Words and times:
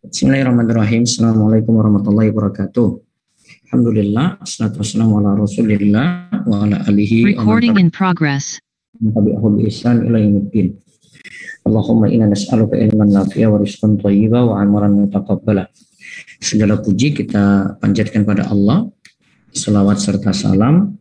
Bismillahirrahmanirrahim. 0.00 1.04
Assalamualaikum 1.04 1.76
warahmatullahi 1.76 2.32
wabarakatuh. 2.32 3.04
Alhamdulillah, 3.68 4.40
assalatu 4.40 4.80
wassalamu 4.80 5.20
ala 5.20 5.36
rasulillah 5.36 6.32
wa 6.48 6.64
ala 6.64 6.80
alihi 6.88 7.36
Recording 7.36 7.76
in 7.76 7.92
progress. 7.92 8.56
tabi'ahu 8.96 9.60
ila. 9.60 10.72
Allahumma 11.68 12.08
inna 12.08 12.32
nas'aluka 12.32 12.80
ilman 12.80 13.12
nafi'a 13.12 13.52
wa 13.52 13.60
rizqan 13.60 14.00
thayyiba 14.00 14.40
wa 14.40 14.56
amalan 14.64 15.04
mutaqabbala. 15.04 15.68
Segala 16.40 16.80
puji 16.80 17.12
kita 17.12 17.76
panjatkan 17.84 18.24
pada 18.24 18.48
Allah. 18.48 18.88
Selawat 19.52 20.00
serta 20.00 20.32
salam 20.32 20.96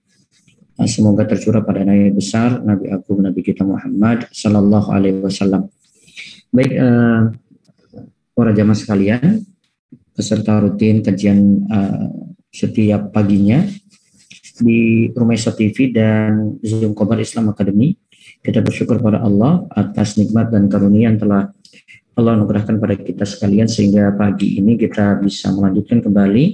semoga 0.84 1.23
tercurah 1.23 1.63
pada 1.63 1.88
Nabi 1.88 2.12
besar, 2.12 2.59
Nabi 2.68 2.91
Agung, 2.91 3.23
Nabi 3.23 3.48
kita 3.48 3.63
Muhammad 3.63 4.27
sallallahu 4.35 4.91
alaihi 4.91 5.23
wasallam. 5.23 5.71
Baik, 6.52 6.76
uh, 6.76 7.31
para 8.39 8.55
jamaah 8.55 8.79
sekalian, 8.79 9.43
peserta 10.16 10.63
rutin 10.63 11.03
kajian 11.03 11.67
uh, 11.67 12.07
setiap 12.48 13.12
paginya 13.12 13.67
di 14.63 15.12
Rumah 15.12 15.35
TV 15.35 15.91
dan 15.91 16.55
Zoom 16.63 16.95
Kobar 16.95 17.20
Islam 17.20 17.52
Academy. 17.52 17.99
Kita 18.39 18.63
bersyukur 18.63 19.03
pada 19.03 19.20
Allah 19.20 19.67
atas 19.75 20.15
nikmat 20.15 20.55
dan 20.55 20.71
karunia 20.71 21.12
yang 21.12 21.20
telah 21.20 21.52
Allah 22.15 22.40
anugerahkan 22.40 22.79
pada 22.79 22.96
kita 22.96 23.27
sekalian 23.27 23.68
sehingga 23.68 24.15
pagi 24.15 24.55
ini 24.55 24.79
kita 24.79 25.20
bisa 25.20 25.51
melanjutkan 25.51 25.99
kembali 25.99 26.46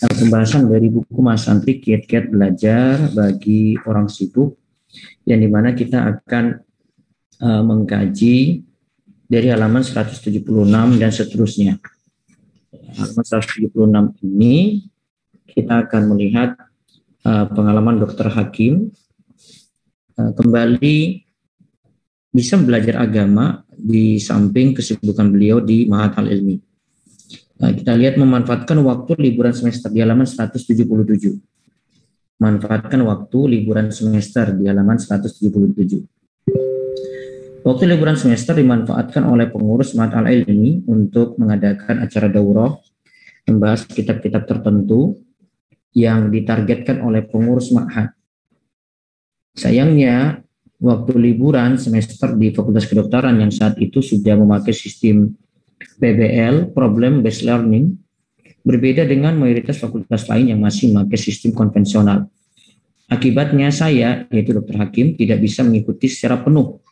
uh, 0.00 0.14
pembahasan 0.16 0.64
dari 0.64 0.88
buku 0.88 1.20
Mas 1.20 1.44
Antri 1.44 1.76
Kiat-Kiat 1.76 2.32
Belajar 2.32 3.12
bagi 3.12 3.76
orang 3.84 4.08
sibuk 4.08 4.56
yang 5.28 5.44
di 5.44 5.48
mana 5.52 5.76
kita 5.76 6.08
akan 6.08 6.56
uh, 7.44 7.62
mengkaji 7.68 8.64
dari 9.26 9.50
halaman 9.50 9.82
176 9.82 10.46
dan 10.98 11.10
seterusnya. 11.10 11.74
Halaman 12.96 13.24
176 13.26 14.22
ini 14.22 14.86
kita 15.50 15.86
akan 15.86 16.02
melihat 16.14 16.54
uh, 17.26 17.46
pengalaman 17.50 17.98
dokter 17.98 18.30
Hakim 18.30 18.94
uh, 20.18 20.32
kembali 20.34 21.26
bisa 22.30 22.60
belajar 22.60 23.02
agama 23.02 23.66
di 23.76 24.20
samping 24.22 24.76
kesibukan 24.76 25.28
beliau 25.28 25.58
di 25.60 25.88
Mahat 25.88 26.16
Al 26.20 26.30
Ilmi. 26.30 26.56
Nah, 27.56 27.72
kita 27.72 27.96
lihat 27.96 28.20
memanfaatkan 28.20 28.76
waktu 28.84 29.16
liburan 29.16 29.56
semester 29.56 29.88
di 29.88 30.04
halaman 30.04 30.28
177. 30.28 30.76
Manfaatkan 32.36 33.00
waktu 33.00 33.38
liburan 33.48 33.88
semester 33.88 34.52
di 34.52 34.68
halaman 34.68 35.00
177. 35.00 36.04
Waktu 37.66 37.82
liburan 37.90 38.14
semester 38.14 38.54
dimanfaatkan 38.54 39.26
oleh 39.26 39.50
pengurus 39.50 39.98
Ma'at 39.98 40.14
al-Ilmi 40.14 40.86
untuk 40.86 41.34
mengadakan 41.34 41.98
acara 41.98 42.30
daurah, 42.30 42.78
membahas 43.42 43.90
kitab-kitab 43.90 44.46
tertentu 44.46 45.18
yang 45.90 46.30
ditargetkan 46.30 47.02
oleh 47.02 47.26
pengurus 47.26 47.74
Ma'had. 47.74 48.14
Sayangnya, 49.58 50.46
waktu 50.78 51.18
liburan 51.18 51.74
semester 51.74 52.38
di 52.38 52.54
Fakultas 52.54 52.86
Kedokteran 52.86 53.34
yang 53.42 53.50
saat 53.50 53.74
itu 53.82 53.98
sudah 53.98 54.38
memakai 54.38 54.70
sistem 54.70 55.34
PBL, 55.98 56.70
Problem 56.70 57.18
Based 57.18 57.42
Learning, 57.42 57.98
berbeda 58.62 59.02
dengan 59.02 59.34
mayoritas 59.34 59.82
fakultas 59.82 60.30
lain 60.30 60.54
yang 60.54 60.62
masih 60.62 60.94
memakai 60.94 61.18
sistem 61.18 61.50
konvensional. 61.50 62.30
Akibatnya 63.10 63.74
saya, 63.74 64.22
yaitu 64.30 64.54
Dr. 64.54 64.78
Hakim, 64.78 65.18
tidak 65.18 65.42
bisa 65.42 65.66
mengikuti 65.66 66.06
secara 66.06 66.38
penuh 66.38 66.85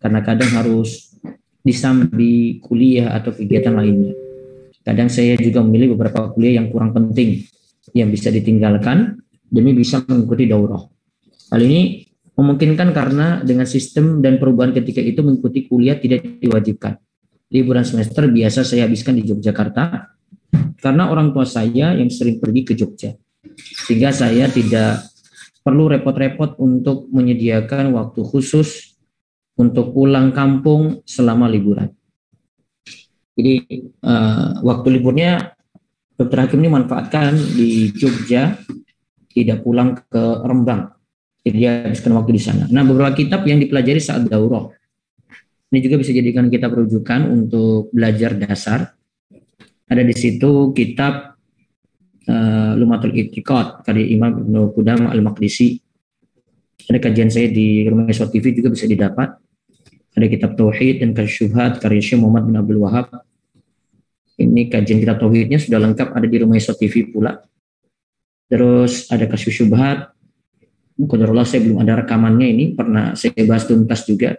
karena 0.00 0.20
kadang 0.24 0.50
harus 0.56 1.14
disambi 1.60 2.58
kuliah 2.64 3.12
atau 3.12 3.36
kegiatan 3.36 3.76
lainnya. 3.76 4.16
Kadang 4.80 5.12
saya 5.12 5.36
juga 5.36 5.60
memilih 5.60 5.94
beberapa 5.94 6.32
kuliah 6.32 6.58
yang 6.58 6.72
kurang 6.72 6.96
penting 6.96 7.44
yang 7.92 8.08
bisa 8.08 8.32
ditinggalkan 8.32 9.20
demi 9.44 9.76
bisa 9.76 10.00
mengikuti 10.08 10.48
daurah. 10.48 10.80
Hal 11.52 11.60
ini 11.60 12.08
memungkinkan 12.32 12.96
karena 12.96 13.44
dengan 13.44 13.68
sistem 13.68 14.24
dan 14.24 14.40
perubahan 14.40 14.72
ketika 14.72 15.04
itu 15.04 15.20
mengikuti 15.20 15.68
kuliah 15.68 16.00
tidak 16.00 16.24
diwajibkan. 16.40 16.96
Liburan 17.52 17.84
semester 17.84 18.30
biasa 18.30 18.64
saya 18.64 18.88
habiskan 18.88 19.18
di 19.20 19.26
Yogyakarta 19.26 20.16
karena 20.80 21.12
orang 21.12 21.36
tua 21.36 21.44
saya 21.44 21.92
yang 21.92 22.08
sering 22.08 22.40
pergi 22.40 22.62
ke 22.64 22.72
Jogja. 22.72 23.12
Sehingga 23.84 24.14
saya 24.14 24.48
tidak 24.48 25.04
perlu 25.60 25.92
repot-repot 25.92 26.56
untuk 26.56 27.10
menyediakan 27.12 27.92
waktu 27.92 28.24
khusus 28.24 28.89
untuk 29.58 29.96
pulang 29.96 30.30
kampung 30.30 31.02
selama 31.02 31.50
liburan. 31.50 31.90
Jadi 33.34 33.54
uh, 34.04 34.60
waktu 34.60 35.00
liburnya 35.00 35.56
dokter 36.14 36.44
Hakim 36.44 36.60
ini 36.60 36.70
manfaatkan 36.76 37.32
di 37.32 37.88
Jogja, 37.96 38.60
tidak 39.32 39.64
pulang 39.64 39.96
ke 39.96 40.22
Rembang. 40.44 40.92
Jadi 41.40 41.56
dia 41.56 41.88
habiskan 41.88 42.12
waktu 42.20 42.36
di 42.36 42.42
sana. 42.42 42.68
Nah 42.68 42.84
beberapa 42.84 43.16
kitab 43.16 43.48
yang 43.48 43.56
dipelajari 43.56 43.96
saat 43.96 44.28
daurah. 44.28 44.68
Ini 45.70 45.78
juga 45.80 45.96
bisa 46.02 46.12
jadikan 46.12 46.52
kita 46.52 46.68
rujukan 46.68 47.30
untuk 47.30 47.88
belajar 47.94 48.36
dasar. 48.36 48.92
Ada 49.88 50.02
di 50.04 50.14
situ 50.14 50.74
kitab 50.76 51.40
uh, 52.28 52.72
Lumatul 52.76 53.16
Itiqad 53.16 53.86
karya 53.86 54.04
Imam 54.12 54.44
Ibnu 54.44 54.76
Qudam 54.76 55.08
Al-Maqdisi. 55.08 55.89
Ada 56.88 56.98
kajian 57.02 57.28
saya 57.28 57.52
di 57.52 57.84
Rumah 57.84 58.08
TV 58.08 58.56
juga 58.56 58.72
bisa 58.72 58.86
didapat 58.88 59.36
ada 60.10 60.26
kitab 60.26 60.58
Tauhid 60.58 61.06
dan 61.06 61.14
Kasyubhat 61.14 61.78
karya 61.78 62.02
Syekh 62.02 62.18
Muhammad 62.18 62.50
bin 62.50 62.56
Abdul 62.58 62.80
Wahab. 62.82 63.22
Ini 64.40 64.72
kajian 64.72 64.98
kitab 64.98 65.22
Tauhidnya 65.22 65.60
sudah 65.60 65.78
lengkap 65.78 66.16
ada 66.16 66.26
di 66.26 66.36
rumah 66.40 66.56
Isot 66.58 66.74
TV 66.74 67.12
pula. 67.12 67.38
Terus 68.50 69.06
ada 69.12 69.28
Kasyuf 69.30 69.54
Syubhat. 69.54 70.10
Qadarullah 71.00 71.48
saya 71.48 71.64
belum 71.64 71.80
ada 71.80 72.04
rekamannya 72.04 72.46
ini, 72.52 72.64
pernah 72.76 73.16
saya 73.16 73.32
bahas 73.48 73.64
tuntas 73.64 74.04
juga. 74.04 74.36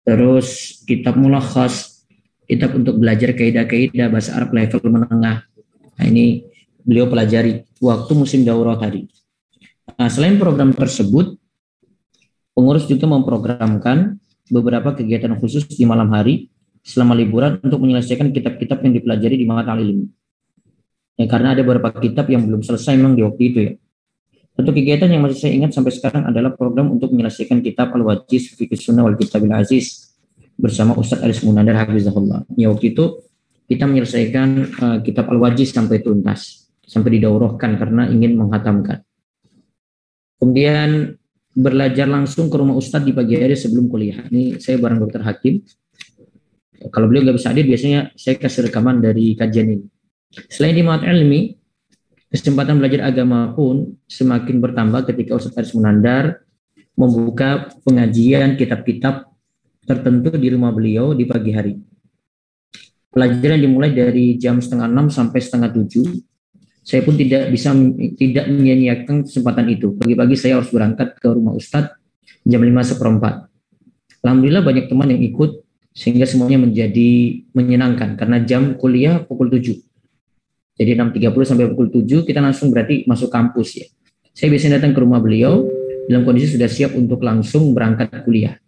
Terus 0.00 0.80
kitab 0.88 1.20
Mulakhas, 1.20 2.08
kitab 2.48 2.72
untuk 2.72 2.96
belajar 2.96 3.36
kaidah-kaidah 3.36 4.08
bahasa 4.08 4.32
Arab 4.32 4.56
level 4.56 4.80
menengah. 4.88 5.44
Nah 5.98 6.04
ini 6.08 6.48
beliau 6.80 7.04
pelajari 7.10 7.68
waktu 7.84 8.12
musim 8.16 8.48
daurah 8.48 8.80
tadi. 8.80 9.04
Nah, 10.02 10.10
selain 10.10 10.34
program 10.34 10.74
tersebut, 10.74 11.38
pengurus 12.58 12.90
juga 12.90 13.06
memprogramkan 13.06 14.18
beberapa 14.50 14.98
kegiatan 14.98 15.38
khusus 15.38 15.62
di 15.70 15.86
malam 15.86 16.10
hari 16.10 16.50
selama 16.82 17.14
liburan 17.14 17.62
untuk 17.62 17.78
menyelesaikan 17.78 18.34
kitab-kitab 18.34 18.82
yang 18.82 18.98
dipelajari 18.98 19.38
di 19.38 19.46
Mahat 19.46 19.70
Ilmi. 19.70 20.10
Ya, 21.22 21.30
karena 21.30 21.54
ada 21.54 21.62
beberapa 21.62 21.94
kitab 22.02 22.26
yang 22.34 22.42
belum 22.42 22.66
selesai 22.66 22.98
memang 22.98 23.14
di 23.14 23.22
waktu 23.22 23.42
itu 23.46 23.58
ya. 23.62 23.72
Satu 24.58 24.74
kegiatan 24.74 25.06
yang 25.06 25.22
masih 25.22 25.38
saya 25.38 25.52
ingat 25.54 25.70
sampai 25.70 25.94
sekarang 25.94 26.26
adalah 26.26 26.50
program 26.50 26.90
untuk 26.90 27.14
menyelesaikan 27.14 27.62
kitab 27.62 27.94
Al-Wajiz 27.94 28.58
Fikih 28.58 28.82
Sunnah 28.82 29.06
wal 29.06 29.14
Kitabil 29.14 29.54
Aziz 29.54 30.18
bersama 30.58 30.98
Ustadz 30.98 31.22
Aris 31.22 31.46
Munandar 31.46 31.78
Hafizahullah. 31.78 32.42
Ya 32.58 32.74
waktu 32.74 32.90
itu 32.90 33.22
kita 33.70 33.86
menyelesaikan 33.86 34.48
uh, 34.82 34.98
kitab 35.06 35.30
Al-Wajiz 35.30 35.70
sampai 35.70 36.02
tuntas, 36.02 36.66
sampai 36.90 37.22
didaurohkan 37.22 37.78
karena 37.78 38.10
ingin 38.10 38.34
menghatamkan. 38.34 39.06
Kemudian 40.42 41.14
belajar 41.54 42.10
langsung 42.10 42.50
ke 42.50 42.58
rumah 42.58 42.74
Ustadz 42.74 43.06
di 43.06 43.14
pagi 43.14 43.38
hari 43.38 43.54
sebelum 43.54 43.86
kuliah. 43.86 44.26
Ini 44.26 44.58
saya 44.58 44.74
bareng 44.74 44.98
dokter 44.98 45.22
Hakim. 45.22 45.62
Kalau 46.90 47.06
beliau 47.06 47.30
nggak 47.30 47.38
bisa 47.38 47.54
hadir, 47.54 47.62
biasanya 47.62 48.10
saya 48.18 48.34
kasih 48.42 48.66
rekaman 48.66 48.98
dari 48.98 49.38
kajian 49.38 49.70
ini. 49.70 49.86
Selain 50.50 50.74
di 50.74 50.82
Mahat 50.82 51.06
Ilmi, 51.06 51.54
kesempatan 52.26 52.82
belajar 52.82 53.06
agama 53.06 53.54
pun 53.54 53.94
semakin 54.10 54.58
bertambah 54.58 55.06
ketika 55.14 55.38
Ustadz 55.38 55.62
Aris 55.62 55.78
Munandar 55.78 56.42
membuka 56.98 57.70
pengajian 57.86 58.58
kitab-kitab 58.58 59.30
tertentu 59.86 60.34
di 60.34 60.50
rumah 60.50 60.74
beliau 60.74 61.14
di 61.14 61.22
pagi 61.22 61.54
hari. 61.54 61.78
Pelajaran 63.14 63.62
dimulai 63.62 63.94
dari 63.94 64.34
jam 64.42 64.58
setengah 64.58 64.90
enam 64.90 65.06
sampai 65.06 65.38
setengah 65.38 65.70
tujuh 65.70 66.31
saya 66.82 67.06
pun 67.06 67.14
tidak 67.14 67.46
bisa 67.54 67.70
tidak 68.18 68.50
menyanyiakan 68.50 69.22
kesempatan 69.22 69.70
itu. 69.70 69.94
Pagi-pagi 69.94 70.34
saya 70.34 70.58
harus 70.58 70.70
berangkat 70.74 71.14
ke 71.14 71.28
rumah 71.30 71.54
Ustadz 71.54 71.94
jam 72.42 72.58
5 72.58 72.90
seperempat. 72.94 73.46
Alhamdulillah 74.22 74.66
banyak 74.66 74.90
teman 74.90 75.14
yang 75.14 75.22
ikut 75.22 75.62
sehingga 75.94 76.26
semuanya 76.26 76.58
menjadi 76.58 77.42
menyenangkan 77.54 78.18
karena 78.18 78.42
jam 78.42 78.74
kuliah 78.74 79.22
pukul 79.22 79.46
7. 79.46 79.78
Jadi 80.72 80.90
6.30 80.98 81.46
sampai 81.46 81.70
pukul 81.70 81.88
7 82.02 82.26
kita 82.26 82.42
langsung 82.42 82.74
berarti 82.74 83.06
masuk 83.06 83.30
kampus 83.30 83.78
ya. 83.78 83.86
Saya 84.34 84.50
biasanya 84.50 84.82
datang 84.82 84.96
ke 84.96 85.00
rumah 85.04 85.22
beliau 85.22 85.62
dalam 86.10 86.26
kondisi 86.26 86.58
sudah 86.58 86.66
siap 86.66 86.98
untuk 86.98 87.22
langsung 87.22 87.70
berangkat 87.76 88.26
kuliah. 88.26 88.58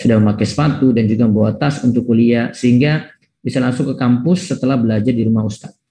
Sudah 0.00 0.16
memakai 0.16 0.48
sepatu 0.48 0.96
dan 0.96 1.04
juga 1.04 1.28
membawa 1.28 1.52
tas 1.52 1.84
untuk 1.84 2.08
kuliah 2.08 2.56
sehingga 2.56 3.12
bisa 3.44 3.60
langsung 3.60 3.84
ke 3.92 3.94
kampus 4.00 4.48
setelah 4.48 4.80
belajar 4.80 5.12
di 5.12 5.22
rumah 5.28 5.44
Ustadz. 5.44 5.83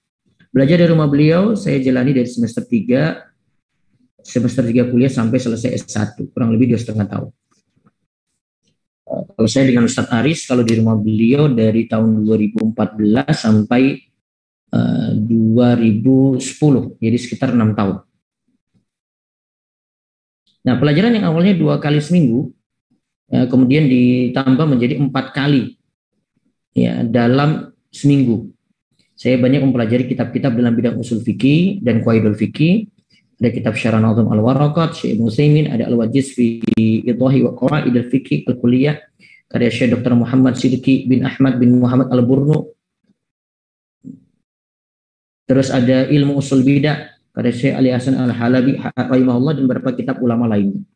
Belajar 0.54 0.78
dari 0.78 0.90
rumah 0.94 1.10
beliau, 1.10 1.58
saya 1.58 1.82
jalani 1.82 2.14
dari 2.14 2.30
semester 2.30 2.62
3, 2.62 4.22
semester 4.22 4.62
3 4.62 4.86
kuliah 4.86 5.10
sampai 5.10 5.42
selesai 5.42 5.82
S1, 5.82 6.30
kurang 6.30 6.54
lebih 6.54 6.70
dua 6.70 6.78
setengah 6.78 7.10
tahun. 7.10 7.30
kalau 9.34 9.50
saya 9.50 9.66
dengan 9.66 9.90
Ustadz 9.90 10.14
Aris, 10.14 10.46
kalau 10.46 10.62
di 10.62 10.78
rumah 10.78 10.94
beliau 10.94 11.50
dari 11.50 11.90
tahun 11.90 12.22
2014 12.22 13.34
sampai 13.34 13.98
uh, 14.70 15.10
2010, 15.18 16.38
jadi 17.02 17.16
sekitar 17.18 17.50
enam 17.50 17.74
tahun. 17.74 18.06
Nah, 20.64 20.74
pelajaran 20.78 21.18
yang 21.18 21.34
awalnya 21.34 21.58
dua 21.58 21.82
kali 21.82 21.98
seminggu, 21.98 22.54
ya, 23.26 23.50
kemudian 23.50 23.90
ditambah 23.90 24.70
menjadi 24.70 25.02
empat 25.02 25.34
kali 25.34 25.74
ya 26.78 27.02
dalam 27.02 27.74
seminggu. 27.90 28.53
Saya 29.14 29.38
banyak 29.38 29.62
mempelajari 29.62 30.10
kitab-kitab 30.10 30.58
dalam 30.58 30.74
bidang 30.74 30.98
usul 30.98 31.22
fikih 31.22 31.78
dan 31.78 32.02
kuaidul 32.02 32.34
fikih. 32.34 32.90
Ada 33.38 33.50
kitab 33.50 33.74
Syarah 33.74 33.98
Nazam 34.02 34.30
Al-Warakat, 34.30 34.94
Syekh 34.94 35.18
Ibn 35.18 35.26
Utsaimin, 35.26 35.66
ada 35.66 35.90
Al-Wajiz 35.90 36.38
fi 36.38 36.62
Idahi 37.02 37.42
wa 37.42 37.52
Qawaid 37.58 37.90
al-Fikih 37.90 38.46
al-Kulliyah, 38.46 38.94
karya 39.50 39.70
Syekh 39.74 39.90
Dr. 39.90 40.14
Muhammad 40.14 40.54
Sidiki 40.54 41.10
bin 41.10 41.26
Ahmad 41.26 41.58
bin 41.58 41.82
Muhammad 41.82 42.14
Al-Burnu. 42.14 42.70
Terus 45.44 45.68
ada 45.74 46.06
Ilmu 46.06 46.38
Usul 46.38 46.62
Bidah, 46.62 47.10
karya 47.34 47.52
Syekh 47.52 47.74
Ali 47.74 47.90
Hasan 47.90 48.14
Al-Halabi 48.14 48.78
rahimahullah 48.80 49.52
dan 49.58 49.62
beberapa 49.66 49.90
kitab 49.98 50.22
ulama 50.22 50.46
lainnya. 50.46 50.86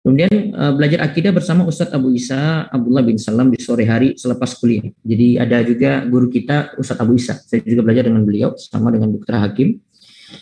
Kemudian 0.00 0.56
uh, 0.56 0.72
belajar 0.72 1.04
akidah 1.04 1.28
bersama 1.28 1.68
Ustadz 1.68 1.92
Abu 1.92 2.16
Isa 2.16 2.64
Abdullah 2.72 3.04
bin 3.04 3.20
Salam 3.20 3.52
di 3.52 3.60
sore 3.60 3.84
hari 3.84 4.16
selepas 4.16 4.56
kuliah. 4.56 4.88
Jadi 5.04 5.36
ada 5.36 5.60
juga 5.60 6.08
guru 6.08 6.32
kita 6.32 6.72
Ustadz 6.80 7.04
Abu 7.04 7.20
Isa. 7.20 7.36
Saya 7.36 7.60
juga 7.60 7.84
belajar 7.84 8.08
dengan 8.08 8.24
beliau 8.24 8.56
sama 8.56 8.88
dengan 8.88 9.12
Dr. 9.12 9.36
Hakim. 9.36 9.76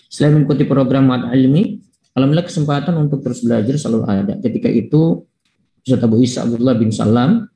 Selain 0.07 0.39
mengikuti 0.39 0.63
program 0.63 1.11
Mat 1.11 1.35
Ilmi, 1.35 1.83
alhamdulillah 2.15 2.47
kesempatan 2.47 2.95
untuk 3.03 3.19
terus 3.19 3.43
belajar 3.43 3.75
selalu 3.75 4.07
ada. 4.07 4.35
Ketika 4.39 4.71
itu 4.71 5.27
Ustadz 5.83 6.07
Abu 6.07 6.23
Isa 6.23 6.47
Abdullah 6.47 6.79
bin 6.79 6.95
Salam 6.95 7.51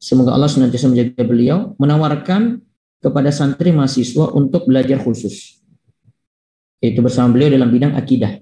semoga 0.00 0.32
Allah 0.32 0.48
senantiasa 0.48 0.88
menjaga 0.88 1.28
beliau 1.28 1.76
menawarkan 1.76 2.56
kepada 3.04 3.28
santri 3.28 3.68
mahasiswa 3.68 4.32
untuk 4.32 4.64
belajar 4.64 4.96
khusus. 4.96 5.60
Yaitu 6.80 7.04
bersama 7.04 7.36
beliau 7.36 7.52
dalam 7.52 7.68
bidang 7.68 7.92
akidah 8.00 8.40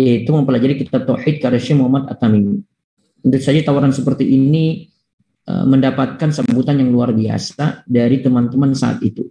yaitu 0.00 0.32
mempelajari 0.32 0.80
kitab 0.80 1.04
tauhid 1.04 1.40
karya 1.40 1.60
Syekh 1.60 1.76
Muhammad 1.76 2.08
At-Tamimi. 2.08 2.64
Tentu 3.20 3.36
saja 3.40 3.60
tawaran 3.60 3.92
seperti 3.92 4.24
ini 4.24 4.88
uh, 5.44 5.68
mendapatkan 5.68 6.32
sambutan 6.32 6.80
yang 6.80 6.88
luar 6.88 7.12
biasa 7.12 7.84
dari 7.84 8.24
teman-teman 8.24 8.72
saat 8.72 9.04
itu. 9.04 9.28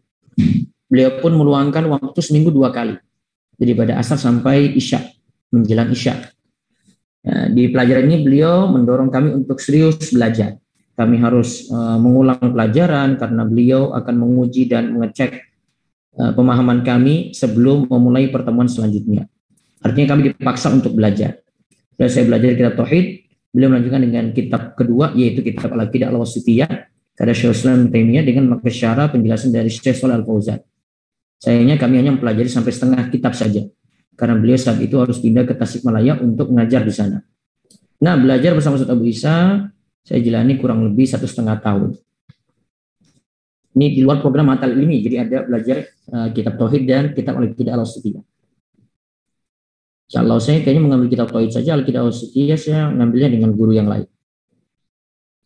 Beliau 0.90 1.18
pun 1.22 1.34
meluangkan 1.34 1.86
waktu 1.90 2.20
seminggu 2.22 2.50
dua 2.54 2.74
kali, 2.74 2.98
jadi 3.58 3.78
pada 3.78 3.94
asar 4.02 4.18
sampai 4.18 4.74
isya, 4.74 5.02
menjelang 5.54 5.90
isya. 5.94 6.18
Ya, 7.20 7.52
di 7.52 7.70
pelajaran 7.70 8.10
ini 8.10 8.26
beliau 8.26 8.66
mendorong 8.70 9.10
kami 9.10 9.34
untuk 9.34 9.62
serius 9.62 10.14
belajar. 10.14 10.58
Kami 10.98 11.16
harus 11.22 11.70
uh, 11.70 11.98
mengulang 11.98 12.42
pelajaran 12.42 13.18
karena 13.18 13.44
beliau 13.46 13.94
akan 13.94 14.16
menguji 14.18 14.70
dan 14.70 14.94
mengecek 14.94 15.50
pemahaman 16.20 16.84
kami 16.84 17.32
sebelum 17.32 17.88
memulai 17.88 18.28
pertemuan 18.28 18.68
selanjutnya. 18.68 19.32
Artinya 19.80 20.08
kami 20.16 20.22
dipaksa 20.36 20.68
untuk 20.76 20.96
belajar. 20.96 21.40
Setelah 21.96 22.12
saya 22.12 22.26
belajar 22.28 22.50
kitab 22.56 22.74
Tauhid, 22.80 23.06
beliau 23.52 23.70
melanjutkan 23.72 24.02
dengan 24.04 24.26
kitab 24.32 24.62
kedua, 24.76 25.12
yaitu 25.16 25.44
kitab 25.44 25.72
Al-Aqidah 25.72 26.12
Al-Wasitiyah, 26.12 26.72
karya 27.16 27.36
Syekh 27.36 27.56
Islam 27.56 27.92
Taimiyah 27.92 28.24
dengan 28.24 28.44
memakai 28.48 28.72
syara 28.72 29.12
penjelasan 29.12 29.52
dari 29.52 29.68
Syekh 29.68 30.00
Shalal 30.00 30.24
Al-Fauzan. 30.24 30.60
Sayangnya 31.40 31.80
kami 31.80 32.04
hanya 32.04 32.16
mempelajari 32.16 32.52
sampai 32.52 32.72
setengah 32.76 33.08
kitab 33.12 33.32
saja, 33.36 33.64
karena 34.20 34.36
beliau 34.36 34.60
saat 34.60 34.80
itu 34.84 34.96
harus 35.00 35.20
pindah 35.24 35.48
ke 35.48 35.56
Tasikmalaya 35.56 36.20
untuk 36.20 36.52
mengajar 36.52 36.84
di 36.84 36.92
sana. 36.92 37.24
Nah, 38.00 38.16
belajar 38.16 38.56
bersama 38.56 38.80
Ustaz 38.80 38.92
Abu 38.92 39.08
Isa, 39.08 39.68
saya 40.04 40.20
jalani 40.24 40.56
kurang 40.56 40.84
lebih 40.88 41.08
satu 41.08 41.28
setengah 41.28 41.60
tahun. 41.60 41.96
Ini 43.76 43.96
di 43.96 44.02
luar 44.04 44.20
program 44.24 44.52
Matal 44.52 44.72
ini, 44.76 45.00
jadi 45.04 45.28
ada 45.28 45.48
belajar 45.48 45.88
uh, 46.12 46.28
kitab 46.32 46.56
Tauhid 46.60 46.84
dan 46.88 47.04
kitab 47.12 47.40
Al-Aqidah 47.40 47.76
Al-Wasitiyah. 47.76 48.24
Kalau 50.10 50.42
saya 50.42 50.66
kayaknya 50.66 50.90
mengambil 50.90 51.08
kitab 51.14 51.30
Tauhid 51.30 51.54
saja, 51.54 51.78
Alkitab 51.78 52.10
Wasitiyah 52.10 52.58
saya 52.58 52.90
mengambilnya 52.90 53.30
dengan 53.30 53.54
guru 53.54 53.78
yang 53.78 53.86
lain. 53.86 54.10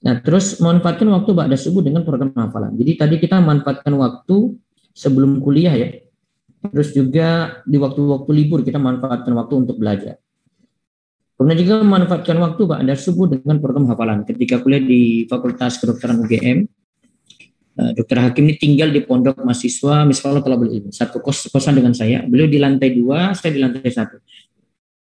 Nah, 0.03 0.23
terus 0.23 0.59
memanfaatkan 0.59 1.07
waktu 1.11 1.31
ba'da 1.35 1.55
subuh 1.59 1.83
dengan 1.83 2.07
program 2.07 2.31
hafalan. 2.35 2.75
Jadi 2.79 2.91
tadi 2.95 3.15
kita 3.19 3.43
memanfaatkan 3.43 3.91
waktu 3.95 4.55
sebelum 4.95 5.43
kuliah 5.43 5.75
ya. 5.75 5.89
Terus 6.63 6.95
juga 6.95 7.59
di 7.67 7.75
waktu-waktu 7.75 8.31
libur 8.31 8.63
kita 8.63 8.79
manfaatkan 8.79 9.35
waktu 9.35 9.67
untuk 9.67 9.75
belajar. 9.75 10.15
Kemudian 11.35 11.59
juga 11.59 11.75
memanfaatkan 11.83 12.37
waktu 12.39 12.61
ba'da 12.63 12.95
subuh 12.95 13.35
dengan 13.35 13.59
program 13.59 13.83
hafalan. 13.91 14.23
Ketika 14.23 14.63
kuliah 14.63 14.79
di 14.79 15.27
Fakultas 15.27 15.75
Kedokteran 15.75 16.23
UGM, 16.23 16.63
eh, 17.83 17.91
Dokter 17.99 18.15
Hakim 18.15 18.47
ini 18.47 18.55
tinggal 18.55 18.95
di 18.95 19.03
pondok 19.03 19.43
mahasiswa 19.43 20.07
Misfallah 20.07 20.39
Talabul 20.39 20.71
Ilmi. 20.71 20.95
Satu 20.95 21.19
kos 21.19 21.51
kosan 21.51 21.75
dengan 21.75 21.91
saya. 21.91 22.23
Beliau 22.23 22.47
di 22.47 22.63
lantai 22.63 22.95
dua, 22.95 23.35
saya 23.35 23.51
di 23.51 23.59
lantai 23.59 23.91
satu 23.91 24.23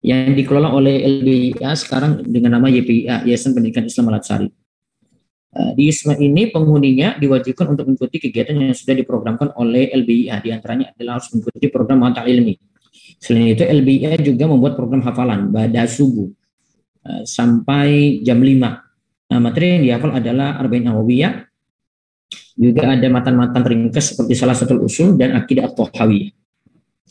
yang 0.00 0.32
dikelola 0.32 0.72
oleh 0.72 1.04
LBIA 1.04 1.76
sekarang 1.76 2.24
dengan 2.24 2.56
nama 2.56 2.72
YPIA, 2.72 3.28
Yayasan 3.28 3.52
Pendidikan 3.52 3.84
Islam 3.84 4.08
Al 4.12 4.24
Sari. 4.24 4.48
Uh, 5.50 5.74
di 5.74 5.90
ISMA 5.90 6.14
ini 6.22 6.46
penghuninya 6.54 7.18
diwajibkan 7.18 7.74
untuk 7.74 7.90
mengikuti 7.90 8.22
kegiatan 8.22 8.54
yang 8.54 8.70
sudah 8.70 8.94
diprogramkan 8.94 9.50
oleh 9.58 9.90
LBIA. 9.92 10.38
Di 10.40 10.54
antaranya 10.54 10.94
adalah 10.94 11.18
harus 11.18 11.28
mengikuti 11.34 11.66
program 11.68 11.98
mata 12.00 12.22
ilmi. 12.22 12.54
Selain 13.20 13.52
itu 13.52 13.66
LBIA 13.66 14.16
juga 14.22 14.46
membuat 14.46 14.78
program 14.78 15.02
hafalan 15.04 15.50
pada 15.52 15.84
subuh 15.90 16.30
uh, 17.04 17.22
sampai 17.26 18.22
jam 18.24 18.40
5. 18.40 18.56
Nah, 19.30 19.38
materi 19.42 19.78
yang 19.78 19.82
dihafal 19.84 20.16
adalah 20.16 20.56
Arba'in 20.58 20.86
Nawawiyah, 20.86 21.50
juga 22.60 22.92
ada 22.92 23.06
matan-matan 23.10 23.62
ringkas 23.62 24.14
seperti 24.14 24.34
salah 24.38 24.56
satu 24.56 24.80
usul 24.80 25.18
dan 25.18 25.36
akidah 25.36 25.70
hawiyah. 25.70 26.30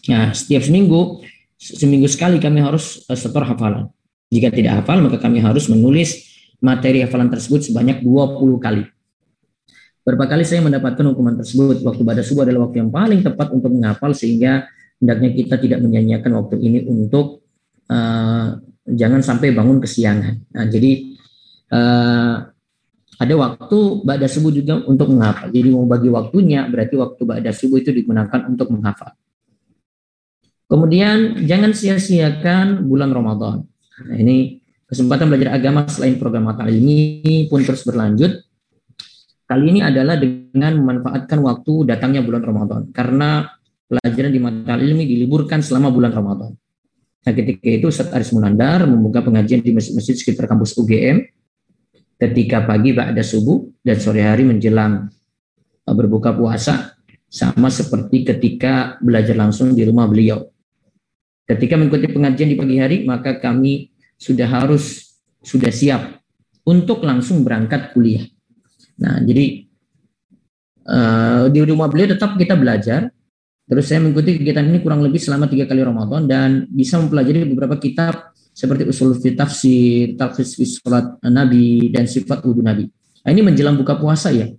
Nah, 0.09 0.31
setiap 0.31 0.63
seminggu 0.63 1.21
seminggu 1.59 2.07
sekali 2.07 2.39
kami 2.39 2.63
harus 2.63 3.03
uh, 3.11 3.17
setor 3.19 3.43
hafalan. 3.43 3.91
Jika 4.31 4.47
tidak 4.49 4.81
hafal, 4.81 5.03
maka 5.03 5.19
kami 5.19 5.43
harus 5.43 5.67
menulis 5.67 6.23
materi 6.63 7.03
hafalan 7.03 7.27
tersebut 7.27 7.67
sebanyak 7.67 7.99
20 8.01 8.39
kali. 8.63 8.83
Berapa 10.07 10.25
kali 10.25 10.47
saya 10.47 10.63
mendapatkan 10.63 11.03
hukuman 11.11 11.35
tersebut? 11.35 11.83
Waktu 11.83 12.01
pada 12.07 12.21
subuh 12.23 12.47
adalah 12.47 12.69
waktu 12.69 12.81
yang 12.81 12.89
paling 12.89 13.21
tepat 13.21 13.51
untuk 13.51 13.69
menghafal 13.75 14.15
sehingga 14.15 14.65
hendaknya 14.97 15.29
kita 15.35 15.55
tidak 15.59 15.79
menyanyiakan 15.83 16.31
waktu 16.39 16.55
ini 16.63 16.79
untuk 16.87 17.43
uh, 17.91 18.57
jangan 18.87 19.21
sampai 19.21 19.51
bangun 19.51 19.83
kesiangan. 19.83 20.55
Nah, 20.55 20.65
jadi 20.65 20.91
uh, 21.73 22.35
ada 23.19 23.33
waktu 23.35 23.77
pada 24.07 24.25
subuh 24.31 24.51
juga 24.55 24.79
untuk 24.87 25.11
menghafal. 25.11 25.51
Jadi 25.51 25.67
mau 25.75 25.83
bagi 25.83 26.07
waktunya 26.07 26.65
berarti 26.71 26.95
waktu 26.95 27.21
pada 27.27 27.51
subuh 27.51 27.77
itu 27.83 27.91
digunakan 27.91 28.47
untuk 28.47 28.71
menghafal. 28.71 29.11
Kemudian 30.69 31.49
jangan 31.49 31.73
sia-siakan 31.73 32.85
bulan 32.85 33.09
Ramadan. 33.09 33.65
Nah, 34.05 34.17
ini 34.21 34.61
kesempatan 34.85 35.25
belajar 35.25 35.57
agama 35.57 35.89
selain 35.89 36.21
program 36.21 36.45
mata 36.45 36.69
ilmi 36.69 37.49
pun 37.49 37.65
terus 37.65 37.81
berlanjut. 37.81 38.45
Kali 39.49 39.65
ini 39.65 39.81
adalah 39.81 40.13
dengan 40.21 40.77
memanfaatkan 40.77 41.41
waktu 41.41 41.89
datangnya 41.89 42.21
bulan 42.21 42.45
Ramadan 42.45 42.81
karena 42.93 43.49
pelajaran 43.89 44.29
di 44.29 44.37
mata 44.37 44.77
ilmi 44.77 45.09
diliburkan 45.09 45.65
selama 45.65 45.89
bulan 45.89 46.13
Ramadan. 46.13 46.53
Nah, 47.25 47.33
ketika 47.33 47.65
itu 47.65 47.89
Ustaz 47.89 48.13
Aris 48.13 48.29
Munandar 48.29 48.85
membuka 48.85 49.25
pengajian 49.25 49.65
di 49.65 49.73
masjid-masjid 49.73 50.15
sekitar 50.21 50.45
kampus 50.45 50.77
UGM 50.77 51.25
ketika 52.21 52.61
pagi 52.61 52.93
ba'da 52.93 53.25
subuh 53.25 53.65
dan 53.81 53.97
sore 53.97 54.21
hari 54.21 54.45
menjelang 54.45 55.09
uh, 55.89 55.95
berbuka 55.97 56.29
puasa 56.37 56.93
sama 57.25 57.73
seperti 57.73 58.21
ketika 58.21 59.01
belajar 59.01 59.33
langsung 59.33 59.73
di 59.73 59.81
rumah 59.81 60.05
beliau. 60.05 60.45
Ketika 61.49 61.81
mengikuti 61.81 62.05
pengajian 62.13 62.53
di 62.53 62.57
pagi 62.57 62.77
hari, 62.77 62.97
maka 63.09 63.41
kami 63.41 63.89
sudah 64.21 64.45
harus 64.45 65.17
sudah 65.41 65.73
siap 65.73 66.21
untuk 66.61 67.01
langsung 67.01 67.41
berangkat 67.41 67.89
kuliah. 67.89 68.21
Nah, 69.01 69.17
jadi 69.25 69.65
uh, 70.85 71.43
di 71.49 71.59
rumah 71.65 71.89
beliau 71.89 72.13
tetap 72.13 72.37
kita 72.37 72.53
belajar. 72.53 73.09
Terus 73.69 73.85
saya 73.85 74.01
mengikuti 74.01 74.37
kegiatan 74.37 74.65
ini 74.65 74.81
kurang 74.81 75.05
lebih 75.05 75.21
selama 75.21 75.45
tiga 75.45 75.69
kali 75.69 75.85
Ramadan 75.85 76.25
dan 76.25 76.49
bisa 76.69 76.97
mempelajari 76.97 77.45
beberapa 77.45 77.77
kitab 77.77 78.33
seperti 78.49 78.89
usul 78.89 79.13
fi 79.17 79.37
tafsir, 79.37 80.17
tafsir 80.17 80.45
fi 80.45 80.65
salat 80.65 81.21
Nabi 81.21 81.89
dan 81.93 82.09
sifat 82.09 82.45
wudhu 82.45 82.65
Nabi. 82.65 82.89
Nah, 83.25 83.29
ini 83.29 83.41
menjelang 83.45 83.77
buka 83.77 83.97
puasa 83.97 84.33
ya. 84.33 84.49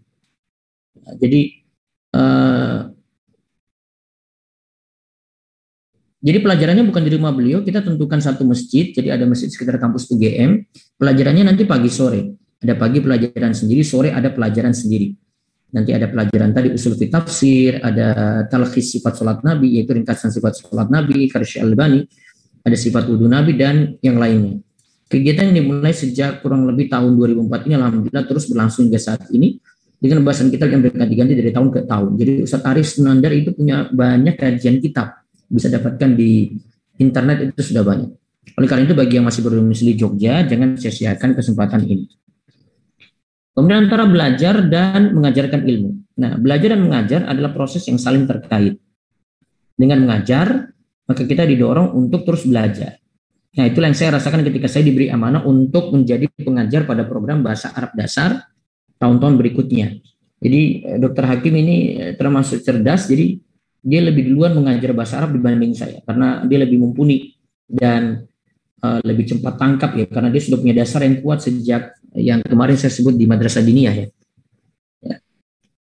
Jadi 1.18 1.58
uh, 2.14 2.86
Jadi 6.20 6.38
pelajarannya 6.44 6.84
bukan 6.84 7.00
di 7.00 7.10
rumah 7.16 7.32
beliau, 7.32 7.64
kita 7.64 7.80
tentukan 7.80 8.20
satu 8.20 8.44
masjid, 8.44 8.92
jadi 8.92 9.16
ada 9.16 9.24
masjid 9.24 9.48
sekitar 9.48 9.80
kampus 9.80 10.04
UGM. 10.12 10.68
Pelajarannya 11.00 11.48
nanti 11.48 11.64
pagi 11.64 11.88
sore. 11.88 12.36
Ada 12.60 12.76
pagi 12.76 13.00
pelajaran 13.00 13.56
sendiri, 13.56 13.80
sore 13.80 14.12
ada 14.12 14.28
pelajaran 14.28 14.76
sendiri. 14.76 15.16
Nanti 15.72 15.96
ada 15.96 16.12
pelajaran 16.12 16.52
tadi 16.52 16.76
usul 16.76 16.92
fit 17.00 17.08
tafsir, 17.08 17.80
ada 17.80 18.42
talkhis 18.52 18.92
sifat 18.92 19.16
sholat 19.16 19.40
Nabi, 19.40 19.80
yaitu 19.80 19.96
ringkasan 19.96 20.28
sifat 20.28 20.60
sholat 20.60 20.92
Nabi, 20.92 21.24
karsy 21.32 21.56
albani, 21.56 22.04
ada 22.68 22.76
sifat 22.76 23.08
wudhu 23.08 23.24
Nabi, 23.24 23.56
dan 23.56 23.96
yang 24.04 24.20
lainnya. 24.20 24.60
Kegiatan 25.08 25.48
yang 25.50 25.64
dimulai 25.64 25.96
sejak 25.96 26.44
kurang 26.44 26.68
lebih 26.68 26.92
tahun 26.92 27.16
2004 27.16 27.66
ini 27.66 27.74
alhamdulillah 27.80 28.24
terus 28.28 28.44
berlangsung 28.44 28.92
hingga 28.92 29.00
saat 29.00 29.24
ini 29.32 29.56
dengan 29.96 30.20
bahasan 30.20 30.52
kita 30.52 30.68
yang 30.68 30.84
berganti-ganti 30.84 31.32
dari 31.32 31.50
tahun 31.50 31.68
ke 31.72 31.80
tahun. 31.88 32.10
Jadi 32.20 32.32
Ustadz 32.44 32.68
Aris 32.68 32.90
Nandar 33.00 33.32
itu 33.32 33.50
punya 33.56 33.88
banyak 33.88 34.36
kajian 34.36 34.78
kitab 34.84 35.20
bisa 35.50 35.66
dapatkan 35.66 36.14
di 36.14 36.54
internet 37.02 37.50
itu 37.50 37.74
sudah 37.74 37.82
banyak. 37.82 38.10
Oleh 38.56 38.68
karena 38.70 38.86
itu 38.86 38.96
bagi 38.96 39.18
yang 39.18 39.26
masih 39.26 39.42
berdomisili 39.42 39.98
Jogja 39.98 40.46
jangan 40.46 40.78
sia-siakan 40.78 41.34
kesempatan 41.34 41.82
ini. 41.84 42.06
Kemudian 43.50 43.90
antara 43.90 44.06
belajar 44.06 44.62
dan 44.70 45.12
mengajarkan 45.12 45.66
ilmu. 45.66 45.90
Nah, 46.22 46.38
belajar 46.38 46.78
dan 46.78 46.80
mengajar 46.86 47.20
adalah 47.26 47.50
proses 47.50 47.82
yang 47.90 47.98
saling 47.98 48.24
terkait. 48.24 48.78
Dengan 49.74 50.06
mengajar, 50.06 50.70
maka 51.04 51.26
kita 51.26 51.44
didorong 51.44 51.92
untuk 51.92 52.22
terus 52.22 52.46
belajar. 52.46 53.00
Nah, 53.58 53.66
itulah 53.66 53.90
yang 53.90 53.98
saya 53.98 54.14
rasakan 54.14 54.46
ketika 54.46 54.70
saya 54.70 54.86
diberi 54.86 55.10
amanah 55.10 55.42
untuk 55.42 55.90
menjadi 55.90 56.30
pengajar 56.38 56.86
pada 56.86 57.02
program 57.02 57.42
bahasa 57.42 57.74
Arab 57.74 57.90
dasar 57.98 58.46
tahun-tahun 59.02 59.34
berikutnya. 59.34 59.98
Jadi 60.38 60.60
eh, 60.86 60.98
Dokter 61.02 61.26
Hakim 61.26 61.54
ini 61.58 61.76
eh, 61.98 62.12
termasuk 62.14 62.62
cerdas, 62.62 63.10
jadi 63.10 63.42
dia 63.80 64.00
lebih 64.04 64.28
duluan 64.28 64.52
mengajar 64.52 64.92
bahasa 64.92 65.24
Arab 65.24 65.36
dibanding 65.36 65.72
saya 65.72 66.04
karena 66.04 66.44
dia 66.44 66.58
lebih 66.60 66.76
mumpuni 66.76 67.32
dan 67.64 68.28
uh, 68.84 69.00
lebih 69.00 69.28
cepat 69.32 69.56
tangkap 69.56 69.90
ya 69.96 70.06
karena 70.08 70.28
dia 70.28 70.42
sudah 70.44 70.58
punya 70.60 70.74
dasar 70.84 71.00
yang 71.04 71.24
kuat 71.24 71.40
sejak 71.40 71.96
yang 72.16 72.44
kemarin 72.44 72.76
saya 72.76 72.92
sebut 72.92 73.16
di 73.16 73.24
madrasah 73.24 73.62
diniyah 73.64 73.94
ya. 73.94 74.06
ya. 75.04 75.16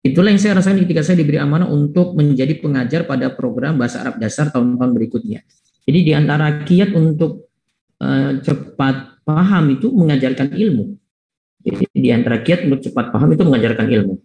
Itulah 0.06 0.30
yang 0.30 0.42
saya 0.42 0.60
rasakan 0.62 0.84
ketika 0.86 1.01
saya 1.01 1.18
diberi 1.18 1.42
amanah 1.42 1.66
untuk 1.72 2.13
menjadi 2.13 2.60
pengajar 2.62 3.08
pada 3.10 3.34
program 3.34 3.80
bahasa 3.80 4.04
Arab 4.04 4.22
dasar 4.22 4.54
tahun-tahun 4.54 4.92
berikutnya. 4.94 5.42
Jadi 5.88 6.00
di 6.04 6.12
antara 6.12 6.68
kiat 6.68 6.92
untuk 6.94 7.48
uh, 8.04 8.38
cepat 8.44 9.24
paham 9.24 9.63
itu 9.74 9.88
mengajarkan 9.89 10.51
ilmu. 10.54 11.00
Jadi 11.63 11.84
di 11.96 12.10
antara 12.12 12.44
kiat 12.44 12.68
untuk 12.68 12.80
cepat 12.84 13.12
paham 13.12 13.34
itu 13.34 13.44
mengajarkan 13.44 13.88
ilmu. 13.88 14.16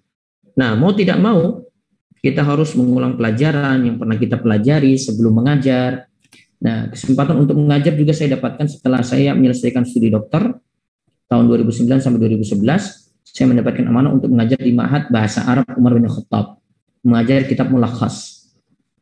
Nah, 0.58 0.76
mau 0.76 0.92
tidak 0.92 1.18
mau 1.18 1.64
kita 2.22 2.46
harus 2.46 2.78
mengulang 2.78 3.18
pelajaran 3.18 3.82
yang 3.82 3.98
pernah 3.98 4.14
kita 4.14 4.38
pelajari 4.38 4.94
sebelum 4.94 5.42
mengajar. 5.42 6.06
Nah, 6.62 6.86
kesempatan 6.94 7.42
untuk 7.42 7.58
mengajar 7.58 7.98
juga 7.98 8.14
saya 8.14 8.38
dapatkan 8.38 8.70
setelah 8.70 9.02
saya 9.02 9.34
menyelesaikan 9.34 9.82
studi 9.82 10.14
dokter 10.14 10.54
tahun 11.26 11.44
2009 11.50 11.98
sampai 11.98 12.18
2011. 12.30 13.26
Saya 13.26 13.46
mendapatkan 13.50 13.82
amanah 13.90 14.14
untuk 14.14 14.30
mengajar 14.30 14.62
di 14.62 14.70
Mahat 14.70 15.10
Bahasa 15.10 15.42
Arab 15.42 15.66
Umar 15.74 15.98
bin 15.98 16.06
Khattab, 16.06 16.62
mengajar 17.02 17.42
kitab 17.50 17.74
Mulakhas 17.74 18.46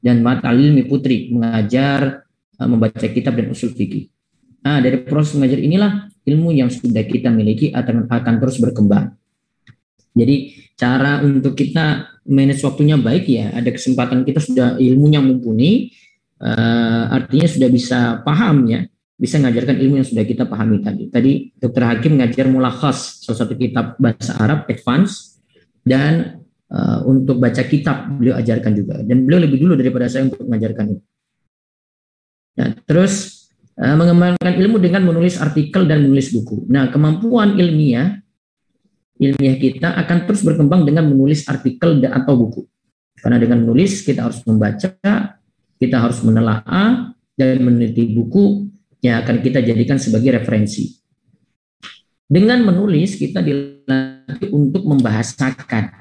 dan 0.01 0.25
Mahat 0.25 0.49
Alilmi 0.49 0.89
Putri 0.89 1.29
mengajar 1.29 2.25
uh, 2.57 2.69
membaca 2.69 3.05
kitab 3.05 3.37
dan 3.37 3.53
usul 3.53 3.77
fikih. 3.77 4.09
Nah, 4.65 4.81
dari 4.81 5.05
proses 5.05 5.37
mengajar 5.37 5.61
inilah 5.61 6.09
ilmu 6.25 6.57
yang 6.57 6.73
sudah 6.73 7.05
kita 7.05 7.29
miliki 7.29 7.73
akan, 7.73 8.09
akan 8.09 8.35
terus 8.41 8.57
berkembang. 8.61 9.20
Jadi 10.11 10.37
cara 10.75 11.23
untuk 11.23 11.55
kita 11.55 12.19
manage 12.27 12.63
waktunya 12.67 12.99
baik 12.99 13.25
ya, 13.31 13.55
ada 13.55 13.71
kesempatan 13.71 14.27
kita 14.27 14.43
sudah 14.43 14.69
ilmunya 14.77 15.23
mumpuni, 15.23 15.95
uh, 16.43 17.15
artinya 17.15 17.47
sudah 17.47 17.69
bisa 17.71 17.99
paham 18.27 18.67
ya, 18.67 18.83
bisa 19.15 19.39
mengajarkan 19.39 19.77
ilmu 19.79 19.95
yang 20.03 20.09
sudah 20.09 20.25
kita 20.27 20.45
pahami 20.51 20.83
tadi. 20.83 21.05
Tadi 21.09 21.33
Dr. 21.59 21.83
Hakim 21.87 22.19
mengajar 22.19 22.47
mulakhas, 22.51 23.23
salah 23.23 23.39
satu 23.47 23.55
kitab 23.55 23.95
bahasa 24.03 24.35
Arab 24.39 24.67
advance, 24.67 25.39
dan 25.87 26.43
uh, 26.75 27.07
untuk 27.07 27.39
baca 27.39 27.63
kitab 27.63 28.11
beliau 28.19 28.35
ajarkan 28.39 28.73
juga. 28.75 28.99
Dan 29.07 29.23
beliau 29.27 29.47
lebih 29.47 29.63
dulu 29.63 29.79
daripada 29.79 30.11
saya 30.11 30.27
untuk 30.27 30.43
mengajarkan 30.43 30.99
itu. 30.99 31.05
Nah, 32.59 32.75
terus 32.83 33.41
Eh, 33.81 33.97
mengembangkan 33.97 34.61
ilmu 34.61 34.77
dengan 34.77 35.09
menulis 35.09 35.41
artikel 35.41 35.89
dan 35.89 36.05
menulis 36.05 36.37
buku. 36.37 36.69
Nah, 36.69 36.93
kemampuan 36.93 37.57
ilmiah 37.57 38.21
ilmiah 39.21 39.61
kita 39.61 39.93
akan 40.01 40.25
terus 40.25 40.41
berkembang 40.41 40.89
dengan 40.89 41.05
menulis 41.05 41.45
artikel 41.45 42.01
atau 42.09 42.35
buku. 42.41 42.65
Karena 43.21 43.37
dengan 43.37 43.69
menulis 43.69 44.01
kita 44.01 44.25
harus 44.25 44.41
membaca, 44.49 44.97
kita 45.77 45.97
harus 46.01 46.25
menelaah 46.25 47.13
dan 47.37 47.57
meneliti 47.61 48.17
buku 48.17 48.65
yang 49.05 49.21
akan 49.21 49.45
kita 49.45 49.61
jadikan 49.61 50.01
sebagai 50.01 50.41
referensi. 50.41 50.97
Dengan 52.25 52.65
menulis 52.65 53.21
kita 53.21 53.45
dilatih 53.45 54.49
untuk 54.57 54.89
membahasakan. 54.89 56.01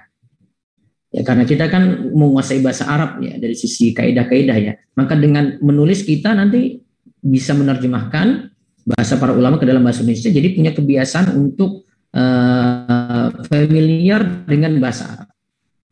Ya, 1.09 1.25
karena 1.25 1.43
kita 1.43 1.65
kan 1.73 2.13
menguasai 2.13 2.61
bahasa 2.61 2.85
Arab 2.85 3.17
ya 3.19 3.35
dari 3.41 3.57
sisi 3.57 3.91
kaidah-kaidah 3.97 4.57
ya. 4.61 4.73
Maka 4.93 5.17
dengan 5.17 5.57
menulis 5.59 6.05
kita 6.05 6.37
nanti 6.37 6.79
bisa 7.19 7.51
menerjemahkan 7.57 8.53
bahasa 8.85 9.17
para 9.17 9.35
ulama 9.35 9.59
ke 9.59 9.65
dalam 9.67 9.83
bahasa 9.83 10.05
Indonesia, 10.05 10.31
jadi 10.31 10.47
punya 10.55 10.71
kebiasaan 10.71 11.35
untuk 11.35 11.88
uh, 12.13 13.27
familiar 13.49 14.45
dengan 14.45 14.77
bahasa 14.81 15.03
Arab. 15.09 15.29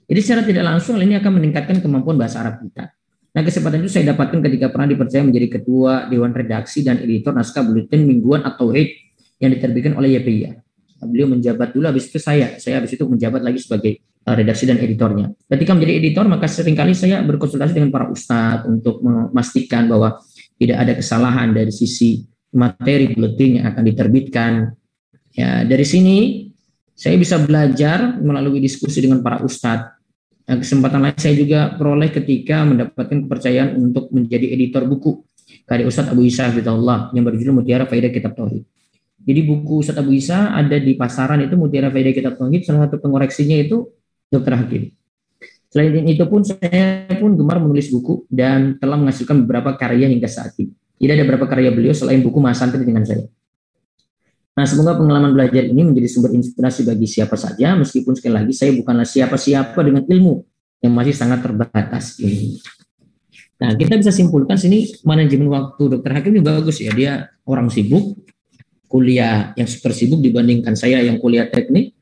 Jadi 0.07 0.19
secara 0.23 0.41
tidak 0.47 0.63
langsung 0.63 0.95
ini 1.03 1.19
akan 1.19 1.31
meningkatkan 1.35 1.83
kemampuan 1.83 2.15
bahasa 2.15 2.39
Arab 2.39 2.63
kita. 2.63 2.95
Nah 3.35 3.41
kesempatan 3.43 3.83
itu 3.83 3.91
saya 3.91 4.15
dapatkan 4.15 4.39
ketika 4.39 4.71
pernah 4.71 4.87
dipercaya 4.89 5.21
menjadi 5.21 5.59
ketua 5.59 6.07
Dewan 6.07 6.31
Redaksi 6.31 6.81
dan 6.81 6.97
editor 7.03 7.35
naskah 7.35 7.61
buletin 7.61 8.07
mingguan 8.07 8.41
atau 8.41 8.71
hit 8.71 8.97
yang 9.37 9.53
diterbitkan 9.53 9.93
oleh 9.93 10.17
YPIA. 10.17 10.57
Beliau 11.05 11.29
menjabat 11.29 11.77
dulu, 11.77 11.85
habis 11.85 12.09
itu 12.09 12.17
saya, 12.17 12.57
saya 12.57 12.81
habis 12.81 12.97
itu 12.97 13.05
menjabat 13.05 13.45
lagi 13.45 13.61
sebagai 13.61 14.01
uh, 14.25 14.33
redaksi 14.33 14.65
dan 14.65 14.81
editornya. 14.81 15.29
Ketika 15.45 15.77
menjadi 15.77 15.93
editor, 16.01 16.25
maka 16.25 16.49
sering 16.49 16.73
kali 16.73 16.97
saya 16.97 17.21
berkonsultasi 17.21 17.77
dengan 17.77 17.93
para 17.93 18.09
ustadz 18.09 18.65
untuk 18.65 19.05
memastikan 19.05 19.85
bahwa 19.85 20.17
tidak 20.57 20.77
ada 20.81 20.93
kesalahan 20.97 21.53
dari 21.53 21.69
sisi 21.69 22.25
materi 22.57 23.13
buletin 23.13 23.61
yang 23.61 23.65
akan 23.69 23.83
diterbitkan. 23.85 24.51
Ya, 25.37 25.61
dari 25.61 25.85
sini 25.85 26.49
saya 26.97 27.13
bisa 27.13 27.37
belajar 27.37 28.17
melalui 28.17 28.57
diskusi 28.57 29.05
dengan 29.05 29.21
para 29.21 29.45
ustadz. 29.45 29.93
Kesempatan 30.47 31.03
lain 31.03 31.19
saya 31.19 31.35
juga 31.37 31.77
peroleh 31.77 32.09
ketika 32.09 32.65
mendapatkan 32.65 33.27
kepercayaan 33.27 33.77
untuk 33.77 34.09
menjadi 34.15 34.47
editor 34.55 34.87
buku 34.87 35.27
dari 35.67 35.83
Ustadz 35.83 36.15
Abu 36.15 36.23
Isa 36.23 36.47
Allah 36.47 37.11
yang 37.11 37.27
berjudul 37.27 37.51
Mutiara 37.51 37.83
Faidah 37.83 38.07
Kitab 38.07 38.31
Tauhid. 38.31 38.63
Jadi 39.27 39.39
buku 39.43 39.83
Ustadz 39.83 39.99
Abu 39.99 40.15
Isa 40.15 40.55
ada 40.55 40.79
di 40.79 40.95
pasaran 40.95 41.43
itu 41.43 41.59
Mutiara 41.59 41.91
Faidah 41.91 42.15
Kitab 42.15 42.39
Tauhid, 42.39 42.63
salah 42.63 42.87
satu 42.87 42.95
pengoreksinya 43.03 43.59
itu 43.59 43.91
Dr. 44.31 44.55
Hakim. 44.55 44.87
Selain 45.67 45.91
itu 46.07 46.23
pun 46.31 46.47
saya 46.47 47.11
pun 47.19 47.35
gemar 47.35 47.59
menulis 47.59 47.91
buku 47.91 48.23
dan 48.31 48.79
telah 48.79 48.95
menghasilkan 48.95 49.43
beberapa 49.43 49.75
karya 49.75 50.07
hingga 50.07 50.31
saat 50.31 50.55
ini. 50.63 50.71
Tidak 50.95 51.11
ada 51.11 51.27
beberapa 51.27 51.51
karya 51.51 51.75
beliau 51.75 51.91
selain 51.91 52.23
buku 52.23 52.39
Mas 52.39 52.55
Santri 52.55 52.87
dengan 52.87 53.03
saya. 53.03 53.27
Nah, 54.57 54.65
semoga 54.65 54.97
pengalaman 54.97 55.37
belajar 55.37 55.69
ini 55.69 55.85
menjadi 55.85 56.09
sumber 56.09 56.33
inspirasi 56.33 56.81
bagi 56.81 57.05
siapa 57.05 57.37
saja, 57.37 57.77
meskipun 57.77 58.17
sekali 58.17 58.41
lagi 58.41 58.53
saya 58.57 58.73
bukanlah 58.73 59.05
siapa-siapa 59.05 59.77
dengan 59.85 60.01
ilmu 60.09 60.41
yang 60.81 60.97
masih 60.97 61.13
sangat 61.13 61.45
terbatas 61.45 62.17
ini. 62.17 62.57
Nah, 63.61 63.77
kita 63.77 64.01
bisa 64.01 64.09
simpulkan 64.09 64.57
sini 64.57 64.89
manajemen 65.05 65.49
waktu 65.53 65.97
dokter 65.97 66.09
Hakim 66.09 66.33
ini 66.33 66.41
bagus 66.41 66.81
ya. 66.81 66.89
Dia 66.89 67.29
orang 67.45 67.69
sibuk, 67.69 68.17
kuliah 68.89 69.53
yang 69.53 69.69
super 69.69 69.93
sibuk 69.93 70.25
dibandingkan 70.25 70.73
saya 70.73 71.05
yang 71.05 71.21
kuliah 71.21 71.45
teknik. 71.49 71.93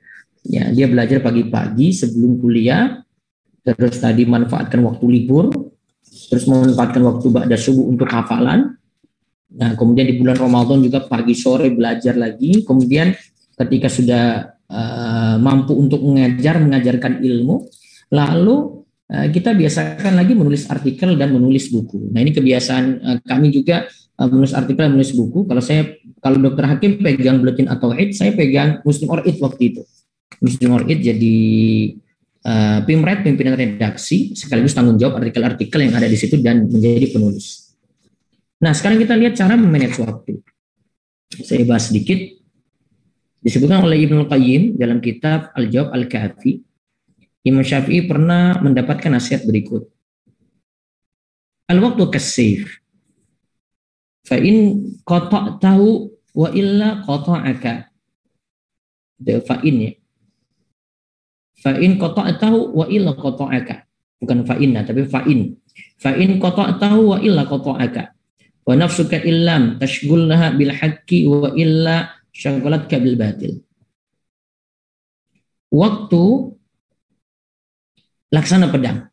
Ya, 0.48 0.72
dia 0.72 0.88
belajar 0.88 1.20
pagi-pagi 1.20 1.92
sebelum 1.92 2.40
kuliah, 2.40 3.04
terus 3.68 4.00
tadi 4.00 4.24
manfaatkan 4.24 4.80
waktu 4.80 5.06
libur, 5.12 5.52
terus 6.32 6.46
memanfaatkan 6.48 7.02
waktu 7.04 7.28
ba'da 7.34 7.58
subuh 7.60 7.84
untuk 7.84 8.08
hafalan. 8.08 8.80
Nah, 9.56 9.72
kemudian 9.80 10.06
di 10.08 10.16
bulan 10.20 10.36
Ramadan 10.36 10.84
juga 10.84 11.08
pagi 11.08 11.32
sore 11.32 11.72
belajar 11.72 12.20
lagi, 12.20 12.68
kemudian 12.68 13.16
ketika 13.56 13.88
sudah 13.88 14.24
uh, 14.68 15.36
mampu 15.40 15.72
untuk 15.72 16.04
mengajar, 16.04 16.60
mengajarkan 16.60 17.24
ilmu, 17.24 17.64
lalu 18.12 18.84
uh, 19.08 19.28
kita 19.32 19.56
biasakan 19.56 20.20
lagi 20.20 20.36
menulis 20.36 20.68
artikel 20.68 21.16
dan 21.16 21.32
menulis 21.32 21.72
buku. 21.72 22.12
Nah, 22.12 22.20
ini 22.20 22.36
kebiasaan 22.36 22.84
uh, 23.00 23.18
kami 23.24 23.56
juga 23.56 23.88
uh, 24.20 24.28
menulis 24.28 24.52
artikel 24.52 24.92
dan 24.92 24.92
menulis 24.92 25.16
buku. 25.16 25.48
Kalau 25.48 25.64
saya 25.64 25.88
kalau 26.20 26.38
dokter 26.44 26.68
Hakim 26.68 27.00
pegang 27.00 27.40
buletin 27.40 27.72
atau 27.72 27.96
hit, 27.96 28.12
saya 28.12 28.36
pegang 28.36 28.84
Muslim 28.84 29.08
or 29.08 29.24
It 29.24 29.40
waktu 29.40 29.64
itu. 29.72 29.82
Muslim 30.44 30.70
or 30.76 30.84
It 30.84 31.00
jadi 31.00 31.38
uh, 32.44 32.80
Pimret 32.84 33.24
pimpinan 33.24 33.56
redaksi 33.56 34.36
sekaligus 34.36 34.76
tanggung 34.76 35.00
jawab 35.00 35.24
artikel-artikel 35.24 35.80
yang 35.80 35.96
ada 35.96 36.12
di 36.12 36.18
situ 36.20 36.44
dan 36.44 36.68
menjadi 36.68 37.08
penulis. 37.16 37.65
Nah, 38.64 38.72
sekarang 38.72 39.04
kita 39.04 39.20
lihat 39.20 39.36
cara 39.36 39.60
memanage 39.60 40.00
waktu. 40.00 40.40
Saya 41.44 41.68
bahas 41.68 41.92
sedikit. 41.92 42.18
Disebutkan 43.46 43.86
oleh 43.86 44.08
Ibnu 44.08 44.26
Qayyim 44.26 44.80
dalam 44.80 45.04
kitab 45.04 45.54
Al-Jawab 45.54 45.94
Al-Kafi, 45.94 46.66
Imam 47.46 47.62
Syafi'i 47.62 48.10
pernah 48.10 48.58
mendapatkan 48.58 49.14
nasihat 49.14 49.46
berikut. 49.46 49.86
Al-waktu 51.70 52.04
kasif. 52.10 52.82
Fa 54.26 54.42
in 54.42 54.90
tahu 55.62 56.10
wa 56.34 56.50
illa 56.58 57.06
qata'aka. 57.06 57.74
Fa 59.46 59.56
in 59.62 59.76
ya 59.78 59.92
Fa 61.66 61.74
in 61.78 61.98
qata'tahu 61.98 62.78
wa 62.78 62.86
illa 62.90 63.14
qata'aka. 63.18 63.76
Bukan 64.22 64.46
fa 64.46 64.56
inna 64.58 64.86
tapi 64.86 65.06
fa 65.10 65.26
in. 65.26 65.58
Fa 66.02 66.14
in 66.18 66.38
qata'tahu 66.38 67.00
wa 67.14 67.18
illa 67.22 67.46
qata'aka. 67.46 68.15
Wa 68.66 68.74
nafsuka 68.74 69.22
illam 69.22 69.78
tashghulnaha 69.78 70.58
bil 70.58 70.74
haqqi 70.74 71.30
wa 71.30 71.54
illa 71.54 72.10
syagalatka 72.34 72.98
bil 72.98 73.16
batil. 73.16 73.62
Waktu 75.70 76.24
laksana 78.34 78.68
pedang. 78.74 79.08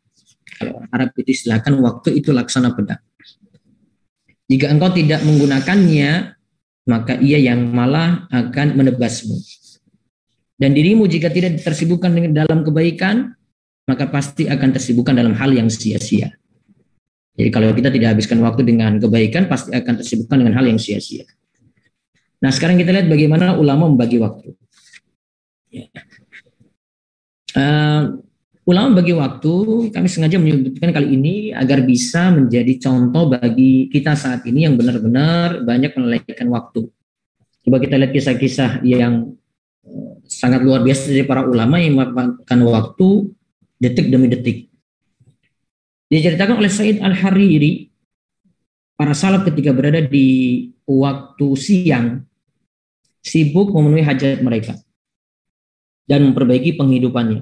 Kalau 0.57 0.83
Arab 0.89 1.11
itu 1.17 1.33
istilahkan 1.33 1.73
waktu 1.81 2.19
itu 2.19 2.29
laksana 2.33 2.73
pedang. 2.73 3.01
Jika 4.47 4.69
engkau 4.69 4.91
tidak 4.91 5.23
menggunakannya, 5.23 6.35
maka 6.87 7.15
ia 7.19 7.39
yang 7.39 7.71
malah 7.71 8.27
akan 8.29 8.75
menebasmu. 8.75 9.39
Dan 10.59 10.77
dirimu 10.77 11.09
jika 11.09 11.31
tidak 11.33 11.63
tersibukkan 11.63 12.11
dengan 12.13 12.31
dalam 12.45 12.61
kebaikan, 12.61 13.33
maka 13.89 14.07
pasti 14.07 14.47
akan 14.47 14.69
tersibukkan 14.71 15.15
dalam 15.15 15.35
hal 15.35 15.51
yang 15.51 15.67
sia-sia. 15.67 16.31
Jadi 17.33 17.49
kalau 17.49 17.73
kita 17.73 17.89
tidak 17.89 18.13
habiskan 18.13 18.39
waktu 18.45 18.61
dengan 18.61 19.01
kebaikan, 19.01 19.49
pasti 19.49 19.73
akan 19.73 19.93
tersibukkan 20.01 20.37
dengan 20.37 20.53
hal 20.61 20.65
yang 20.69 20.77
sia-sia. 20.77 21.25
Nah 22.43 22.51
sekarang 22.53 22.77
kita 22.77 22.93
lihat 22.93 23.07
bagaimana 23.09 23.57
ulama 23.57 23.89
membagi 23.89 24.21
waktu. 24.21 24.53
Ya. 25.73 25.89
Uh, 27.57 28.21
ulama 28.69 29.01
bagi 29.01 29.15
waktu, 29.15 29.53
kami 29.89 30.07
sengaja 30.11 30.37
menyebutkan 30.37 30.93
kali 30.93 31.07
ini 31.15 31.35
agar 31.55 31.81
bisa 31.81 32.29
menjadi 32.29 32.77
contoh 32.83 33.31
bagi 33.33 33.89
kita 33.89 34.13
saat 34.13 34.45
ini 34.45 34.69
yang 34.69 34.77
benar-benar 34.77 35.65
banyak 35.65 35.95
menelitikan 35.95 36.51
waktu. 36.53 36.85
Coba 37.63 37.79
kita 37.79 37.95
lihat 37.95 38.11
kisah-kisah 38.11 38.83
yang 38.83 39.39
eh, 39.87 40.13
sangat 40.27 40.67
luar 40.67 40.83
biasa 40.83 41.15
dari 41.15 41.23
para 41.23 41.47
ulama 41.47 41.79
yang 41.79 41.95
memakan 41.95 42.59
waktu 42.67 43.31
detik 43.79 44.11
demi 44.11 44.27
detik. 44.27 44.72
Diceritakan 46.13 46.61
oleh 46.61 46.69
Said 46.69 47.01
Al-Hariri, 47.01 47.89
para 48.93 49.17
salaf 49.17 49.49
ketika 49.49 49.73
berada 49.73 49.97
di 49.97 50.69
waktu 50.85 51.47
siang, 51.57 52.21
sibuk 53.17 53.73
memenuhi 53.73 54.05
hajat 54.05 54.45
mereka 54.45 54.77
dan 56.05 56.29
memperbaiki 56.29 56.77
penghidupannya. 56.77 57.41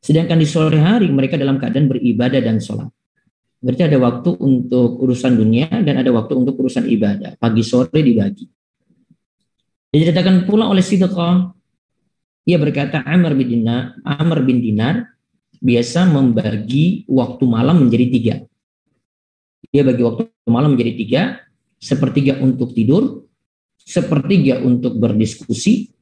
Sedangkan 0.00 0.40
di 0.40 0.48
sore 0.48 0.80
hari 0.80 1.12
mereka 1.12 1.36
dalam 1.36 1.60
keadaan 1.60 1.92
beribadah 1.92 2.40
dan 2.40 2.64
sholat. 2.64 2.88
Berarti 3.60 3.82
ada 3.84 3.98
waktu 4.00 4.30
untuk 4.40 4.96
urusan 5.02 5.36
dunia 5.36 5.68
dan 5.84 6.00
ada 6.00 6.08
waktu 6.14 6.32
untuk 6.32 6.56
urusan 6.64 6.88
ibadah. 6.88 7.36
Pagi 7.36 7.60
sore 7.60 8.00
dibagi. 8.00 8.48
Diceritakan 9.92 10.48
pula 10.48 10.70
oleh 10.70 10.80
Sidqah, 10.80 11.52
ia 12.48 12.56
berkata 12.56 13.04
Amr 13.04 13.36
bin 13.36 13.52
Dinar, 13.52 14.00
Amr 14.06 14.46
bin 14.48 14.64
Dinar 14.64 15.17
biasa 15.58 16.06
membagi 16.06 17.04
waktu 17.10 17.44
malam 17.46 17.86
menjadi 17.86 18.06
tiga. 18.10 18.34
Dia 19.68 19.82
bagi 19.84 20.02
waktu 20.02 20.30
malam 20.48 20.74
menjadi 20.78 20.92
tiga, 20.96 21.22
sepertiga 21.76 22.40
untuk 22.40 22.72
tidur, 22.72 23.28
sepertiga 23.76 24.62
untuk 24.64 24.96
berdiskusi, 24.96 25.92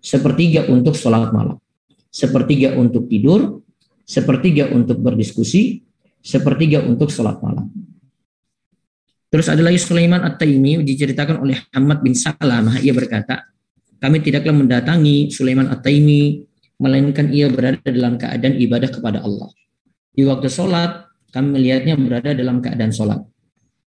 sepertiga 0.00 0.66
untuk 0.72 0.96
sholat 0.96 1.30
malam, 1.30 1.60
sepertiga 2.08 2.74
untuk 2.80 3.06
tidur, 3.10 3.60
sepertiga 4.08 4.72
untuk 4.72 4.98
berdiskusi, 4.98 5.84
sepertiga 6.24 6.82
untuk 6.82 7.12
sholat 7.12 7.38
malam. 7.44 7.68
Terus 9.30 9.46
ada 9.46 9.62
lagi 9.62 9.78
Sulaiman 9.78 10.26
At-Taimi 10.26 10.82
diceritakan 10.82 11.46
oleh 11.46 11.54
Ahmad 11.70 12.02
bin 12.02 12.18
Salamah. 12.18 12.82
Ia 12.82 12.90
berkata, 12.90 13.46
kami 14.02 14.18
tidaklah 14.26 14.50
mendatangi 14.50 15.30
Sulaiman 15.30 15.70
At-Taimi 15.70 16.49
melainkan 16.80 17.28
ia 17.28 17.52
berada 17.52 17.84
dalam 17.84 18.16
keadaan 18.16 18.56
ibadah 18.56 18.88
kepada 18.88 19.20
Allah. 19.20 19.52
Di 20.16 20.24
waktu 20.24 20.48
sholat, 20.48 21.12
kami 21.30 21.60
melihatnya 21.60 21.94
berada 22.00 22.32
dalam 22.32 22.64
keadaan 22.64 22.90
sholat. 22.90 23.20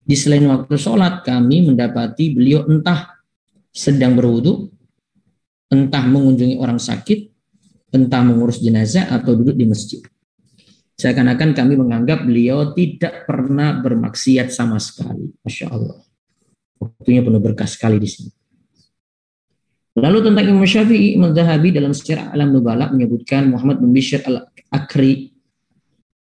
Di 0.03 0.17
selain 0.17 0.49
waktu 0.49 0.75
sholat, 0.81 1.21
kami 1.23 1.69
mendapati 1.69 2.33
beliau 2.33 2.65
entah 2.65 3.21
sedang 3.69 4.17
berwudu, 4.17 4.73
entah 5.69 6.03
mengunjungi 6.09 6.57
orang 6.57 6.81
sakit, 6.81 7.29
entah 7.93 8.25
mengurus 8.25 8.65
jenazah 8.65 9.13
atau 9.13 9.37
duduk 9.37 9.55
di 9.55 9.69
masjid. 9.69 10.01
Seakan-akan 10.99 11.55
kami 11.55 11.79
menganggap 11.79 12.27
beliau 12.27 12.75
tidak 12.75 13.29
pernah 13.29 13.79
bermaksiat 13.79 14.51
sama 14.51 14.83
sekali. 14.83 15.31
Masya 15.47 15.71
Allah. 15.71 16.03
Waktunya 16.83 17.23
penuh 17.23 17.39
berkah 17.39 17.71
sekali 17.71 18.03
di 18.03 18.09
sini. 18.11 18.38
Lalu 19.99 20.19
tentang 20.31 20.45
Imam 20.47 20.63
Syafi'i, 20.63 21.19
Imam 21.19 21.35
Zahabi 21.35 21.75
dalam 21.75 21.91
sejarah 21.91 22.31
alam 22.31 22.55
nubala 22.55 22.91
menyebutkan 22.95 23.51
Muhammad 23.51 23.83
bin 23.83 23.91
Bishr 23.91 24.23
al-Akri 24.23 25.35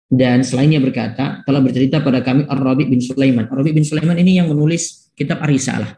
dan 0.08 0.46
selainnya 0.46 0.80
berkata 0.80 1.44
telah 1.44 1.60
bercerita 1.60 2.00
pada 2.00 2.24
kami 2.24 2.48
Ar-Rabi 2.48 2.88
bin 2.88 3.02
Sulaiman. 3.04 3.50
Ar-Rabi 3.52 3.76
bin 3.76 3.84
Sulaiman 3.84 4.16
ini 4.16 4.40
yang 4.40 4.48
menulis 4.48 5.12
kitab 5.18 5.44
Ar-Risalah 5.44 5.98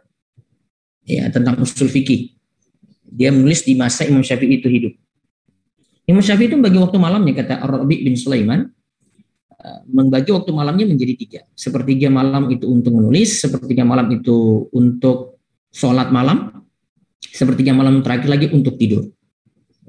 ya, 1.05 1.29
tentang 1.29 1.61
usul 1.61 1.91
fikih. 1.91 2.33
Dia 3.07 3.29
menulis 3.29 3.61
di 3.61 3.77
masa 3.77 4.09
Imam 4.09 4.25
Syafi'i 4.25 4.57
itu 4.57 4.67
hidup. 4.71 4.93
Imam 6.09 6.23
Syafi'i 6.23 6.49
itu 6.49 6.57
bagi 6.57 6.79
waktu 6.81 6.97
malamnya 6.97 7.45
kata 7.45 7.61
Ar-Rabi 7.61 8.07
bin 8.07 8.15
Sulaiman 8.17 8.65
eh, 9.59 9.79
membagi 9.91 10.33
waktu 10.33 10.49
malamnya 10.55 10.89
menjadi 10.89 11.13
tiga. 11.13 11.41
Sepertiga 11.53 12.09
malam 12.09 12.49
itu 12.49 12.65
untuk 12.65 12.97
menulis, 12.97 13.43
sepertiga 13.43 13.85
malam 13.85 14.07
itu 14.09 14.65
untuk 14.71 15.37
sholat 15.69 16.09
malam, 16.15 16.56
sepertiga 17.37 17.77
malam 17.77 18.01
terakhir 18.01 18.25
lagi 18.25 18.49
untuk 18.49 18.81
tidur. 18.81 19.05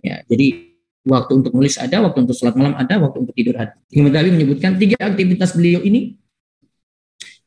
Ya, 0.04 0.20
jadi 0.28 0.68
waktu 1.08 1.32
untuk 1.40 1.56
menulis 1.56 1.80
ada, 1.80 2.04
waktu 2.04 2.28
untuk 2.28 2.36
sholat 2.36 2.54
malam 2.54 2.76
ada, 2.76 3.00
waktu 3.00 3.24
untuk 3.24 3.32
tidur 3.32 3.56
ada. 3.56 3.72
Imam 3.88 4.12
Ghazali 4.12 4.30
menyebutkan 4.36 4.76
tiga 4.76 5.00
aktivitas 5.00 5.56
beliau 5.56 5.80
ini 5.80 6.20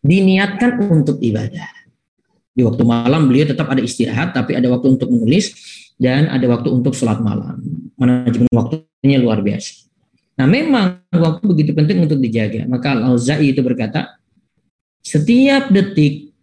diniatkan 0.02 0.90
untuk 0.90 1.22
ibadah. 1.22 1.70
Di 2.52 2.66
waktu 2.66 2.84
malam 2.84 3.30
beliau 3.30 3.48
tetap 3.48 3.70
ada 3.70 3.80
istirahat, 3.80 4.34
tapi 4.36 4.58
ada 4.58 4.68
waktu 4.68 4.98
untuk 4.98 5.08
menulis 5.08 5.54
dan 5.96 6.28
ada 6.28 6.44
waktu 6.50 6.68
untuk 6.74 6.98
sholat 6.98 7.22
malam. 7.22 7.62
Manajemen 7.96 8.50
waktunya 8.52 9.22
luar 9.22 9.40
biasa. 9.46 9.88
Nah 10.42 10.50
memang 10.50 11.06
waktu 11.14 11.44
begitu 11.46 11.72
penting 11.72 12.02
untuk 12.04 12.18
dijaga. 12.18 12.66
Maka 12.66 12.98
Al-Auza'i 12.98 13.54
itu 13.54 13.62
berkata, 13.62 14.20
setiap 15.06 15.72
detik 15.72 16.34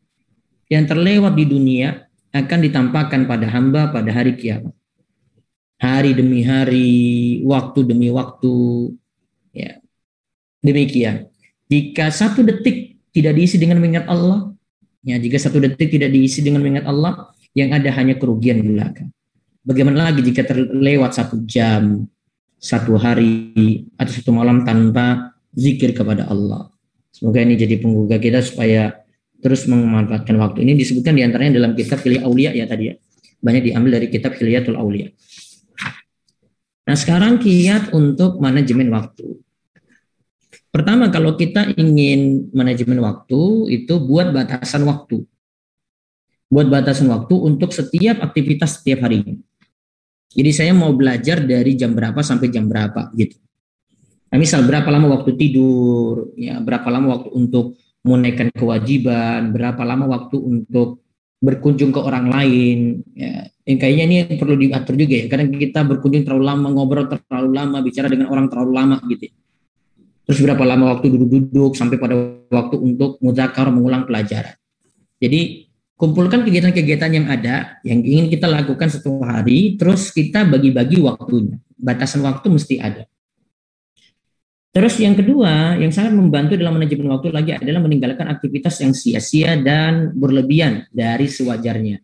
yang 0.70 0.88
terlewat 0.88 1.34
di 1.36 1.44
dunia 1.44 2.07
akan 2.32 2.58
ditampakkan 2.60 3.24
pada 3.24 3.46
hamba 3.48 3.88
pada 3.88 4.10
hari 4.12 4.36
kiamat. 4.36 4.74
Hari 5.78 6.10
demi 6.18 6.42
hari, 6.42 7.40
waktu 7.46 7.86
demi 7.86 8.10
waktu, 8.10 8.90
ya 9.54 9.78
demikian. 10.58 11.30
Jika 11.70 12.10
satu 12.10 12.42
detik 12.42 12.98
tidak 13.14 13.38
diisi 13.38 13.62
dengan 13.62 13.78
mengingat 13.78 14.10
Allah, 14.10 14.50
ya 15.06 15.16
jika 15.22 15.38
satu 15.38 15.62
detik 15.62 15.94
tidak 15.94 16.10
diisi 16.10 16.42
dengan 16.42 16.66
mengingat 16.66 16.90
Allah, 16.90 17.30
yang 17.54 17.70
ada 17.70 17.94
hanya 17.94 18.18
kerugian 18.18 18.58
belaka. 18.58 19.06
Bagaimana 19.62 20.10
lagi 20.10 20.26
jika 20.26 20.42
terlewat 20.42 21.14
satu 21.14 21.46
jam, 21.46 22.10
satu 22.58 22.98
hari, 22.98 23.86
atau 23.94 24.12
satu 24.12 24.30
malam 24.34 24.66
tanpa 24.66 25.36
zikir 25.54 25.94
kepada 25.94 26.26
Allah. 26.26 26.74
Semoga 27.14 27.42
ini 27.42 27.54
jadi 27.54 27.78
penggugah 27.78 28.18
kita 28.18 28.42
supaya 28.42 28.98
terus 29.38 29.66
memanfaatkan 29.70 30.34
waktu. 30.38 30.66
Ini 30.66 30.74
disebutkan 30.74 31.14
di 31.14 31.22
antaranya 31.22 31.58
dalam 31.62 31.72
kitab 31.78 32.02
Hilya 32.02 32.26
Aulia 32.26 32.50
ya 32.54 32.66
tadi 32.66 32.90
ya. 32.90 32.94
Banyak 33.38 33.62
diambil 33.70 33.90
dari 34.02 34.06
kitab 34.10 34.34
Hilyatul 34.34 34.74
Aulia. 34.74 35.08
Nah 36.88 36.96
sekarang 36.96 37.38
kiat 37.38 37.94
untuk 37.94 38.42
manajemen 38.42 38.90
waktu. 38.90 39.38
Pertama 40.68 41.08
kalau 41.08 41.38
kita 41.38 41.70
ingin 41.78 42.50
manajemen 42.52 43.00
waktu 43.00 43.72
itu 43.72 43.94
buat 44.02 44.34
batasan 44.34 44.84
waktu. 44.84 45.22
Buat 46.48 46.68
batasan 46.72 47.12
waktu 47.12 47.34
untuk 47.36 47.70
setiap 47.76 48.24
aktivitas 48.24 48.80
setiap 48.80 49.04
harinya. 49.04 49.36
Jadi 50.32 50.50
saya 50.52 50.72
mau 50.76 50.92
belajar 50.92 51.40
dari 51.40 51.76
jam 51.76 51.96
berapa 51.96 52.20
sampai 52.20 52.52
jam 52.52 52.68
berapa 52.68 53.12
gitu. 53.16 53.36
Nah, 54.28 54.36
misal 54.36 54.60
berapa 54.68 54.84
lama 54.92 55.08
waktu 55.16 55.40
tidur, 55.40 56.36
ya 56.36 56.60
berapa 56.60 56.84
lama 56.92 57.16
waktu 57.16 57.32
untuk 57.32 57.80
menunaikan 58.06 58.48
kewajiban, 58.54 59.50
berapa 59.50 59.82
lama 59.82 60.06
waktu 60.06 60.36
untuk 60.38 61.02
berkunjung 61.38 61.94
ke 61.94 62.00
orang 62.02 62.30
lain. 62.30 63.02
Ya, 63.14 63.46
yang 63.66 63.78
kayaknya 63.78 64.04
ini 64.10 64.16
yang 64.26 64.38
perlu 64.38 64.54
diatur 64.58 64.94
juga 64.98 65.14
ya. 65.14 65.26
Karena 65.30 65.44
kita 65.50 65.80
berkunjung 65.86 66.22
terlalu 66.26 66.44
lama, 66.44 66.66
ngobrol 66.74 67.06
terlalu 67.06 67.50
lama, 67.54 67.78
bicara 67.82 68.10
dengan 68.10 68.30
orang 68.30 68.50
terlalu 68.50 68.72
lama 68.74 68.96
gitu. 69.06 69.30
Ya. 69.30 69.34
Terus 70.28 70.38
berapa 70.44 70.60
lama 70.60 70.84
waktu 70.92 71.06
duduk-duduk 71.08 71.72
sampai 71.72 71.96
pada 71.96 72.14
waktu 72.52 72.76
untuk 72.76 73.16
mudakar 73.24 73.72
mengulang 73.72 74.04
pelajaran. 74.04 74.60
Jadi 75.18 75.66
kumpulkan 75.98 76.44
kegiatan-kegiatan 76.44 77.10
yang 77.10 77.26
ada 77.26 77.80
yang 77.82 78.04
ingin 78.04 78.28
kita 78.28 78.46
lakukan 78.46 78.92
satu 78.92 79.24
hari, 79.24 79.80
terus 79.80 80.12
kita 80.12 80.44
bagi-bagi 80.44 81.00
waktunya. 81.00 81.56
Batasan 81.78 82.22
waktu 82.28 82.44
mesti 82.50 82.76
ada. 82.76 83.08
Terus 84.68 85.00
yang 85.00 85.16
kedua, 85.16 85.80
yang 85.80 85.88
sangat 85.88 86.12
membantu 86.12 86.54
dalam 86.54 86.76
manajemen 86.76 87.08
waktu 87.08 87.32
lagi 87.32 87.56
adalah 87.56 87.80
meninggalkan 87.80 88.28
aktivitas 88.28 88.84
yang 88.84 88.92
sia-sia 88.92 89.56
dan 89.56 90.12
berlebihan 90.12 90.84
dari 90.92 91.24
sewajarnya. 91.24 91.96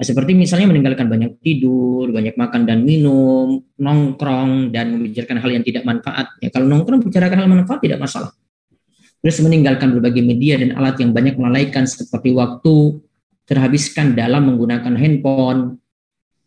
Nah, 0.00 0.04
seperti 0.08 0.32
misalnya 0.32 0.72
meninggalkan 0.72 1.12
banyak 1.12 1.44
tidur, 1.44 2.08
banyak 2.08 2.32
makan 2.32 2.64
dan 2.64 2.82
minum, 2.82 3.60
nongkrong 3.76 4.72
dan 4.72 4.96
membicarakan 4.96 5.38
hal 5.44 5.50
yang 5.60 5.64
tidak 5.64 5.84
manfaat. 5.84 6.26
Ya, 6.40 6.48
kalau 6.48 6.66
nongkrong 6.66 7.04
bicarakan 7.04 7.38
hal 7.44 7.48
manfaat 7.48 7.80
tidak 7.84 8.00
masalah. 8.00 8.32
terus 9.20 9.36
meninggalkan 9.44 9.92
berbagai 9.92 10.24
media 10.24 10.56
dan 10.56 10.72
alat 10.80 10.96
yang 10.96 11.12
banyak 11.12 11.36
melalaikan 11.36 11.84
seperti 11.84 12.32
waktu 12.32 13.04
terhabiskan 13.44 14.16
dalam 14.16 14.48
menggunakan 14.48 14.96
handphone 14.96 15.76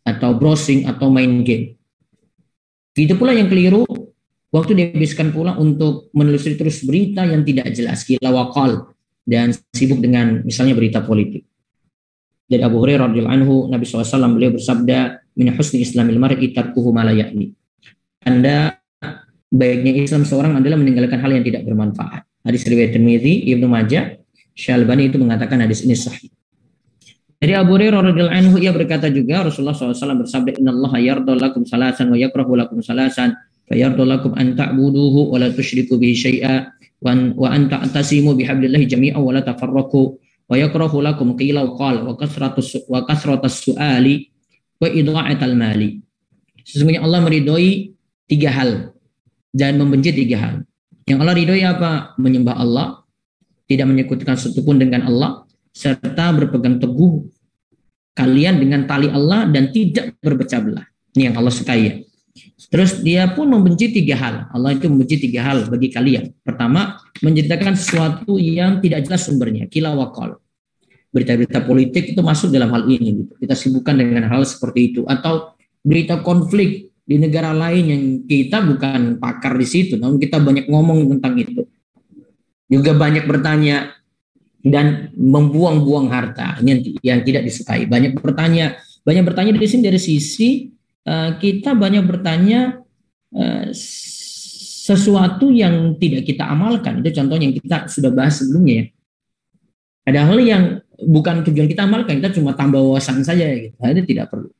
atau 0.02 0.34
browsing 0.34 0.89
atau 0.89 1.13
main 1.13 1.46
game. 1.46 1.78
Itu 2.98 3.13
pula 3.13 3.38
yang 3.38 3.46
keliru, 3.46 3.86
waktu 4.54 4.72
dihabiskan 4.78 5.34
pula 5.34 5.58
untuk 5.58 6.13
menelusuri 6.13 6.54
terus 6.54 6.86
berita 6.86 7.26
yang 7.26 7.42
tidak 7.42 7.74
jelas, 7.74 8.06
gila 8.06 8.30
wakal, 8.30 8.94
dan 9.26 9.50
sibuk 9.74 9.98
dengan 9.98 10.46
misalnya 10.46 10.78
berita 10.78 11.02
politik. 11.02 11.42
Dari 12.46 12.62
Abu 12.62 12.78
Hurairah 12.86 13.10
radhiyallahu 13.10 13.34
anhu, 13.34 13.56
Nabi 13.74 13.84
SAW 13.88 14.38
beliau 14.38 14.54
bersabda, 14.54 15.26
"Min 15.34 15.50
husni 15.58 15.82
islamil 15.82 16.22
mar'i 16.22 16.54
tarkuhu 16.54 16.94
Anda 18.24 18.78
baiknya 19.54 20.06
Islam 20.06 20.26
seorang 20.26 20.58
adalah 20.58 20.78
meninggalkan 20.82 21.22
hal 21.22 21.30
yang 21.34 21.46
tidak 21.46 21.66
bermanfaat. 21.66 22.26
Hadis 22.44 22.66
riwayat 22.66 22.98
Tirmidzi, 22.98 23.54
Ibnu 23.54 23.70
Majah, 23.70 24.18
Syalbani 24.54 25.10
itu 25.10 25.18
mengatakan 25.22 25.62
hadis 25.62 25.86
ini 25.86 25.98
sahih. 25.98 26.30
Dari 27.38 27.54
Abu 27.60 27.76
Hurairah 27.76 28.02
radhiyallahu 28.12 28.38
anhu 28.39 28.56
ia 28.58 28.72
berkata 28.72 29.12
juga 29.12 29.44
Rasulullah 29.44 29.76
SAW 29.76 30.24
bersabda 30.24 30.63
Inna 30.63 30.72
Allah 30.72 30.94
yarda 31.04 31.34
lakum 31.36 31.68
salasan 31.68 32.08
wa 32.08 32.16
yakrahu 32.16 32.56
lakum 32.56 32.80
salasan 32.80 33.36
an 33.73 34.47
ta'buduhu 34.53 35.33
wa 35.33 35.38
la 35.41 35.49
tusyriku 35.49 35.97
bihi 35.97 36.13
syai'a 36.13 36.69
wa 37.01 37.47
an 37.49 37.67
ta'tasimu 37.67 38.38
bihablillahi 38.38 38.86
jami'an 38.86 39.19
wa 39.19 39.33
la 39.33 39.41
wa 39.43 40.55
yakrahu 40.59 41.01
lakum 41.01 41.33
qila 41.39 41.65
wa 41.65 41.73
qala 41.79 41.99
wa. 42.05 42.13
Sesungguhnya 46.63 47.03
Allah 47.03 47.19
meridhoi 47.19 47.91
tiga 48.27 48.49
hal 48.55 48.95
dan 49.51 49.75
membenci 49.77 50.15
tiga 50.15 50.38
hal. 50.39 50.55
Yang 51.03 51.17
Allah 51.19 51.36
ridhoi 51.36 51.63
apa? 51.67 51.91
Menyembah 52.15 52.55
Allah, 52.55 53.03
tidak 53.67 53.91
menyekutukan 53.91 54.39
satupun 54.39 54.79
dengan 54.79 55.03
Allah, 55.03 55.43
serta 55.75 56.31
berpegang 56.31 56.79
teguh 56.79 57.27
kalian 58.15 58.62
dengan 58.62 58.88
tali 58.88 59.12
Allah 59.12 59.49
dan 59.51 59.73
tidak 59.75 60.15
berpecah 60.23 60.62
belah. 60.63 60.86
Ini 61.13 61.29
yang 61.29 61.36
Allah 61.38 61.53
sukai 61.53 61.81
ya. 61.83 61.93
Terus 62.69 63.02
dia 63.04 63.32
pun 63.32 63.47
membenci 63.49 63.91
tiga 63.91 64.15
hal. 64.19 64.36
Allah 64.52 64.76
itu 64.76 64.88
membenci 64.88 65.19
tiga 65.19 65.43
hal 65.43 65.67
bagi 65.67 65.89
kalian. 65.89 66.32
Pertama, 66.43 66.99
menciptakan 67.23 67.73
sesuatu 67.73 68.36
yang 68.38 68.84
tidak 68.84 69.08
jelas 69.08 69.26
sumbernya. 69.26 69.67
Kila 69.67 69.95
wakal. 69.95 70.39
Berita-berita 71.13 71.62
politik 71.63 72.15
itu 72.15 72.21
masuk 72.23 72.49
dalam 72.49 72.73
hal 72.73 72.89
ini. 72.89 73.23
Gitu. 73.23 73.34
Kita 73.38 73.54
sibukkan 73.54 73.95
dengan 73.95 74.28
hal 74.30 74.43
seperti 74.43 74.93
itu. 74.93 75.02
Atau 75.06 75.54
berita 75.84 76.21
konflik 76.21 76.93
di 77.04 77.15
negara 77.19 77.52
lain 77.52 77.84
yang 77.88 78.04
kita 78.26 78.63
bukan 78.63 79.21
pakar 79.21 79.54
di 79.56 79.67
situ. 79.67 79.99
Namun 79.99 80.17
kita 80.17 80.41
banyak 80.41 80.65
ngomong 80.67 81.08
tentang 81.17 81.34
itu. 81.38 81.62
Juga 82.71 82.97
banyak 82.97 83.30
bertanya, 83.30 83.93
dan 84.63 85.12
membuang-buang 85.19 86.08
harta 86.08 86.56
yang, 86.63 86.80
yang 87.04 87.19
tidak 87.28 87.43
disukai. 87.43 87.84
Banyak 87.84 88.15
bertanya, 88.15 88.80
banyak 89.04 89.23
bertanya 89.28 89.52
di 89.52 89.67
sini 89.67 89.84
dari 89.84 89.99
sisi 89.99 90.71
kita 91.38 91.76
banyak 91.76 92.04
bertanya 92.08 92.80
uh, 93.36 93.68
sesuatu 94.84 95.48
yang 95.48 95.96
tidak 95.96 96.28
kita 96.28 96.44
amalkan. 96.44 97.00
Itu 97.00 97.24
contohnya 97.24 97.48
yang 97.48 97.56
kita 97.56 97.78
sudah 97.88 98.12
bahas 98.12 98.44
sebelumnya 98.44 98.84
ya. 98.84 98.86
Ada 100.04 100.20
hal 100.28 100.39
yang 100.44 100.63
bukan 101.00 101.48
tujuan 101.48 101.72
kita 101.72 101.88
amalkan, 101.88 102.20
kita 102.20 102.36
cuma 102.36 102.52
tambah 102.52 102.84
wawasan 102.84 103.24
saja 103.24 103.48
gitu. 103.56 103.72
Nah, 103.80 103.96
itu 103.96 104.04
tidak 104.04 104.28
perlu. 104.36 104.52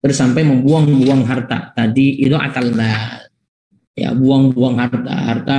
Terus 0.00 0.16
sampai 0.16 0.48
membuang-buang 0.48 1.28
harta. 1.28 1.76
Tadi 1.76 2.24
itu 2.24 2.32
akal 2.32 2.72
ya 3.92 4.16
buang-buang 4.16 4.80
harta. 4.80 5.12
Harta 5.12 5.58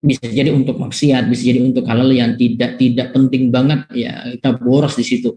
bisa 0.00 0.24
jadi 0.24 0.48
untuk 0.48 0.80
maksiat, 0.80 1.28
bisa 1.28 1.52
jadi 1.52 1.60
untuk 1.60 1.84
hal-hal 1.84 2.08
yang 2.12 2.30
tidak 2.40 2.80
tidak 2.80 3.12
penting 3.12 3.52
banget 3.52 3.84
ya 3.92 4.32
kita 4.32 4.56
boros 4.56 4.96
di 4.96 5.04
situ. 5.04 5.36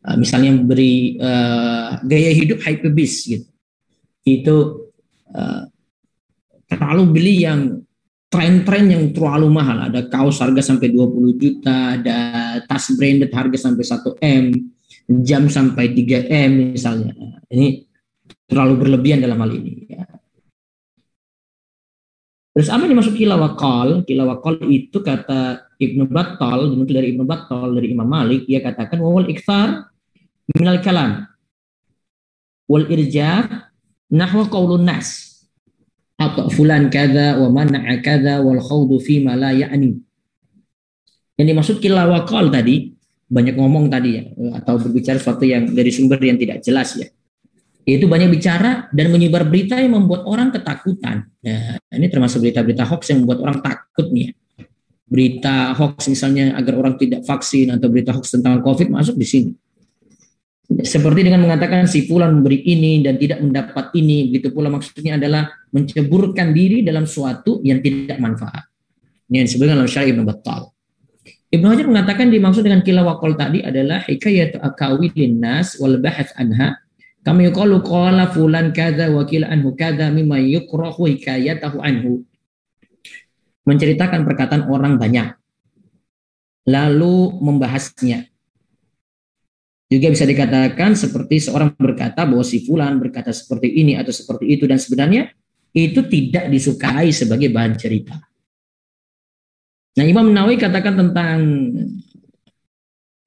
Uh, 0.00 0.16
misalnya 0.16 0.54
beri 0.54 1.18
uh, 1.18 1.98
gaya 2.06 2.30
hidup 2.30 2.62
hype 2.62 2.86
beast 2.94 3.26
gitu. 3.26 3.50
Itu 4.24 4.88
uh, 5.32 5.62
terlalu 6.70 7.02
beli 7.10 7.34
yang 7.42 7.82
tren-tren 8.30 8.86
yang 8.86 9.04
terlalu 9.10 9.50
mahal. 9.50 9.90
Ada 9.90 10.06
kaos 10.06 10.38
harga 10.38 10.62
sampai 10.62 10.94
20 10.94 11.40
juta, 11.40 11.98
ada 11.98 12.18
tas 12.64 12.94
branded 12.94 13.34
harga 13.34 13.58
sampai 13.58 13.84
1 13.84 14.06
M, 14.22 14.44
jam 15.26 15.50
sampai 15.50 15.90
3 15.90 16.30
M 16.30 16.52
misalnya. 16.76 17.12
Ini 17.50 17.84
terlalu 18.46 18.86
berlebihan 18.86 19.18
dalam 19.18 19.42
hal 19.42 19.50
ini. 19.50 19.90
Ya. 19.90 20.06
Terus 22.54 22.70
apa 22.70 22.86
yang 22.86 22.98
dimaksud 22.98 23.14
kilawakol? 23.18 24.06
Kilawakol 24.06 24.54
itu 24.70 24.98
kata 25.02 25.70
Ibnu 25.80 26.06
Battal, 26.06 26.70
dinukil 26.70 26.94
dari 26.98 27.08
Ibnu 27.14 27.24
Battal 27.26 27.74
dari 27.74 27.94
Imam 27.94 28.06
Malik, 28.06 28.46
ia 28.46 28.62
katakan 28.62 29.00
wawal 29.00 29.26
ikthar 29.30 29.90
minal 30.50 30.82
kalam 30.82 31.30
wal 32.66 32.86
irja 32.90 33.46
nahwa 34.10 34.46
qaulun 34.50 34.84
nas 34.86 35.40
atau 36.20 36.52
fulan 36.52 36.92
kada 36.92 37.40
wa 37.40 37.48
mana'a 37.48 38.02
kada 38.04 38.44
wal 38.44 38.60
khawdu 38.60 39.00
fi 39.00 39.24
ma 39.24 39.38
la 39.38 39.56
ya'ni. 39.56 39.96
Yang 41.40 41.46
dimaksud 41.56 41.76
kilawakol 41.80 42.52
tadi 42.52 42.92
banyak 43.30 43.56
ngomong 43.56 43.88
tadi 43.88 44.10
ya 44.20 44.24
atau 44.60 44.76
berbicara 44.76 45.16
sesuatu 45.16 45.46
yang 45.46 45.70
dari 45.70 45.88
sumber 45.94 46.18
yang 46.20 46.36
tidak 46.36 46.60
jelas 46.60 46.98
ya 46.98 47.08
yaitu 47.88 48.06
banyak 48.06 48.28
bicara 48.30 48.86
dan 48.92 49.08
menyebar 49.08 49.48
berita 49.48 49.80
yang 49.80 49.96
membuat 49.96 50.22
orang 50.28 50.52
ketakutan. 50.52 51.26
Nah, 51.40 51.74
ini 51.90 52.06
termasuk 52.12 52.44
berita-berita 52.44 52.84
hoax 52.84 53.10
yang 53.12 53.24
membuat 53.24 53.40
orang 53.42 53.58
takut 53.64 54.06
nih. 54.12 54.30
Ya. 54.30 54.32
Berita 55.10 55.54
hoax 55.74 56.06
misalnya 56.06 56.54
agar 56.54 56.78
orang 56.78 56.94
tidak 57.00 57.26
vaksin 57.26 57.72
atau 57.72 57.90
berita 57.90 58.14
hoax 58.14 58.36
tentang 58.36 58.60
COVID 58.62 58.92
masuk 58.92 59.16
di 59.16 59.26
sini. 59.26 59.52
Seperti 60.70 61.26
dengan 61.26 61.42
mengatakan 61.42 61.90
si 61.90 62.06
fulan 62.06 62.40
memberi 62.40 62.62
ini 62.62 63.02
dan 63.02 63.18
tidak 63.18 63.42
mendapat 63.42 63.90
ini, 63.98 64.30
begitu 64.30 64.54
pula 64.54 64.70
maksudnya 64.70 65.18
adalah 65.18 65.50
menceburkan 65.74 66.54
diri 66.54 66.86
dalam 66.86 67.10
suatu 67.10 67.58
yang 67.66 67.82
tidak 67.82 68.22
manfaat. 68.22 68.70
Ini 69.26 69.42
yang 69.42 69.46
disebutkan 69.50 69.82
oleh 69.82 69.90
Syarif 69.90 70.14
Ibn 70.14 70.22
Battal. 70.22 70.70
Ibnu 71.50 71.66
Hajar 71.66 71.86
mengatakan 71.90 72.30
dimaksud 72.30 72.62
dengan 72.62 72.86
kilawakol 72.86 73.34
tadi 73.34 73.58
adalah 73.66 74.06
hikayat 74.06 74.62
akawilin 74.62 75.42
nas 75.42 75.74
wal 75.82 75.98
bahas 75.98 76.30
anha 76.38 76.78
kami 77.20 77.52
yuqalu 77.52 77.84
qala 77.84 78.32
fulan 78.32 78.72
kadza 78.72 79.12
wa 79.12 79.28
anhu 79.28 79.76
kadza 79.76 80.08
mimma 80.08 80.40
yukrahu 80.40 81.04
hikayatahu 81.04 81.76
anhu. 81.84 82.24
Menceritakan 83.68 84.24
perkataan 84.24 84.64
orang 84.72 84.96
banyak. 84.96 85.36
Lalu 86.64 87.36
membahasnya. 87.44 88.29
Juga 89.90 90.06
bisa 90.06 90.22
dikatakan 90.22 90.94
seperti 90.94 91.42
seorang 91.42 91.74
berkata 91.74 92.22
bahwa 92.22 92.46
si 92.46 92.62
fulan 92.62 93.02
berkata 93.02 93.34
seperti 93.34 93.74
ini 93.74 93.98
atau 93.98 94.14
seperti 94.14 94.46
itu 94.46 94.64
dan 94.70 94.78
sebenarnya 94.78 95.34
itu 95.74 96.06
tidak 96.06 96.46
disukai 96.46 97.10
sebagai 97.10 97.50
bahan 97.50 97.74
cerita. 97.74 98.14
Nah 99.98 100.04
Imam 100.06 100.30
Nawawi 100.30 100.62
katakan 100.62 100.94
tentang 100.94 101.38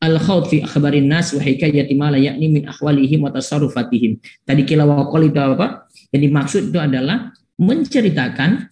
al 0.03 0.15
khawt 0.19 0.51
fi 0.51 0.63
akhbarin 0.63 1.07
nas 1.07 1.35
wa 1.35 1.43
hikayati 1.43 1.95
ma 1.99 2.11
la 2.11 2.19
yakni 2.19 2.47
min 2.47 2.63
ahwalihim 2.67 3.27
wa 3.27 3.31
tasarrufatihim. 3.31 4.19
Tadi 4.43 4.63
kila 4.63 4.87
waqal 4.87 5.27
itu 5.27 5.39
apa? 5.39 5.87
Yang 6.15 6.21
dimaksud 6.31 6.61
itu 6.71 6.79
adalah 6.79 7.31
menceritakan 7.59 8.71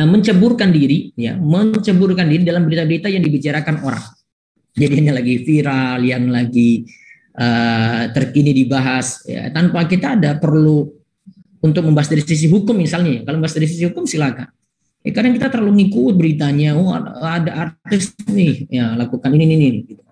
uh, 0.00 0.08
menceburkan 0.08 0.72
diri 0.72 1.12
ya, 1.16 1.36
menceburkan 1.36 2.28
diri 2.28 2.44
dalam 2.44 2.68
berita-berita 2.68 3.08
yang 3.08 3.24
dibicarakan 3.24 3.84
orang. 3.84 4.04
Jadi 4.74 4.92
hanya 5.02 5.18
lagi 5.18 5.34
viral, 5.42 5.98
yang 6.06 6.30
lagi 6.30 6.86
uh, 7.34 8.10
terkini 8.14 8.54
dibahas 8.54 9.26
ya, 9.26 9.50
tanpa 9.50 9.84
kita 9.86 10.14
ada 10.14 10.38
perlu 10.38 10.86
untuk 11.60 11.82
membahas 11.84 12.08
dari 12.08 12.22
sisi 12.24 12.46
hukum 12.46 12.78
misalnya. 12.78 13.26
Kalau 13.26 13.36
membahas 13.42 13.56
dari 13.58 13.68
sisi 13.68 13.84
hukum 13.86 14.06
silakan. 14.06 14.48
Ya, 15.00 15.10
kadang 15.16 15.32
kita 15.32 15.48
terlalu 15.48 15.80
ngikut 15.80 16.12
beritanya, 16.12 16.76
oh 16.76 16.92
ada 17.24 17.72
artis 17.72 18.12
nih, 18.28 18.68
ya 18.68 18.92
lakukan 19.00 19.32
ini 19.32 19.44
ini, 19.48 19.54
ini 19.56 19.80
gitu. 19.88 20.02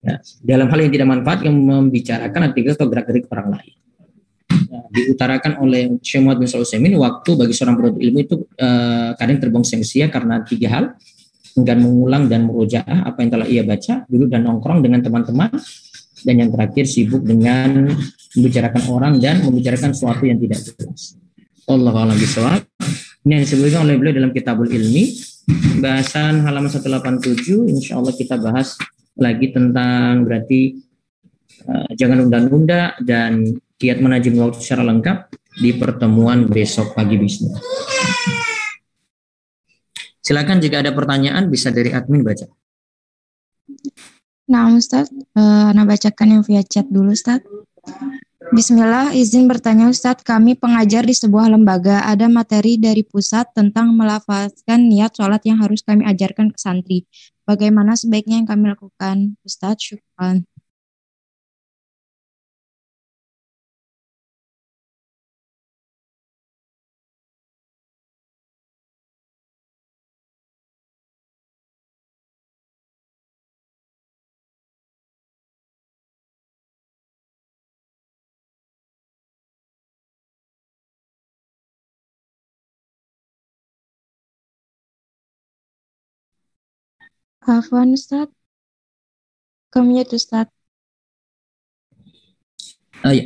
Ya, 0.00 0.16
dalam 0.44 0.68
hal 0.72 0.84
yang 0.84 0.92
tidak 0.92 1.08
manfaat 1.08 1.40
yang 1.44 1.56
membicarakan 1.56 2.52
aktivitas 2.52 2.76
atau 2.76 2.88
gerak-gerik 2.88 3.24
orang 3.32 3.56
lain. 3.56 3.76
Ya, 4.50 4.80
diutarakan 4.92 5.60
oleh 5.64 5.96
Syekh 6.04 6.24
Muhammad 6.24 6.44
bin 6.44 6.48
Sulaiman 6.48 6.96
waktu 7.00 7.30
bagi 7.36 7.54
seorang 7.56 7.76
penuntut 7.80 8.00
ilmu 8.04 8.18
itu 8.20 8.36
eh, 8.58 9.10
kadang 9.16 9.38
terbuang 9.40 9.64
sia-sia 9.64 10.12
karena 10.12 10.44
tiga 10.44 10.68
hal 10.68 10.84
enggan 11.58 11.78
mengulang 11.82 12.30
dan 12.30 12.46
merujaah 12.46 13.06
apa 13.06 13.18
yang 13.24 13.30
telah 13.30 13.46
ia 13.46 13.62
baca 13.66 14.06
duduk 14.06 14.28
dan 14.30 14.46
nongkrong 14.46 14.84
dengan 14.84 15.02
teman-teman 15.02 15.50
dan 16.24 16.34
yang 16.36 16.50
terakhir 16.52 16.84
sibuk 16.84 17.24
dengan 17.24 17.90
membicarakan 18.36 18.82
orang 18.92 19.12
dan 19.18 19.40
membicarakan 19.42 19.96
sesuatu 19.96 20.28
yang 20.28 20.38
tidak 20.38 20.60
jelas. 20.62 21.16
Allah 21.66 21.94
alam 21.94 22.16
bisawab. 22.18 22.60
Ini 23.24 23.30
yang 23.36 23.42
disebutkan 23.44 23.80
oleh 23.84 23.96
beliau 24.00 24.14
dalam 24.16 24.32
Kitabul 24.32 24.68
Ilmi 24.72 25.04
bahasan 25.80 26.44
halaman 26.44 26.70
187 26.70 27.68
insya 27.68 27.98
Allah 27.98 28.14
kita 28.14 28.38
bahas 28.38 28.76
lagi 29.18 29.50
tentang 29.52 30.24
berarti 30.24 30.78
uh, 31.68 31.90
jangan 31.96 32.28
unda-unda 32.28 32.96
dan 33.02 33.60
kiat 33.80 34.00
manajim 34.00 34.36
waktu 34.40 34.60
secara 34.60 34.84
lengkap 34.88 35.32
di 35.60 35.76
pertemuan 35.76 36.46
besok 36.46 36.94
pagi 36.94 37.18
bisnis. 37.18 37.58
Silakan 40.30 40.62
jika 40.62 40.78
ada 40.78 40.94
pertanyaan 40.94 41.50
bisa 41.50 41.74
dari 41.74 41.90
admin 41.90 42.22
baca. 42.22 42.46
Nah, 44.46 44.70
Ustaz, 44.78 45.10
uh, 45.10 45.74
Anda 45.74 45.82
bacakan 45.82 46.38
yang 46.38 46.42
via 46.46 46.62
chat 46.62 46.86
dulu, 46.86 47.10
Ustaz. 47.10 47.42
Bismillah, 48.54 49.10
izin 49.10 49.50
bertanya 49.50 49.90
Ustadz, 49.90 50.22
kami 50.22 50.54
pengajar 50.54 51.02
di 51.02 51.18
sebuah 51.18 51.50
lembaga, 51.50 52.06
ada 52.06 52.30
materi 52.30 52.78
dari 52.78 53.02
pusat 53.02 53.50
tentang 53.58 53.90
melafazkan 53.94 54.86
niat 54.86 55.18
sholat 55.18 55.42
yang 55.46 55.58
harus 55.58 55.82
kami 55.82 56.06
ajarkan 56.06 56.54
ke 56.54 56.58
santri. 56.62 56.98
Bagaimana 57.42 57.98
sebaiknya 57.98 58.38
yang 58.38 58.46
kami 58.46 58.70
lakukan? 58.70 59.34
Ustadz, 59.42 59.82
syukran. 59.82 60.46
Afwan 87.44 87.96
Ustaz. 87.96 88.28
Kemute 89.72 90.18
Ustaz. 90.18 90.48
Uh, 93.00 93.16
ya. 93.16 93.24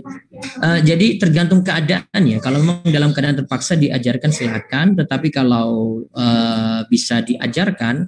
uh, 0.62 0.78
jadi 0.86 1.18
tergantung 1.18 1.66
keadaan 1.66 2.22
ya. 2.22 2.38
Kalau 2.38 2.62
memang 2.62 2.86
dalam 2.94 3.10
keadaan 3.10 3.42
terpaksa 3.42 3.74
diajarkan 3.74 4.30
silakan, 4.30 4.94
tetapi 4.94 5.34
kalau 5.34 5.98
uh, 6.14 6.86
bisa 6.86 7.26
diajarkan, 7.26 8.06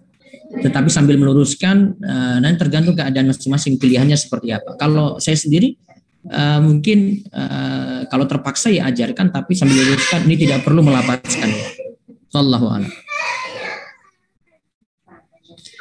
tetapi 0.63 0.87
sambil 0.87 1.19
meluruskan, 1.19 1.99
uh, 2.07 2.39
nanti 2.39 2.63
tergantung 2.63 2.95
keadaan 2.95 3.35
masing-masing 3.35 3.83
pilihannya 3.83 4.15
seperti 4.15 4.55
apa. 4.55 4.79
Kalau 4.79 5.19
saya 5.19 5.35
sendiri 5.35 5.75
uh, 6.31 6.63
mungkin 6.63 7.27
uh, 7.35 8.07
kalau 8.07 8.31
terpaksa 8.31 8.71
ya 8.71 8.87
ajarkan, 8.87 9.35
tapi 9.35 9.59
sambil 9.59 9.83
meluruskan 9.83 10.23
ini 10.23 10.47
tidak 10.47 10.63
perlu 10.63 10.87
melapaskan. 10.87 11.51
Sallallahu 12.31 12.67
alaihi 12.71 13.06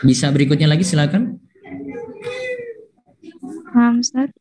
bisa 0.05 0.29
berikutnya 0.29 0.69
lagi 0.69 0.85
silakan. 0.85 1.41
Ustaz. 3.75 4.31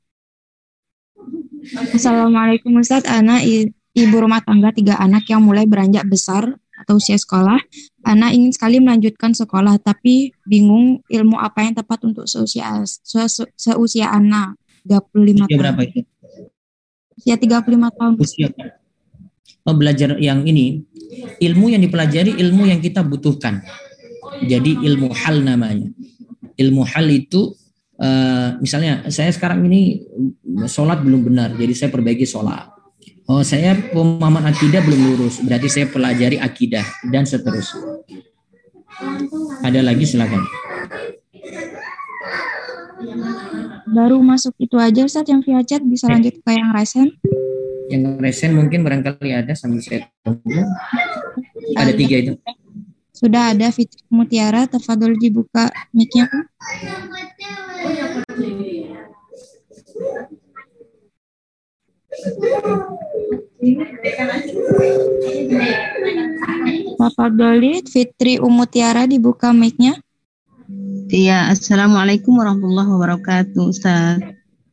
Assalamualaikum 1.90 2.78
Ustaz. 2.78 3.02
Ana 3.08 3.42
ibu 3.42 4.16
rumah 4.20 4.44
tangga 4.44 4.70
tiga 4.70 4.94
anak 5.00 5.26
yang 5.26 5.42
mulai 5.42 5.66
beranjak 5.66 6.06
besar 6.06 6.54
atau 6.78 7.02
usia 7.02 7.18
sekolah. 7.18 7.58
Ana 8.06 8.30
ingin 8.30 8.54
sekali 8.54 8.78
melanjutkan 8.78 9.34
sekolah 9.34 9.80
tapi 9.82 10.30
bingung 10.46 11.02
ilmu 11.10 11.40
apa 11.40 11.66
yang 11.66 11.74
tepat 11.74 12.04
untuk 12.06 12.30
seusia 12.30 12.84
se, 12.86 13.26
se, 13.26 13.42
seusia 13.58 14.12
Ana 14.12 14.54
35 14.86 14.94
usia 15.16 15.48
tahun. 15.48 15.58
berapa 15.58 15.80
itu? 15.82 16.00
Usia 17.18 17.34
35 17.40 17.98
tahun. 17.98 18.12
Usia. 18.20 18.48
Oh, 19.64 19.72
belajar 19.72 20.20
yang 20.20 20.44
ini 20.44 20.84
ilmu 21.40 21.72
yang 21.72 21.80
dipelajari 21.80 22.36
ilmu 22.36 22.68
yang 22.68 22.84
kita 22.84 23.00
butuhkan 23.00 23.64
jadi 24.44 24.70
ilmu 24.84 25.10
hal 25.12 25.42
namanya. 25.42 25.88
Ilmu 26.54 26.82
hal 26.86 27.10
itu 27.10 27.50
uh, 27.98 28.60
misalnya 28.62 29.10
saya 29.10 29.34
sekarang 29.34 29.66
ini 29.66 30.04
sholat 30.70 31.02
belum 31.02 31.26
benar, 31.26 31.56
jadi 31.58 31.72
saya 31.74 31.90
perbaiki 31.90 32.28
sholat. 32.28 32.70
Oh 33.24 33.40
saya 33.40 33.72
pemahaman 33.90 34.52
akidah 34.52 34.84
belum 34.84 35.00
lurus, 35.16 35.40
berarti 35.40 35.68
saya 35.72 35.86
pelajari 35.88 36.36
akidah 36.36 36.84
dan 37.08 37.24
seterusnya. 37.24 38.04
Ada 39.64 39.80
lagi 39.80 40.04
silakan. 40.06 40.44
Baru 43.94 44.20
masuk 44.20 44.54
itu 44.58 44.76
aja 44.76 45.06
Ustaz 45.06 45.26
yang 45.30 45.40
via 45.40 45.62
chat 45.62 45.80
bisa 45.82 46.10
lanjut 46.10 46.34
ke 46.36 46.50
yang 46.52 46.74
resen. 46.74 47.14
Yang 47.88 48.18
resen 48.20 48.50
mungkin 48.58 48.82
barangkali 48.82 49.30
ada 49.32 49.54
sambil 49.54 49.80
saya 49.80 50.10
tunggu. 50.20 50.66
Ada 51.78 51.92
tiga 51.94 52.16
itu. 52.20 52.32
Sudah 53.24 53.56
ada 53.56 53.72
Fitri 53.72 54.04
Mutiara, 54.12 54.68
terfadul 54.68 55.16
dibuka 55.16 55.72
mic-nya, 55.96 56.28
Pak. 56.28 56.44
Tafadholi 67.00 67.80
Fitri 67.88 68.36
Umutiara 68.36 69.08
dibuka 69.08 69.56
mic-nya. 69.56 69.96
Iya, 71.08 71.48
Assalamualaikum 71.48 72.36
warahmatullahi 72.36 72.92
wabarakatuh, 72.92 73.72
Ustaz. 73.72 74.20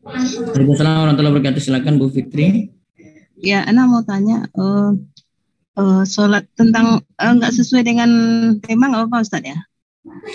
Waalaikumsalam 0.04 1.08
warahmatullahi 1.08 1.40
wabarakatuh. 1.40 1.62
Silakan 1.64 1.96
Bu 1.96 2.12
Fitri. 2.12 2.68
Ya, 3.40 3.64
Ana 3.64 3.88
mau 3.88 4.04
tanya, 4.04 4.52
uh, 4.60 4.92
uh, 5.82 6.04
sholat 6.06 6.46
tentang 6.54 7.02
uh, 7.02 7.32
nggak 7.34 7.54
sesuai 7.54 7.82
dengan 7.82 8.10
tema 8.62 8.94
nggak 8.94 9.10
apa-apa 9.10 9.26
Ustaz 9.26 9.42
ya? 9.42 9.58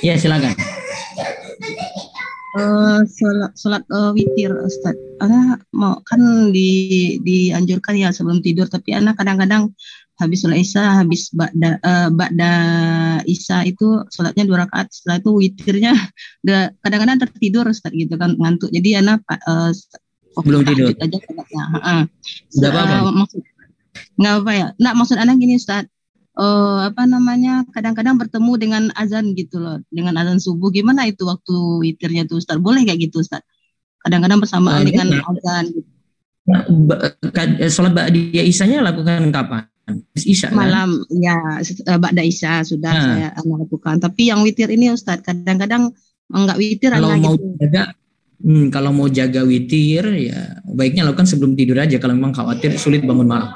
Iya 0.03 0.15
silakan. 0.19 0.55
Uh, 2.57 3.05
sholat 3.05 3.53
sholat 3.55 3.83
uh, 3.93 4.11
witir 4.17 4.51
Ustaz. 4.65 4.97
Anak 5.23 5.65
mau 5.71 6.03
kan 6.03 6.51
di 6.51 7.17
dianjurkan 7.23 7.95
ya 7.95 8.11
sebelum 8.11 8.43
tidur 8.43 8.67
tapi 8.67 8.97
anak 8.97 9.17
kadang-kadang 9.21 9.71
habis 10.17 10.41
sholat 10.41 10.65
isya 10.65 11.05
habis 11.05 11.29
ba'da 11.37 11.77
uh, 11.85 12.09
ba'da 12.09 12.53
isya 13.29 13.69
itu 13.69 14.01
sholatnya 14.09 14.49
dua 14.49 14.65
rakaat 14.65 14.89
setelah 14.89 15.21
itu 15.21 15.31
witirnya 15.37 15.93
kadang-kadang 16.83 17.21
tertidur 17.21 17.69
Ustaz 17.69 17.93
gitu 17.93 18.17
kan 18.17 18.35
ngantuk 18.41 18.73
jadi 18.73 19.05
anak 19.05 19.21
uh, 19.29 19.73
belum 20.41 20.69
tidur 20.69 20.93
aja 21.01 21.17
sholatnya. 21.17 21.65
Uh, 21.81 22.05
apa-apa. 22.61 22.97
Uh, 23.09 23.15
maksud, 23.25 23.41
nggak 24.17 24.35
apa 24.43 24.51
ya 24.53 24.67
nggak 24.77 24.95
maksud 24.97 25.17
anak 25.19 25.37
gini 25.41 25.55
Ustaz 25.59 25.85
uh, 26.37 26.89
apa 26.89 27.03
namanya 27.09 27.65
kadang-kadang 27.73 28.21
bertemu 28.21 28.53
dengan 28.61 28.83
azan 28.95 29.33
gitu 29.35 29.59
loh 29.59 29.81
dengan 29.89 30.15
azan 30.21 30.39
subuh 30.39 30.69
gimana 30.71 31.09
itu 31.09 31.25
waktu 31.27 31.55
witirnya 31.83 32.29
tuh 32.29 32.39
Ustaz 32.39 32.61
boleh 32.61 32.85
kayak 32.85 33.11
gitu 33.11 33.25
Ustaz 33.25 33.43
kadang-kadang 34.05 34.39
bersamaan 34.39 34.85
nah, 34.85 34.87
dengan 34.87 35.07
ya. 35.11 35.23
azan 35.27 35.65
gitu. 35.75 35.91
Nah, 36.47 36.63
eh, 37.59 37.67
sholat 37.67 37.91
ba'diyah 37.91 38.47
isanya 38.47 38.79
lakukan 38.79 39.35
kapan? 39.35 39.67
Isya, 40.15 40.51
kan? 40.51 40.59
malam 40.59 40.91
kan? 41.03 41.19
ya 41.19 41.37
eh, 41.63 41.99
ba'da 41.99 42.23
isya 42.23 42.63
sudah 42.67 42.91
nah. 42.91 43.03
saya 43.07 43.29
lakukan 43.39 44.03
tapi 44.03 44.31
yang 44.31 44.43
witir 44.43 44.71
ini 44.71 44.91
Ustaz 44.91 45.23
kadang-kadang 45.23 45.95
enggak 46.27 46.59
witir 46.59 46.91
kalau 46.91 47.15
mau 47.15 47.35
gitu. 47.39 47.47
jaga 47.63 47.83
hmm, 48.43 48.67
kalau 48.75 48.91
mau 48.91 49.07
jaga 49.07 49.47
witir 49.47 50.03
ya 50.19 50.59
baiknya 50.75 51.07
lakukan 51.07 51.31
sebelum 51.31 51.55
tidur 51.55 51.79
aja 51.79 52.03
kalau 52.03 52.19
memang 52.19 52.35
khawatir 52.35 52.75
sulit 52.79 53.07
bangun 53.07 53.31
malam 53.31 53.51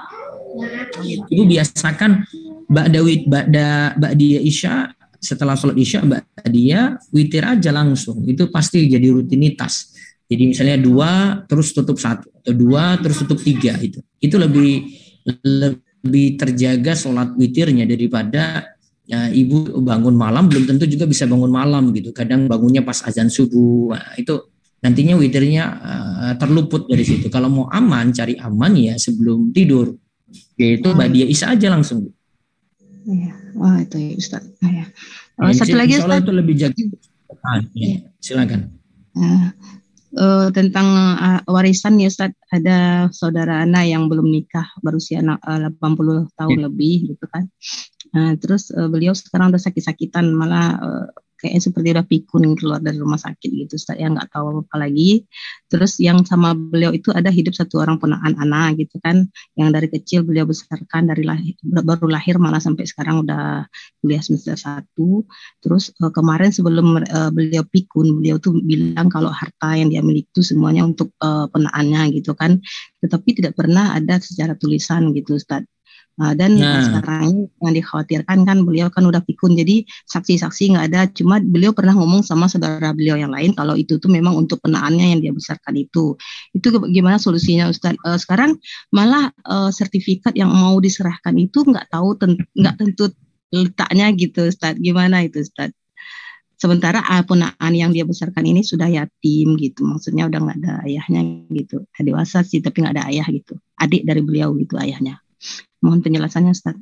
Ibu 1.31 1.43
biasakan 1.47 2.27
ba'da 2.67 3.01
wit 3.03 3.27
ba'da 3.27 3.95
ba'diyah 3.99 4.43
isya 4.43 4.91
setelah 5.21 5.55
sholat 5.55 5.77
isya 5.77 6.03
ba'diyah 6.03 6.99
witir 7.15 7.45
aja 7.45 7.71
langsung. 7.71 8.25
Itu 8.27 8.49
pasti 8.49 8.89
jadi 8.89 9.11
rutinitas. 9.13 9.95
Jadi 10.31 10.55
misalnya 10.55 10.79
dua 10.79 11.43
terus 11.51 11.75
tutup 11.75 11.99
satu 11.99 12.31
atau 12.31 12.55
dua 12.55 12.99
terus 13.03 13.19
tutup 13.19 13.43
tiga 13.43 13.75
itu. 13.83 13.99
Itu 14.23 14.39
lebih 14.39 14.87
lebih 15.43 16.39
terjaga 16.39 16.95
sholat 16.95 17.35
witirnya 17.35 17.85
daripada 17.85 18.63
ya, 19.05 19.27
ibu 19.29 19.83
bangun 19.83 20.15
malam 20.15 20.47
belum 20.47 20.71
tentu 20.71 20.87
juga 20.87 21.11
bisa 21.11 21.27
bangun 21.27 21.51
malam 21.51 21.91
gitu. 21.91 22.15
Kadang 22.15 22.47
bangunnya 22.47 22.87
pas 22.87 23.03
azan 23.03 23.27
subuh. 23.27 23.99
Nah, 23.99 24.15
itu 24.15 24.39
nantinya 24.81 25.19
witirnya 25.19 25.65
uh, 25.83 26.33
terluput 26.39 26.87
dari 26.87 27.03
situ. 27.03 27.27
Kalau 27.27 27.51
mau 27.51 27.67
aman 27.69 28.15
cari 28.15 28.39
aman 28.39 28.73
ya 28.79 28.95
sebelum 28.97 29.51
tidur 29.51 29.93
yaitu 30.61 30.93
hmm. 30.93 30.99
Badia 31.01 31.25
Isa 31.25 31.49
aja 31.49 31.73
langsung. 31.73 32.13
Iya. 33.09 33.33
Wah, 33.57 33.81
itu 33.81 33.97
ya 33.97 34.13
Ustaz. 34.21 34.45
Ya. 34.61 34.85
Oh, 35.41 35.49
satu 35.57 35.73
lagi 35.73 35.97
Ustaz. 35.97 36.21
itu 36.21 36.33
lebih 36.37 36.55
jaga. 36.61 36.85
Ah, 37.41 37.65
ya. 37.73 38.05
Silakan. 38.21 38.77
Uh, 39.17 39.49
uh, 40.21 40.47
tentang 40.53 40.87
uh, 41.17 41.41
warisan 41.49 41.97
ya 41.97 42.13
Ustaz, 42.13 42.37
ada 42.53 43.09
saudara 43.11 43.65
Ana 43.65 43.89
yang 43.89 44.07
belum 44.13 44.29
nikah 44.29 44.69
berusia 44.85 45.25
uh, 45.25 45.41
80 45.81 46.29
tahun 46.37 46.59
ya. 46.61 46.65
lebih 46.69 47.17
gitu 47.17 47.25
kan. 47.33 47.49
Uh, 48.13 48.37
terus 48.37 48.69
uh, 48.77 48.87
beliau 48.93 49.17
sekarang 49.17 49.51
udah 49.51 49.63
sakit-sakitan 49.63 50.29
malah 50.37 50.77
uh, 50.77 51.07
kayaknya 51.41 51.63
seperti 51.65 51.89
udah 51.97 52.07
pikun 52.07 52.43
keluar 52.55 52.81
dari 52.85 53.01
rumah 53.01 53.17
sakit 53.17 53.51
gitu 53.51 53.75
saya 53.81 54.07
nggak 54.13 54.29
tahu 54.31 54.63
apa 54.63 54.77
lagi. 54.77 55.25
Terus 55.73 55.99
yang 55.99 56.23
sama 56.29 56.53
beliau 56.53 56.93
itu 56.93 57.11
ada 57.11 57.33
hidup 57.33 57.57
satu 57.57 57.81
orang 57.81 57.97
ponakan 57.97 58.37
anak 58.39 58.79
gitu 58.79 59.01
kan. 59.01 59.27
Yang 59.57 59.69
dari 59.75 59.89
kecil 59.91 60.21
beliau 60.23 60.45
besarkan 60.47 61.11
dari 61.11 61.25
lahir 61.25 61.57
baru 61.65 62.07
lahir 62.07 62.37
malah 62.37 62.61
sampai 62.61 62.85
sekarang 62.85 63.25
udah 63.25 63.65
kuliah 64.05 64.23
semester 64.23 64.55
satu. 64.55 65.25
Terus 65.65 65.91
uh, 66.05 66.13
kemarin 66.13 66.53
sebelum 66.53 67.01
uh, 67.01 67.31
beliau 67.33 67.65
pikun 67.67 68.21
beliau 68.21 68.37
tuh 68.37 68.55
bilang 68.61 69.09
kalau 69.09 69.33
harta 69.33 69.75
yang 69.75 69.91
dia 69.91 70.05
miliki 70.05 70.31
itu 70.31 70.45
semuanya 70.47 70.87
untuk 70.87 71.11
uh, 71.25 71.49
gitu 72.13 72.33
kan. 72.37 72.61
Tetapi 73.01 73.29
tidak 73.41 73.57
pernah 73.57 73.97
ada 73.97 74.21
secara 74.21 74.55
tulisan 74.55 75.11
gitu 75.17 75.41
Ustaz 75.41 75.65
Nah, 76.21 76.37
dan 76.37 76.61
nah. 76.61 76.85
sekarang 76.85 77.33
ini 77.33 77.43
yang 77.65 77.75
dikhawatirkan 77.81 78.45
kan 78.45 78.59
beliau 78.69 78.93
kan 78.93 79.09
udah 79.09 79.25
pikun 79.25 79.57
jadi 79.57 79.89
saksi-saksi 80.05 80.77
nggak 80.77 80.87
ada. 80.93 81.09
Cuma 81.17 81.41
beliau 81.41 81.73
pernah 81.73 81.97
ngomong 81.97 82.21
sama 82.21 82.45
saudara 82.45 82.93
beliau 82.93 83.17
yang 83.17 83.33
lain 83.33 83.57
kalau 83.57 83.73
itu 83.73 83.97
tuh 83.97 84.13
memang 84.13 84.37
untuk 84.37 84.61
penaannya 84.61 85.17
yang 85.17 85.21
dia 85.25 85.33
besarkan 85.33 85.81
itu. 85.81 86.21
Itu 86.53 86.77
gimana 86.93 87.17
solusinya 87.17 87.73
Ustaz 87.73 87.97
uh, 88.05 88.21
sekarang 88.21 88.61
malah 88.93 89.33
uh, 89.49 89.73
sertifikat 89.73 90.37
yang 90.37 90.53
mau 90.53 90.77
diserahkan 90.77 91.33
itu 91.41 91.65
nggak 91.65 91.89
tahu 91.89 92.13
nggak 92.53 92.75
tentu 92.77 93.09
letaknya 93.49 94.13
gitu 94.13 94.45
Ustaz 94.45 94.77
gimana 94.77 95.25
itu 95.25 95.41
Ustaz 95.41 95.73
sementara 96.61 97.01
uh, 97.01 97.25
punaan 97.25 97.73
yang 97.73 97.97
dia 97.97 98.05
besarkan 98.05 98.45
ini 98.45 98.61
sudah 98.61 98.93
yatim 98.93 99.57
gitu. 99.57 99.89
Maksudnya 99.89 100.29
udah 100.29 100.37
nggak 100.37 100.59
ada 100.69 100.73
ayahnya 100.85 101.49
gitu. 101.49 101.89
Dewasa 101.97 102.45
sih 102.45 102.61
tapi 102.61 102.85
nggak 102.85 103.01
ada 103.01 103.09
ayah 103.09 103.25
gitu. 103.33 103.57
Adik 103.81 104.05
dari 104.05 104.21
beliau 104.21 104.53
gitu 104.61 104.77
ayahnya 104.77 105.17
Mohon 105.81 106.01
penjelasannya 106.05 106.53
Ustaz. 106.53 106.77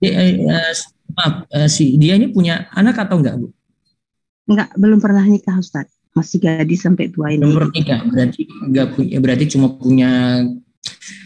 Ya, 0.00 0.16
uh, 0.16 0.72
maaf, 1.12 1.44
uh, 1.52 1.68
si 1.68 2.00
dia 2.00 2.16
ini 2.16 2.32
punya 2.32 2.72
anak 2.72 3.04
atau 3.04 3.20
enggak, 3.20 3.36
Bu? 3.36 3.52
Enggak, 4.48 4.72
belum 4.80 4.98
pernah 4.98 5.24
nikah 5.28 5.60
Ustaz. 5.60 5.92
Masih 6.16 6.40
gadis 6.40 6.82
sampai 6.82 7.12
tua 7.12 7.30
ini. 7.30 7.44
Belum 7.44 7.68
nikah, 7.70 8.00
berarti 8.08 8.48
enggak 8.64 8.96
punya 8.96 9.16
berarti 9.20 9.44
cuma 9.52 9.76
punya 9.76 10.42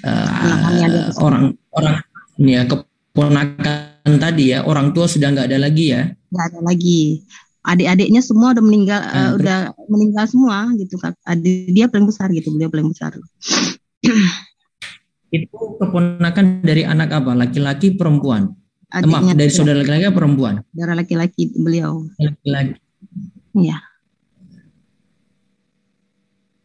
uh, 0.05 1.09
orang 1.23 1.55
orang 1.71 2.03
ya 2.37 2.67
keponakan 2.67 4.13
tadi 4.19 4.53
ya, 4.53 4.67
orang 4.67 4.91
tua 4.91 5.07
sudah 5.07 5.31
enggak 5.31 5.55
ada 5.55 5.59
lagi 5.63 5.95
ya? 5.95 6.11
Enggak 6.35 6.47
ada 6.51 6.61
lagi. 6.67 7.23
Adik-adiknya 7.65 8.21
semua 8.21 8.53
udah 8.53 8.61
meninggal 8.61 9.01
uh, 9.01 9.31
udah 9.41 9.59
meninggal 9.89 10.27
semua 10.29 10.69
gitu 10.77 10.99
kan. 11.01 11.17
Adik 11.25 11.73
dia 11.73 11.87
paling 11.89 12.11
besar 12.11 12.29
gitu, 12.35 12.51
beliau 12.53 12.69
paling 12.69 12.91
besar. 12.91 13.15
Itu 15.35 15.75
keponakan 15.83 16.63
dari 16.63 16.87
anak 16.87 17.11
apa? 17.11 17.35
Laki-laki 17.35 17.99
perempuan? 17.99 18.55
Adiknya 18.95 19.35
Maaf, 19.35 19.41
dari 19.43 19.51
saudara 19.51 19.79
laki-laki 19.83 20.07
perempuan? 20.15 20.55
Saudara 20.71 20.93
laki-laki 20.95 21.43
beliau. 21.59 22.07
Laki-laki. 22.23 22.79
Iya. 23.59 23.79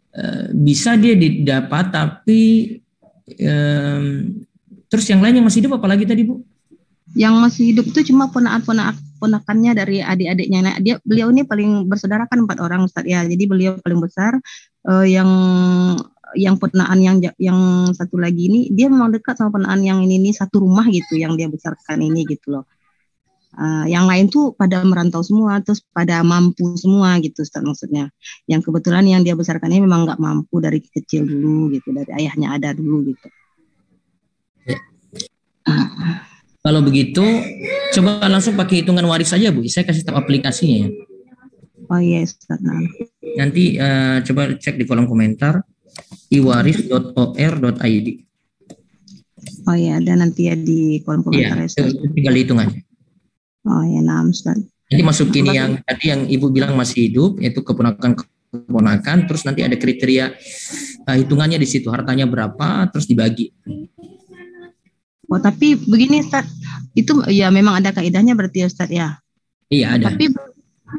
Uh, 0.10 0.46
bisa 0.54 0.98
dia 0.98 1.14
didapat 1.18 1.94
tapi 1.94 2.42
um, 3.42 4.36
terus 4.90 5.06
yang 5.06 5.22
lain 5.22 5.42
yang 5.42 5.46
masih 5.46 5.66
hidup 5.66 5.82
apalagi 5.82 6.06
tadi 6.06 6.26
bu? 6.26 6.42
Yang 7.18 7.36
masih 7.42 7.64
hidup 7.74 7.86
itu 7.90 8.14
cuma 8.14 8.30
ponakan 8.30 8.94
ponakannya 9.20 9.76
dari 9.76 9.98
adik-adiknya. 10.00 10.60
Nah, 10.64 10.76
dia 10.80 10.98
beliau 11.04 11.30
ini 11.30 11.44
paling 11.44 11.86
bersaudara 11.86 12.26
kan 12.26 12.48
empat 12.48 12.58
orang 12.64 12.88
Ustaz 12.88 13.04
ya. 13.04 13.26
Jadi 13.28 13.44
beliau 13.46 13.76
paling 13.84 14.00
besar 14.00 14.40
uh, 14.88 15.06
yang 15.06 15.30
yang 16.38 16.60
penaan 16.62 17.00
yang 17.02 17.18
yang 17.42 17.90
satu 17.96 18.20
lagi 18.22 18.50
ini 18.50 18.70
dia 18.70 18.90
memang 18.92 19.10
dekat 19.10 19.38
sama 19.38 19.62
penaan 19.62 19.82
yang 19.82 20.04
ini 20.06 20.22
ini 20.22 20.30
satu 20.34 20.62
rumah 20.62 20.86
gitu 20.90 21.18
yang 21.18 21.34
dia 21.34 21.50
besarkan 21.50 22.02
ini 22.02 22.26
gitu 22.28 22.60
loh. 22.60 22.66
Uh, 23.50 23.82
yang 23.90 24.06
lain 24.06 24.30
tuh 24.30 24.54
pada 24.54 24.86
merantau 24.86 25.26
semua 25.26 25.58
terus 25.66 25.82
pada 25.90 26.22
mampu 26.22 26.78
semua 26.78 27.18
gitu 27.18 27.42
Ustaz 27.42 27.66
maksudnya. 27.66 28.14
Yang 28.46 28.70
kebetulan 28.70 29.06
yang 29.10 29.22
dia 29.26 29.34
besarkan 29.34 29.74
ini 29.74 29.90
memang 29.90 30.06
nggak 30.06 30.22
mampu 30.22 30.62
dari 30.62 30.80
kecil 30.86 31.26
dulu 31.26 31.74
gitu 31.74 31.90
dari 31.90 32.12
ayahnya 32.24 32.56
ada 32.56 32.78
dulu 32.78 33.10
gitu. 33.10 33.28
Uh. 35.66 35.88
Kalau 36.60 36.84
begitu 36.84 37.24
coba 37.96 38.28
langsung 38.28 38.54
pakai 38.54 38.84
hitungan 38.84 39.08
waris 39.08 39.32
saja 39.32 39.50
Bu. 39.50 39.64
Saya 39.66 39.88
kasih 39.88 40.04
tahu 40.06 40.20
aplikasinya 40.20 40.86
ya. 40.86 40.90
Oh 41.90 41.98
iya 41.98 42.22
yes, 42.22 42.38
Ustaz. 42.38 42.62
Nanti 43.40 43.80
uh, 43.80 44.22
coba 44.22 44.54
cek 44.60 44.78
di 44.78 44.86
kolom 44.86 45.10
komentar 45.10 45.66
iwaris.or.id. 46.30 48.08
Oh 49.70 49.78
ya, 49.78 50.02
ada 50.02 50.14
nanti 50.18 50.50
ya 50.50 50.56
di 50.58 51.00
kolom 51.06 51.22
komentar. 51.24 51.66
Iya, 51.66 51.90
tinggal 52.14 52.34
dihitung 52.36 52.60
aja. 52.60 52.80
Oh 53.68 53.84
ya, 53.86 54.00
nah 54.02 54.26
Ustaz. 54.26 54.60
Nanti 54.90 55.04
masukin 55.06 55.46
Apa 55.46 55.54
yang 55.54 55.72
tadi 55.86 56.06
yang 56.10 56.22
Ibu 56.26 56.50
bilang 56.50 56.74
masih 56.74 57.12
hidup, 57.12 57.38
yaitu 57.38 57.62
keponakan 57.62 58.18
keponakan, 58.50 59.30
terus 59.30 59.46
nanti 59.46 59.62
ada 59.62 59.78
kriteria 59.78 60.34
uh, 61.06 61.16
hitungannya 61.16 61.62
di 61.62 61.68
situ, 61.70 61.94
hartanya 61.94 62.26
berapa, 62.26 62.90
terus 62.90 63.06
dibagi. 63.06 63.54
Oh, 65.30 65.38
tapi 65.38 65.78
begini 65.78 66.26
Ustaz, 66.26 66.50
itu 66.98 67.22
ya 67.30 67.54
memang 67.54 67.78
ada 67.78 67.94
kaidahnya 67.94 68.34
berarti 68.34 68.66
ya 68.66 68.68
Ustaz 68.68 68.90
ya? 68.90 69.22
Iya 69.70 70.02
ada. 70.02 70.10
Tapi 70.10 70.34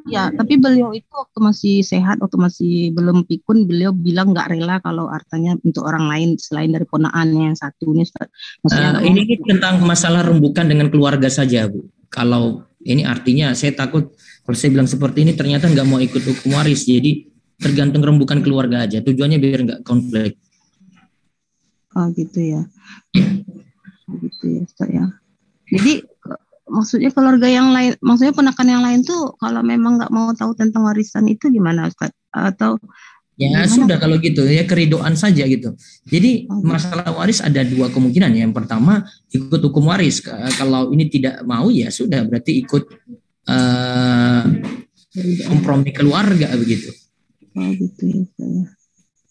Ya, 0.07 0.31
tapi 0.31 0.59
beliau 0.59 0.95
itu 0.95 1.11
waktu 1.11 1.39
masih 1.43 1.77
sehat, 1.83 2.23
waktu 2.23 2.39
masih 2.39 2.75
belum 2.95 3.27
pikun, 3.27 3.67
beliau 3.67 3.91
bilang 3.91 4.31
nggak 4.31 4.55
rela 4.55 4.79
kalau 4.79 5.11
artinya 5.11 5.59
untuk 5.67 5.83
orang 5.87 6.07
lain 6.07 6.29
selain 6.39 6.71
dari 6.71 6.87
ponaannya 6.87 7.51
yang 7.51 7.59
satu 7.59 7.91
ini. 7.91 8.07
uh, 8.71 9.03
ini 9.03 9.39
tentang 9.43 9.83
masalah 9.83 10.23
rembukan 10.23 10.67
dengan 10.67 10.91
keluarga 10.91 11.27
saja, 11.27 11.67
Bu. 11.67 11.91
Kalau 12.11 12.67
ini 12.87 13.07
artinya 13.07 13.55
saya 13.55 13.75
takut 13.75 14.15
kalau 14.47 14.57
saya 14.57 14.71
bilang 14.75 14.89
seperti 14.91 15.27
ini 15.27 15.33
ternyata 15.35 15.71
nggak 15.71 15.87
mau 15.87 15.99
ikut 15.99 16.23
hukum 16.23 16.59
waris, 16.59 16.87
jadi 16.87 17.27
tergantung 17.59 18.03
rembukan 18.03 18.41
keluarga 18.41 18.87
aja. 18.87 19.03
Tujuannya 19.03 19.39
biar 19.43 19.61
nggak 19.67 19.81
konflik. 19.83 20.39
Oh 21.99 22.07
gitu 22.15 22.39
ya. 22.39 22.63
ya. 23.15 23.27
Gitu 24.11 24.45
ya, 24.47 24.63
ya. 24.87 25.07
Jadi 25.71 25.93
maksudnya 26.71 27.11
keluarga 27.11 27.51
yang 27.51 27.75
lain, 27.75 27.99
maksudnya 27.99 28.33
ponakan 28.33 28.69
yang 28.71 28.83
lain 28.87 29.01
tuh 29.03 29.35
kalau 29.37 29.61
memang 29.61 29.99
nggak 29.99 30.13
mau 30.15 30.31
tahu 30.33 30.55
tentang 30.55 30.87
warisan 30.87 31.27
itu 31.27 31.51
gimana 31.51 31.91
Ustaz? 31.91 32.15
Atau 32.31 32.79
Ya 33.41 33.49
gimana? 33.49 33.73
sudah 33.73 33.97
kalau 33.97 34.21
gitu 34.21 34.45
ya 34.45 34.69
keridoan 34.69 35.17
saja 35.17 35.49
gitu. 35.49 35.73
Jadi 36.05 36.45
oh, 36.53 36.61
masalah 36.61 37.09
waris 37.17 37.41
ada 37.41 37.65
dua 37.65 37.89
kemungkinan 37.89 38.37
ya. 38.37 38.45
Yang 38.45 38.53
pertama 38.53 39.09
ikut 39.33 39.61
hukum 39.65 39.89
waris. 39.89 40.21
Kalau 40.61 40.93
ini 40.93 41.09
tidak 41.09 41.41
mau 41.49 41.73
ya 41.73 41.89
sudah 41.89 42.21
berarti 42.29 42.61
ikut 42.61 42.85
uh, 43.49 44.45
kompromi 45.49 45.89
keluarga 45.97 46.53
begitu. 46.53 46.93
Oh 47.57 47.73
gitu 47.73 48.03
ya. 48.05 48.21
Saya. 48.37 48.63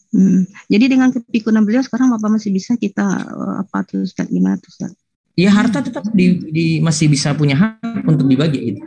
Hmm. 0.10 0.50
Jadi 0.66 0.86
dengan 0.90 1.14
kepikunan 1.14 1.62
beliau 1.62 1.86
sekarang 1.86 2.10
apa 2.10 2.26
masih 2.34 2.50
bisa 2.50 2.74
kita 2.82 3.06
uh, 3.30 3.62
apa 3.62 3.86
tuh 3.86 4.10
Ustaz 4.10 4.26
gimana 4.26 4.58
tuh 4.58 4.74
Ustaz? 4.74 4.98
Ya 5.40 5.50
harta 5.56 5.80
tetap 5.80 6.04
di, 6.12 6.36
di 6.52 6.68
masih 6.84 7.08
bisa 7.08 7.32
punya 7.32 7.56
hak 7.56 8.04
untuk 8.04 8.28
dibagi 8.28 8.76
gitu. 8.76 8.82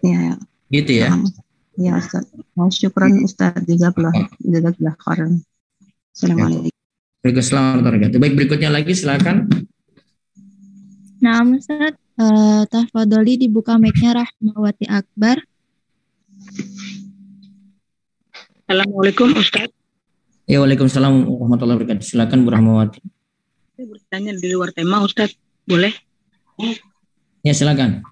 Ya. 0.00 0.40
Gitu 0.72 0.92
ya. 1.04 1.08
Ya 1.76 1.92
Ustaz. 2.00 2.24
Mau 2.56 2.72
syukuran 2.72 3.20
Ustaz 3.24 3.60
jazakallah 3.68 4.12
jazakallah 4.40 4.96
khairan. 5.04 5.32
Assalamualaikum. 6.16 6.72
Waalaikumsalam 7.22 8.18
Baik 8.18 8.34
berikutnya 8.34 8.70
lagi 8.72 8.92
silakan. 8.96 9.46
Nah, 11.22 11.38
Ustaz, 11.54 11.94
uh, 12.18 12.66
tafadholi 12.66 13.38
dibuka 13.38 13.78
mic-nya 13.78 14.18
Rahmawati 14.18 14.90
Akbar. 14.90 15.38
Assalamualaikum 18.66 19.38
Ustaz. 19.38 19.70
Ya, 20.42 20.58
Waalaikumsalam 20.58 21.22
warahmatullahi 21.30 21.78
wabarakatuh. 21.78 22.02
Silakan 22.02 22.42
Bu 22.42 22.50
Rahmawati. 22.50 22.98
Saya 23.78 23.86
bertanya 23.86 24.34
di 24.34 24.50
luar 24.50 24.74
tema, 24.74 24.98
Ustaz. 24.98 25.38
Boleh? 25.70 25.94
Ya, 27.46 27.54
silakan. 27.54 28.02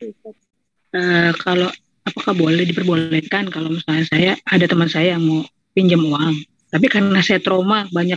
Uh, 0.00 1.30
kalau 1.44 1.68
apakah 2.08 2.32
boleh 2.32 2.64
diperbolehkan 2.64 3.52
kalau 3.52 3.68
misalnya 3.68 4.04
saya 4.08 4.32
ada 4.48 4.64
teman 4.64 4.88
saya 4.88 5.20
yang 5.20 5.22
mau 5.28 5.44
pinjam 5.76 6.00
uang, 6.00 6.40
tapi 6.72 6.88
karena 6.88 7.20
saya 7.20 7.36
trauma 7.44 7.84
banyak 7.92 8.16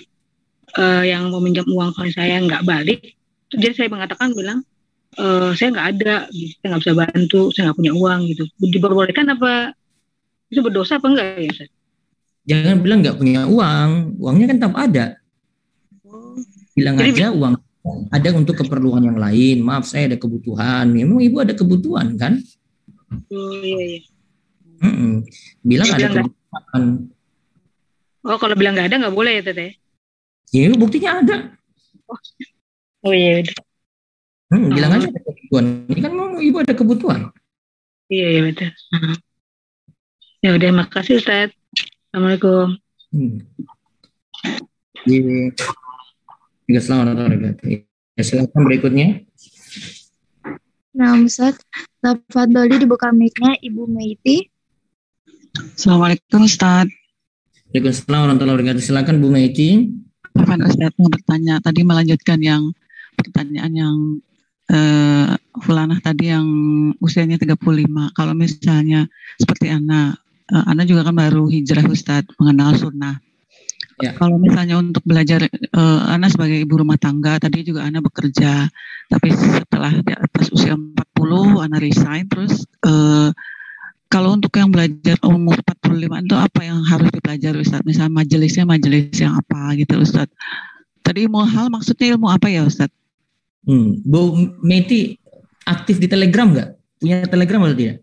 uh, 0.80 1.04
yang 1.04 1.28
mau 1.28 1.44
pinjam 1.44 1.68
uang 1.68 1.92
kalau 1.92 2.08
saya 2.08 2.40
nggak 2.40 2.64
balik, 2.64 3.20
jadi 3.52 3.84
saya 3.84 3.92
mengatakan 3.92 4.32
bilang 4.32 4.64
uh, 5.20 5.52
saya 5.54 5.76
nggak 5.76 5.88
ada, 6.00 6.16
saya 6.32 6.68
nggak 6.72 6.82
bisa 6.88 6.94
bantu, 6.96 7.42
saya 7.52 7.62
nggak 7.70 7.78
punya 7.84 7.94
uang 7.94 8.20
gitu. 8.32 8.44
Diperbolehkan 8.64 9.28
apa 9.28 9.76
itu 10.48 10.64
berdosa 10.64 10.98
apa 10.98 11.08
enggak 11.12 11.28
ya 11.44 11.52
Ustaz? 11.52 11.70
Jangan 12.44 12.78
bilang 12.84 13.00
nggak 13.04 13.18
punya 13.18 13.42
uang 13.48 13.90
uangnya 14.20 14.46
kan 14.52 14.58
tetap 14.60 14.76
ada. 14.76 15.06
Bilang 16.74 16.96
Jadi, 16.98 17.10
aja 17.22 17.26
uang 17.32 17.54
ada 18.10 18.30
untuk 18.34 18.56
keperluan 18.58 19.04
yang 19.04 19.20
lain. 19.20 19.62
Maaf 19.62 19.86
saya 19.86 20.12
ada 20.12 20.18
kebutuhan. 20.18 20.90
Memang 20.90 21.22
ibu 21.22 21.38
ada 21.44 21.54
kebutuhan 21.54 22.16
kan? 22.18 22.40
Oh, 23.30 23.54
iya, 23.62 24.00
iya. 24.00 24.02
Mm 24.84 24.94
-mm. 24.94 25.14
bilang 25.64 25.88
ada 25.94 26.08
kebutuhan. 26.12 26.84
Oh 28.24 28.38
kalau 28.40 28.56
bilang 28.56 28.74
nggak 28.76 28.88
ada 28.92 28.98
nggak 29.08 29.16
boleh 29.16 29.40
ya 29.40 29.44
teteh 29.44 29.84
ya 30.54 30.70
buktinya 30.78 31.12
ada. 31.20 31.38
Oh, 32.06 32.20
oh 33.10 33.14
iya 33.14 33.42
hmm, 34.54 34.70
bilang 34.70 34.92
oh. 34.94 34.98
aja 35.02 35.08
ada 35.10 35.22
kebutuhan. 35.26 35.66
Ini 35.90 36.00
kan 36.00 36.12
mau 36.14 36.38
ibu 36.38 36.58
ada 36.62 36.74
kebutuhan. 36.78 37.22
Iya 38.14 38.28
iya 38.38 38.42
betul. 38.46 38.70
Ya 40.46 40.50
udah 40.54 40.70
makasih 40.76 41.18
Ustaz 41.18 41.50
Assalamualaikum. 42.14 42.78
Hmm. 43.10 43.42
Selamat 46.78 47.58
Ya, 48.14 48.22
silakan 48.22 48.62
berikutnya. 48.70 49.26
Nah, 50.94 51.18
Ustaz, 51.26 51.58
Tafadholi 52.06 52.78
dibuka 52.78 53.10
mic-nya 53.10 53.58
Ibu 53.58 53.90
Meiti. 53.90 54.46
Assalamualaikum 55.58 56.46
Ustaz. 56.46 56.86
Waalaikumsalam 57.74 58.30
warahmatullahi 58.30 58.62
wabarakatuh. 58.62 58.84
Silakan 58.86 59.18
Bu 59.18 59.34
Meiti. 59.34 59.90
Apa 60.38 60.70
Ustaz 60.70 60.94
mau 61.02 61.10
bertanya 61.10 61.66
tadi 61.66 61.82
melanjutkan 61.82 62.38
yang 62.46 62.78
pertanyaan 63.18 63.74
yang 63.74 63.96
uh, 64.70 65.34
Fulanah 65.66 65.98
tadi 65.98 66.30
yang 66.30 66.46
usianya 67.02 67.42
35. 67.42 67.58
Kalau 68.14 68.38
misalnya 68.38 69.10
seperti 69.42 69.74
Ana, 69.74 70.14
uh, 70.52 70.66
Ana 70.68 70.84
juga 70.84 71.08
kan 71.08 71.16
baru 71.16 71.48
hijrah 71.48 71.86
Ustaz 71.88 72.28
mengenal 72.42 72.76
sunnah. 72.76 73.22
Ya. 74.02 74.18
Kalau 74.18 74.42
misalnya 74.42 74.82
untuk 74.82 75.06
belajar, 75.06 75.46
uh, 75.48 76.02
Ana 76.10 76.28
sebagai 76.28 76.58
ibu 76.66 76.82
rumah 76.82 76.98
tangga, 76.98 77.38
tadi 77.38 77.62
juga 77.62 77.86
Ana 77.86 78.02
bekerja, 78.02 78.68
tapi 79.08 79.28
setelah 79.32 79.94
di 80.02 80.14
atas 80.18 80.50
usia 80.50 80.74
40, 80.74 81.62
Ana 81.62 81.78
resign, 81.78 82.26
terus 82.26 82.66
uh, 82.84 83.30
kalau 84.14 84.38
untuk 84.38 84.54
yang 84.58 84.70
belajar 84.70 85.18
umur 85.26 85.58
45 85.62 86.26
itu 86.26 86.36
apa 86.38 86.62
yang 86.62 86.86
harus 86.86 87.10
dipelajari 87.10 87.58
Ustaz? 87.66 87.82
Misalnya 87.82 88.14
majelisnya 88.22 88.66
majelis 88.66 89.10
yang 89.18 89.34
apa 89.34 89.74
gitu 89.74 89.98
Ustaz. 89.98 90.30
Tadi 91.02 91.26
ilmu 91.26 91.42
hal 91.42 91.74
maksudnya 91.74 92.14
ilmu 92.14 92.30
apa 92.30 92.46
ya 92.46 92.62
Ustaz? 92.62 92.94
Hmm. 93.66 94.06
Bu 94.06 94.54
Meti 94.62 95.18
aktif 95.66 95.98
di 95.98 96.06
Telegram 96.06 96.46
nggak? 96.46 96.70
Punya 97.02 97.26
Telegram 97.26 97.66
atau 97.66 97.74
tidak? 97.74 97.98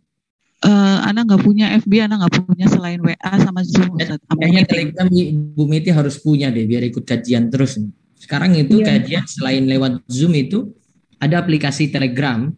Uh, 0.61 0.99
Ana 1.09 1.25
nggak 1.25 1.41
punya 1.41 1.73
FB, 1.81 1.93
Ana 2.05 2.21
nggak 2.21 2.45
punya 2.45 2.69
selain 2.69 3.01
WA 3.01 3.33
sama 3.41 3.65
Zoom. 3.65 3.97
Ustaz. 3.97 4.21
Kayaknya 4.29 4.63
Telegram 4.69 5.09
Bu 5.57 5.65
Meti 5.65 5.89
harus 5.89 6.21
punya 6.21 6.53
deh 6.53 6.69
biar 6.69 6.85
ikut 6.85 7.01
kajian 7.01 7.49
terus. 7.49 7.81
Sekarang 8.21 8.53
itu 8.53 8.85
yeah. 8.85 9.01
kajian 9.01 9.25
selain 9.25 9.65
lewat 9.65 10.05
Zoom 10.05 10.37
itu 10.37 10.69
ada 11.17 11.41
aplikasi 11.41 11.89
Telegram 11.89 12.53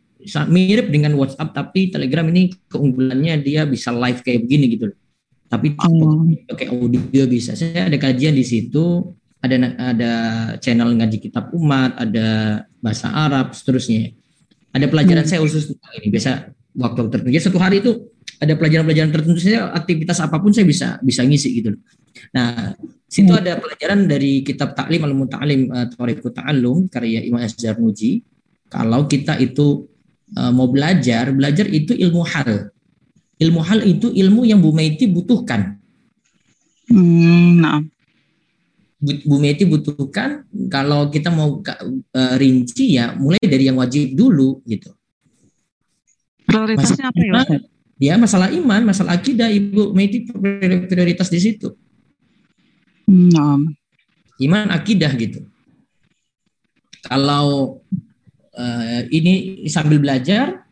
mirip 0.50 0.90
dengan 0.90 1.14
WhatsApp 1.18 1.50
tapi 1.50 1.90
Telegram 1.90 2.26
ini 2.30 2.50
keunggulannya 2.70 3.42
dia 3.42 3.66
bisa 3.66 3.90
live 3.90 4.22
kayak 4.22 4.46
begini 4.46 4.78
gitu 4.78 4.86
Tapi 5.50 5.76
oh. 5.76 6.26
pakai 6.48 6.72
audio 6.72 7.28
bisa. 7.28 7.52
Saya 7.52 7.84
ada 7.84 7.98
kajian 8.00 8.32
di 8.32 8.40
situ, 8.40 9.12
ada 9.44 9.56
ada 9.76 10.12
channel 10.64 10.96
ngaji 10.96 11.20
kitab 11.20 11.52
umat, 11.52 11.92
ada 12.00 12.62
bahasa 12.80 13.12
Arab, 13.12 13.52
seterusnya. 13.52 14.16
Ada 14.72 14.88
pelajaran 14.88 15.28
hmm. 15.28 15.30
saya 15.30 15.44
khusus 15.44 15.68
tentang 15.68 15.92
ini. 16.00 16.08
Biasa 16.08 16.30
waktu 16.76 17.08
tertentu. 17.08 17.30
Ya, 17.32 17.40
satu 17.40 17.58
hari 17.60 17.84
itu 17.84 18.12
ada 18.42 18.58
pelajaran-pelajaran 18.58 19.10
tertentu 19.14 19.38
saya 19.38 19.70
aktivitas 19.70 20.18
apa 20.18 20.42
pun 20.42 20.50
saya 20.50 20.66
bisa 20.66 20.98
bisa 20.98 21.22
ngisi 21.22 21.62
gitu. 21.62 21.78
Nah, 22.34 22.74
situ 23.06 23.30
hmm. 23.30 23.40
ada 23.44 23.52
pelajaran 23.60 24.08
dari 24.10 24.42
kitab 24.42 24.74
Ta'lim 24.74 25.02
al-Muta'alim 25.04 25.70
uh, 25.70 25.86
Tariqut 25.92 26.34
Ta'allum 26.34 26.90
karya 26.90 27.22
Imam 27.22 27.40
Azhar 27.40 27.78
Nuji. 27.78 28.24
Kalau 28.72 29.04
kita 29.04 29.36
itu 29.36 29.86
uh, 30.36 30.50
mau 30.50 30.66
belajar, 30.72 31.30
belajar 31.30 31.68
itu 31.68 31.92
ilmu 31.92 32.22
hal. 32.24 32.72
Ilmu 33.36 33.60
hal 33.62 33.84
itu 33.84 34.08
ilmu 34.10 34.48
yang 34.48 34.62
Bu 34.62 34.72
Meti 34.72 35.10
butuhkan. 35.10 35.76
Hmm, 36.88 37.60
nah. 37.60 37.80
Bu 39.02 39.36
Meti 39.42 39.66
butuhkan 39.66 40.46
kalau 40.70 41.10
kita 41.10 41.28
mau 41.34 41.58
uh, 41.58 42.34
rinci 42.38 42.96
ya 42.96 43.18
mulai 43.18 43.42
dari 43.42 43.66
yang 43.66 43.76
wajib 43.78 44.14
dulu 44.14 44.62
gitu. 44.66 44.94
Prioritasnya 46.52 47.08
masalah 47.08 47.42
apa 47.42 47.54
ya? 47.56 47.60
Ya 48.02 48.14
masalah 48.18 48.48
iman, 48.50 48.82
masalah 48.82 49.14
akidah 49.14 49.48
Ibu 49.48 49.94
Meti 49.94 50.26
prioritas 50.90 51.30
di 51.30 51.38
situ. 51.38 51.72
Hmm. 53.06 53.72
Iman 54.42 54.68
akidah 54.74 55.14
gitu. 55.14 55.46
Kalau 57.06 57.78
uh, 58.56 59.00
ini 59.10 59.64
sambil 59.70 60.02
belajar 60.02 60.66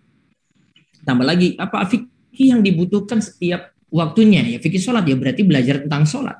tambah 1.04 1.24
lagi 1.24 1.56
apa 1.56 1.86
fikih 1.88 2.56
yang 2.56 2.60
dibutuhkan 2.60 3.18
setiap 3.22 3.72
waktunya 3.90 4.44
ya 4.46 4.58
fikih 4.62 4.78
sholat 4.80 5.04
ya 5.08 5.16
berarti 5.18 5.42
belajar 5.42 5.82
tentang 5.82 6.06
sholat 6.06 6.38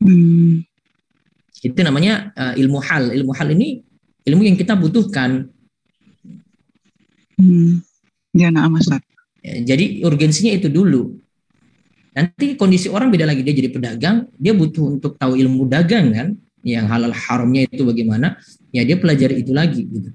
hmm. 0.00 0.64
itu 1.60 1.80
namanya 1.84 2.32
uh, 2.32 2.54
ilmu 2.56 2.78
hal 2.80 3.12
ilmu 3.12 3.32
hal 3.36 3.52
ini 3.52 3.84
ilmu 4.24 4.42
yang 4.46 4.56
kita 4.56 4.72
butuhkan 4.78 5.50
hmm. 7.36 7.84
Ya 8.38 8.54
nah 8.54 8.70
Ustaz. 8.70 9.02
Ya, 9.42 9.74
jadi 9.74 10.06
urgensinya 10.06 10.54
itu 10.54 10.70
dulu. 10.70 11.18
Nanti 12.14 12.54
kondisi 12.54 12.86
orang 12.86 13.10
beda 13.10 13.26
lagi. 13.26 13.42
Dia 13.42 13.54
jadi 13.54 13.70
pedagang 13.74 14.30
dia 14.38 14.54
butuh 14.54 14.98
untuk 14.98 15.18
tahu 15.18 15.34
ilmu 15.34 15.66
dagang 15.66 16.14
kan? 16.14 16.28
Yang 16.62 16.86
halal 16.90 17.12
haramnya 17.14 17.66
itu 17.66 17.82
bagaimana? 17.82 18.38
Ya 18.70 18.86
dia 18.86 18.98
pelajari 18.98 19.42
itu 19.42 19.50
lagi 19.50 19.82
gitu. 19.86 20.10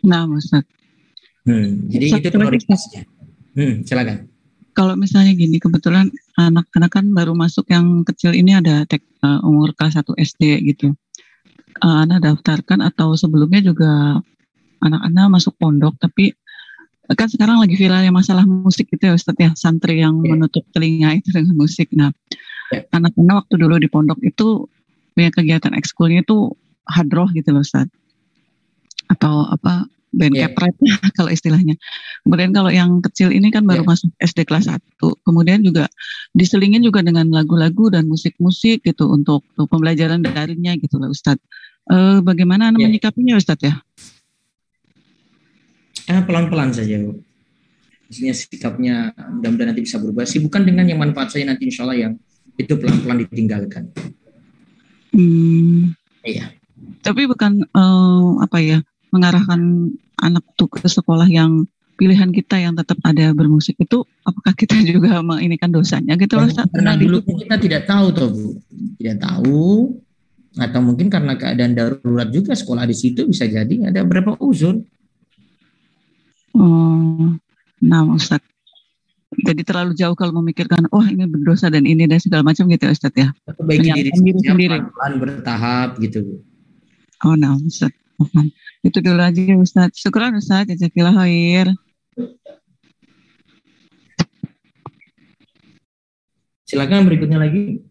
Nah 0.00 0.24
Ustaz 0.32 0.64
hmm, 1.44 1.90
jadi 1.92 2.04
Ustaz, 2.08 2.20
itu 2.20 2.28
prioritasnya 2.32 3.02
hmm, 3.56 3.74
silakan. 3.84 4.16
Kalau 4.70 4.94
misalnya 4.96 5.34
gini 5.34 5.58
kebetulan 5.58 6.08
anak-anak 6.38 6.90
kan 6.94 7.04
baru 7.10 7.34
masuk 7.34 7.68
yang 7.68 8.06
kecil 8.06 8.32
ini 8.32 8.56
ada 8.56 8.86
tek, 8.86 9.02
uh, 9.20 9.42
umur 9.44 9.74
kelas 9.76 9.98
1 9.98 10.14
SD 10.16 10.42
gitu. 10.72 10.94
Uh, 11.80 12.04
anak 12.06 12.24
daftarkan 12.24 12.80
atau 12.84 13.12
sebelumnya 13.18 13.60
juga 13.72 14.20
anak-anak 14.80 15.40
masuk 15.40 15.54
pondok 15.60 15.94
tapi 16.00 16.32
kan 17.10 17.26
sekarang 17.26 17.58
lagi 17.58 17.74
viral 17.74 18.06
yang 18.06 18.14
masalah 18.14 18.46
musik 18.46 18.86
gitu 18.86 19.10
ya 19.10 19.14
Ustaz 19.18 19.34
ya 19.34 19.50
santri 19.58 19.98
yang 19.98 20.22
yeah. 20.22 20.34
menutup 20.36 20.62
telinga 20.70 21.18
itu 21.18 21.28
dengan 21.34 21.54
musik 21.58 21.90
nah 21.94 22.14
Ya. 22.70 22.86
anak-anak 22.94 23.46
waktu 23.46 23.54
dulu 23.58 23.82
di 23.82 23.90
pondok 23.90 24.18
itu 24.22 24.70
punya 25.14 25.30
kegiatan 25.34 25.74
ekskulnya 25.74 26.22
itu 26.22 26.54
hadroh 26.86 27.26
gitu 27.34 27.50
loh 27.50 27.66
Ustaz. 27.66 27.90
Atau 29.10 29.42
apa 29.42 29.90
band 30.14 30.34
yeah. 30.38 30.46
kepret 30.46 30.74
kalau 31.18 31.34
istilahnya. 31.34 31.74
Kemudian 32.22 32.54
kalau 32.54 32.70
yang 32.70 33.02
kecil 33.02 33.34
ini 33.34 33.50
kan 33.50 33.66
baru 33.66 33.82
yeah. 33.82 33.90
masuk 33.90 34.10
SD 34.22 34.46
kelas 34.46 34.70
1. 34.70 34.78
Kemudian 35.26 35.66
juga 35.66 35.90
diselingin 36.30 36.86
juga 36.86 37.02
dengan 37.02 37.26
lagu-lagu 37.34 37.90
dan 37.90 38.06
musik-musik 38.06 38.86
gitu 38.86 39.10
untuk, 39.10 39.42
untuk 39.58 39.66
pembelajaran 39.66 40.22
darinya 40.22 40.78
gitu 40.78 40.94
loh 41.02 41.10
Ustaz. 41.10 41.42
E, 41.90 42.22
bagaimana 42.22 42.70
yeah. 42.70 42.86
menyikapinya 42.86 43.34
Ustaz 43.34 43.58
ya? 43.66 43.82
Eh, 46.10 46.22
pelan-pelan 46.26 46.74
saja 46.74 46.98
Bu. 46.98 47.22
Maksudnya 48.10 48.34
sikapnya 48.34 48.94
mudah-mudahan 49.14 49.70
nanti 49.70 49.86
bisa 49.86 50.02
berubah. 50.02 50.26
sih 50.26 50.42
bukan 50.42 50.66
dengan 50.66 50.82
yang 50.90 50.98
manfaat 50.98 51.30
saya 51.30 51.46
nanti 51.46 51.70
insya 51.70 51.86
Allah 51.86 52.10
yang 52.10 52.12
itu 52.58 52.74
pelan-pelan 52.74 53.22
ditinggalkan. 53.22 53.94
Hmm. 55.14 55.94
Iya. 56.26 56.50
Tapi 57.06 57.30
bukan 57.30 57.62
uh, 57.70 58.42
apa 58.42 58.58
ya 58.58 58.82
mengarahkan 59.14 59.94
anak 60.18 60.42
tuh 60.58 60.66
ke 60.66 60.82
sekolah 60.90 61.30
yang 61.30 61.70
pilihan 61.94 62.34
kita 62.34 62.58
yang 62.58 62.74
tetap 62.74 62.98
ada 63.06 63.30
bermusik 63.30 63.78
itu 63.78 64.02
apakah 64.26 64.56
kita 64.58 64.74
juga 64.90 65.22
kan 65.60 65.70
dosanya 65.70 66.16
gitu 66.16 66.40
loh 66.40 66.48
karena 66.48 66.96
dulu 66.96 67.20
kita 67.20 67.60
tidak 67.60 67.82
tahu 67.84 68.06
tuh 68.16 68.28
Bu 68.32 68.48
tidak 68.96 69.16
tahu 69.20 69.92
atau 70.56 70.80
mungkin 70.80 71.12
karena 71.12 71.36
keadaan 71.36 71.76
darurat 71.76 72.32
juga 72.32 72.56
sekolah 72.56 72.88
di 72.88 72.96
situ 72.96 73.28
bisa 73.28 73.44
jadi 73.44 73.92
ada 73.92 74.00
beberapa 74.00 74.32
uzur 74.40 74.80
oh 76.54 77.36
nah 77.80 78.02
Ustaz 78.10 78.42
jadi 79.30 79.62
terlalu 79.62 79.94
jauh 79.94 80.18
kalau 80.18 80.42
memikirkan 80.42 80.90
oh 80.90 81.06
ini 81.06 81.22
berdosa 81.30 81.70
dan 81.70 81.86
ini 81.86 82.10
dan 82.10 82.18
segala 82.18 82.42
macam 82.42 82.66
gitu 82.66 82.82
ya 82.82 82.92
Ustaz 82.92 83.14
ya. 83.14 83.30
Perbaiki 83.46 83.90
diri, 83.94 84.10
diri 84.10 84.40
sendiri. 84.42 84.78
Pelan 84.90 85.12
bertahap 85.22 86.02
gitu. 86.02 86.42
Oh 87.22 87.38
nah 87.38 87.54
Ustaz. 87.54 87.94
Itu 88.82 88.98
dulu 88.98 89.22
aja 89.22 89.38
ya 89.38 89.54
Ustaz. 89.54 89.94
Syukuran 89.94 90.34
Ustaz. 90.34 90.66
Jazakallah 90.66 91.14
khair. 91.24 91.70
Silakan 96.66 97.06
berikutnya 97.06 97.38
lagi. 97.38 97.86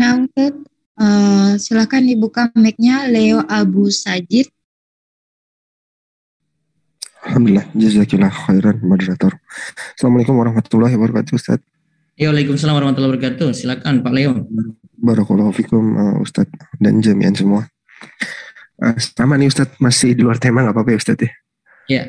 Nah, 0.00 0.24
Ustaz. 0.24 0.54
Uh, 0.98 1.54
silakan 1.62 2.10
dibuka 2.10 2.50
mic-nya 2.58 3.06
Leo 3.06 3.44
Abu 3.46 3.86
Sajid. 3.92 4.50
Alhamdulillah, 7.26 7.66
jazakillah 7.74 8.30
khairan 8.30 8.78
moderator. 8.86 9.34
Assalamualaikum 9.98 10.38
warahmatullahi 10.38 10.94
wabarakatuh 10.94 11.34
Ustaz. 11.34 11.58
Ya, 12.14 12.30
Waalaikumsalam 12.30 12.78
warahmatullahi 12.78 13.18
wabarakatuh. 13.18 13.50
Silakan 13.54 14.06
Pak 14.06 14.12
Leo. 14.14 14.46
Barakallahu 14.98 15.50
fikum 15.50 15.98
uh, 15.98 16.16
Ustaz 16.22 16.46
dan 16.78 17.02
jami'an 17.02 17.34
semua. 17.34 17.66
Uh, 18.78 18.94
sama 18.98 19.34
nih 19.34 19.50
Ustaz, 19.50 19.74
masih 19.82 20.14
di 20.14 20.22
luar 20.22 20.38
tema 20.38 20.62
nggak 20.62 20.74
apa-apa 20.74 20.94
ya 20.94 20.98
Ustaz 20.98 21.18
ya? 21.18 21.30
Ya. 21.90 22.02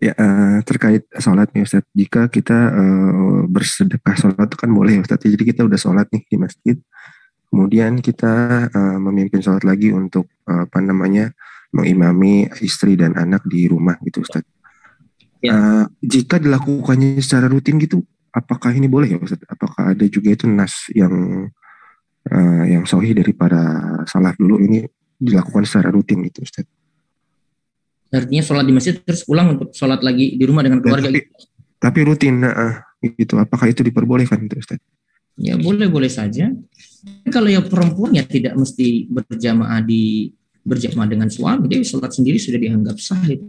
Ya, 0.00 0.12
uh, 0.18 0.58
terkait 0.66 1.06
sholat 1.22 1.52
nih 1.54 1.62
Ustaz. 1.62 1.86
Jika 1.94 2.26
kita 2.26 2.58
uh, 2.74 3.46
bersedekah 3.46 4.18
sholat 4.18 4.50
itu 4.50 4.58
kan 4.58 4.70
boleh 4.74 4.98
ya 4.98 5.02
Ustaz. 5.06 5.22
Jadi 5.22 5.44
kita 5.46 5.62
udah 5.62 5.78
sholat 5.78 6.10
nih 6.10 6.26
di 6.26 6.36
masjid. 6.38 6.76
Kemudian 7.50 8.02
kita 8.02 8.66
uh, 8.70 8.98
memimpin 8.98 9.42
sholat 9.42 9.62
lagi 9.62 9.94
untuk 9.94 10.26
uh, 10.50 10.66
apa 10.66 10.78
namanya 10.82 11.30
mengimami 11.70 12.50
istri 12.62 12.98
dan 12.98 13.14
anak 13.14 13.46
di 13.46 13.70
rumah 13.70 13.96
gitu 14.02 14.22
Ustaz. 14.22 14.42
Ya. 15.40 15.56
Uh, 15.56 15.84
jika 16.04 16.36
dilakukannya 16.36 17.22
secara 17.22 17.48
rutin 17.48 17.80
gitu, 17.80 18.04
apakah 18.34 18.74
ini 18.74 18.90
boleh 18.90 19.14
ya 19.14 19.18
Ustaz? 19.18 19.40
Apakah 19.46 19.94
ada 19.96 20.04
juga 20.10 20.34
itu 20.34 20.44
nas 20.50 20.90
yang 20.92 21.46
uh, 22.28 22.64
yang 22.66 22.84
sahih 22.84 23.16
dari 23.16 23.32
para 23.32 24.02
salaf 24.04 24.36
dulu 24.36 24.60
ini 24.60 24.84
dilakukan 25.16 25.64
secara 25.64 25.88
rutin 25.94 26.20
gitu 26.26 26.44
Ustaz? 26.44 26.66
Artinya 28.10 28.42
sholat 28.42 28.66
di 28.66 28.74
masjid 28.74 28.94
terus 28.98 29.22
pulang 29.22 29.54
untuk 29.54 29.70
sholat 29.70 30.02
lagi 30.02 30.34
di 30.34 30.44
rumah 30.44 30.66
dengan 30.66 30.82
ya, 30.82 30.84
keluarga. 30.84 31.06
Ya, 31.06 31.14
tapi, 31.14 31.20
gitu. 31.22 31.34
tapi 31.78 31.98
rutin, 32.02 32.34
uh, 32.42 32.74
gitu. 33.14 33.34
Apakah 33.38 33.70
itu 33.70 33.86
diperbolehkan 33.86 34.42
itu 34.44 34.58
Ustaz? 34.58 34.82
ya 35.40 35.56
boleh-boleh 35.56 36.12
saja. 36.12 36.52
Kalau 37.32 37.48
yang 37.48 37.64
perempuan 37.64 38.12
ya 38.12 38.28
tidak 38.28 38.52
mesti 38.60 39.08
berjamaah 39.08 39.80
di 39.80 40.34
berjamaah 40.64 41.08
dengan 41.08 41.28
suami, 41.32 41.66
dia 41.66 41.80
sholat 41.80 42.12
sendiri 42.12 42.36
sudah 42.36 42.60
dianggap 42.60 42.96
sah 43.00 43.20
itu. 43.26 43.46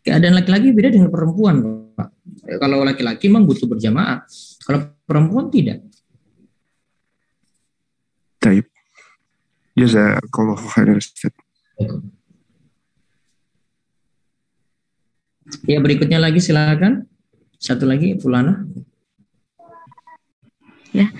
Keadaan 0.00 0.32
laki-laki 0.32 0.72
beda 0.72 0.96
dengan 0.96 1.12
perempuan, 1.12 1.60
Pak. 1.92 2.08
Kalau 2.56 2.82
laki-laki 2.82 3.28
memang 3.28 3.44
butuh 3.44 3.68
berjamaah, 3.68 4.24
kalau 4.64 4.90
perempuan 5.04 5.52
tidak. 5.52 5.84
Taib. 8.40 8.64
Jazakallahu 9.76 10.64
khairan 10.72 10.96
Ustaz. 10.96 11.30
Ya 15.68 15.78
berikutnya 15.82 16.16
lagi 16.16 16.40
silakan. 16.40 17.04
Satu 17.60 17.84
lagi 17.84 18.16
Fulana. 18.16 18.64
Ya. 20.96 21.12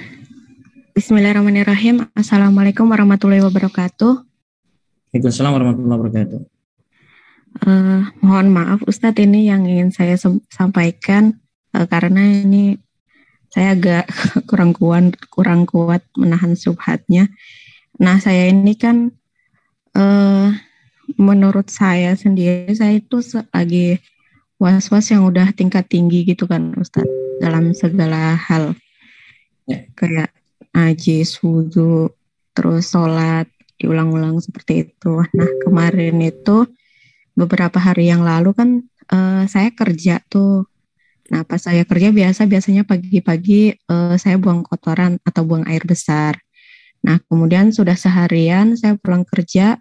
Bismillahirrahmanirrahim. 1.00 2.12
Assalamualaikum 2.12 2.84
warahmatullahi 2.84 3.40
wabarakatuh. 3.40 4.20
Waalaikumsalam 5.08 5.52
warahmatullahi 5.56 5.96
wabarakatuh. 5.96 6.40
Uh, 7.64 8.04
mohon 8.20 8.52
maaf 8.52 8.84
Ustadz 8.84 9.16
ini 9.24 9.48
yang 9.48 9.64
ingin 9.64 9.96
saya 9.96 10.20
sampaikan 10.52 11.40
uh, 11.72 11.88
karena 11.88 12.44
ini 12.44 12.76
saya 13.48 13.80
agak 13.80 14.12
kurang 14.52 14.76
kuat 14.76 15.16
kurang 15.32 15.64
kuat 15.64 16.04
menahan 16.20 16.52
subhatnya. 16.52 17.32
Nah 17.96 18.20
saya 18.20 18.52
ini 18.52 18.76
kan 18.76 19.08
uh, 19.96 20.52
menurut 21.16 21.72
saya 21.72 22.12
sendiri 22.12 22.76
saya 22.76 23.00
itu 23.00 23.24
lagi 23.56 24.04
was-was 24.60 25.08
yang 25.08 25.24
udah 25.24 25.48
tingkat 25.56 25.88
tinggi 25.88 26.28
gitu 26.28 26.44
kan 26.44 26.76
Ustadz 26.76 27.40
dalam 27.40 27.72
segala 27.72 28.36
hal 28.36 28.76
ya. 29.64 29.80
kayak 29.96 30.36
najis, 30.74 31.38
wudhu, 31.42 32.10
terus 32.54 32.90
sholat 32.90 33.46
diulang-ulang 33.80 34.38
seperti 34.38 34.90
itu. 34.90 35.24
Nah 35.36 35.50
kemarin 35.64 36.20
itu 36.20 36.68
beberapa 37.32 37.80
hari 37.80 38.12
yang 38.12 38.20
lalu 38.20 38.52
kan 38.52 38.70
uh, 39.08 39.44
saya 39.48 39.72
kerja 39.72 40.20
tuh. 40.28 40.68
Nah 41.30 41.46
pas 41.46 41.62
saya 41.62 41.86
kerja 41.86 42.12
biasa 42.12 42.44
biasanya 42.44 42.84
pagi-pagi 42.84 43.78
uh, 43.88 44.18
saya 44.20 44.36
buang 44.36 44.66
kotoran 44.66 45.16
atau 45.24 45.42
buang 45.46 45.64
air 45.64 45.82
besar. 45.88 46.36
Nah 47.00 47.16
kemudian 47.30 47.72
sudah 47.72 47.96
seharian 47.96 48.76
saya 48.76 49.00
pulang 49.00 49.24
kerja. 49.24 49.80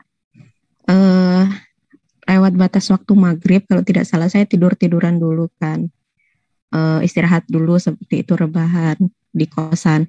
Uh, 0.89 1.45
lewat 2.29 2.53
batas 2.53 2.85
waktu 2.93 3.13
maghrib 3.17 3.65
kalau 3.65 3.81
tidak 3.81 4.05
salah 4.05 4.29
saya 4.29 4.45
tidur 4.45 4.77
tiduran 4.77 5.17
dulu 5.17 5.49
kan 5.57 5.89
uh, 6.73 7.01
istirahat 7.01 7.45
dulu 7.49 7.81
seperti 7.81 8.21
itu 8.21 8.37
rebahan 8.37 8.97
di 9.33 9.45
kosan 9.49 10.05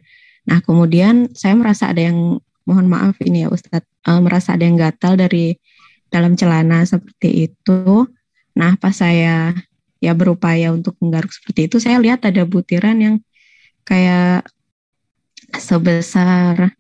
nah 0.51 0.59
kemudian 0.59 1.31
saya 1.31 1.55
merasa 1.55 1.95
ada 1.95 2.03
yang 2.11 2.43
mohon 2.67 2.87
maaf 2.91 3.15
ini 3.23 3.47
ya 3.47 3.49
Ustadz 3.49 3.87
uh, 4.11 4.19
merasa 4.19 4.59
ada 4.59 4.67
yang 4.67 4.75
gatal 4.75 5.15
dari 5.15 5.55
dalam 6.11 6.35
celana 6.35 6.83
seperti 6.83 7.51
itu. 7.51 8.07
Nah 8.59 8.75
pas 8.77 8.95
saya 8.95 9.55
ya 10.03 10.13
berupaya 10.17 10.75
untuk 10.75 10.99
menggaruk 10.99 11.31
seperti 11.31 11.71
itu 11.71 11.77
saya 11.79 12.03
lihat 12.03 12.27
ada 12.27 12.43
butiran 12.43 12.99
yang 12.99 13.17
kayak 13.87 14.49
sebesar 15.55 16.75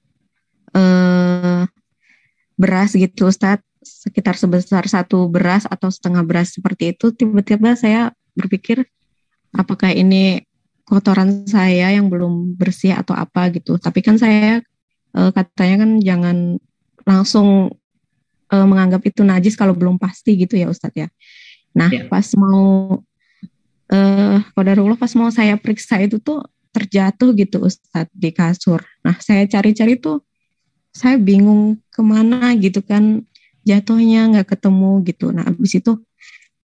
uh, 0.74 1.62
beras 2.58 2.94
gitu 2.94 3.30
Ustadz. 3.30 3.66
Sekitar 3.80 4.36
sebesar 4.36 4.84
satu 4.84 5.24
beras 5.32 5.64
atau 5.64 5.88
setengah 5.88 6.20
beras 6.20 6.52
seperti 6.52 6.92
itu, 6.92 7.16
tiba-tiba 7.16 7.72
saya 7.72 8.12
berpikir 8.36 8.84
apakah 9.56 9.88
ini 9.96 10.44
kotoran 10.90 11.46
saya 11.46 11.94
yang 11.94 12.10
belum 12.10 12.58
bersih 12.58 12.98
atau 12.98 13.14
apa 13.14 13.54
gitu. 13.54 13.78
Tapi 13.78 14.02
kan 14.02 14.18
saya 14.18 14.58
e, 15.14 15.20
katanya 15.30 15.86
kan 15.86 15.90
jangan 16.02 16.36
langsung 17.06 17.70
e, 18.50 18.56
menganggap 18.66 19.06
itu 19.06 19.22
najis 19.22 19.54
kalau 19.54 19.78
belum 19.78 20.02
pasti 20.02 20.34
gitu 20.34 20.58
ya 20.58 20.66
Ustadz 20.66 20.98
ya. 20.98 21.08
Nah 21.78 21.88
ya. 21.94 22.10
pas 22.10 22.26
mau 22.34 22.98
eh 23.90 24.38
kodarullah 24.54 24.98
pas 24.98 25.14
mau 25.14 25.30
saya 25.30 25.54
periksa 25.54 26.02
itu 26.02 26.18
tuh 26.18 26.42
terjatuh 26.74 27.30
gitu 27.38 27.62
Ustadz 27.62 28.10
di 28.10 28.34
kasur. 28.34 28.82
Nah 29.06 29.14
saya 29.22 29.46
cari-cari 29.46 29.94
tuh 29.94 30.26
saya 30.90 31.14
bingung 31.16 31.78
ke 31.94 32.02
mana 32.02 32.50
gitu 32.58 32.82
kan 32.82 33.22
jatuhnya 33.62 34.26
nggak 34.34 34.58
ketemu 34.58 34.90
gitu 35.06 35.30
nah 35.30 35.46
abis 35.46 35.78
itu 35.78 36.02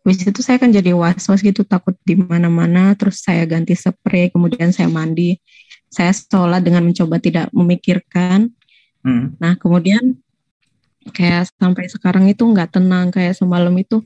abis 0.05 0.29
itu 0.29 0.41
saya 0.45 0.61
kan 0.61 0.69
jadi 0.69 0.93
was 0.93 1.25
was 1.33 1.41
gitu 1.41 1.65
takut 1.65 1.97
di 2.05 2.13
mana 2.13 2.53
mana 2.53 2.93
terus 2.93 3.25
saya 3.25 3.49
ganti 3.49 3.73
spray 3.73 4.29
kemudian 4.29 4.69
saya 4.69 4.93
mandi. 4.93 5.41
Saya 5.89 6.13
sholat 6.13 6.61
dengan 6.61 6.85
mencoba 6.85 7.17
tidak 7.19 7.49
memikirkan. 7.55 8.53
Hmm. 9.05 9.37
nah 9.37 9.53
kemudian 9.61 10.17
kayak 11.13 11.53
sampai 11.61 11.93
sekarang 11.93 12.25
itu 12.33 12.41
nggak 12.41 12.73
tenang 12.73 13.13
kayak 13.13 13.37
semalam 13.37 13.77
itu 13.77 14.01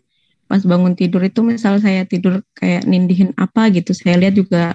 pas 0.50 0.58
bangun 0.58 0.98
tidur 0.98 1.22
itu 1.22 1.38
misal 1.46 1.78
saya 1.78 2.02
tidur 2.02 2.42
kayak 2.54 2.86
nindihin 2.86 3.34
apa 3.34 3.66
gitu. 3.74 3.90
Saya 3.94 4.18
lihat 4.22 4.34
juga 4.38 4.74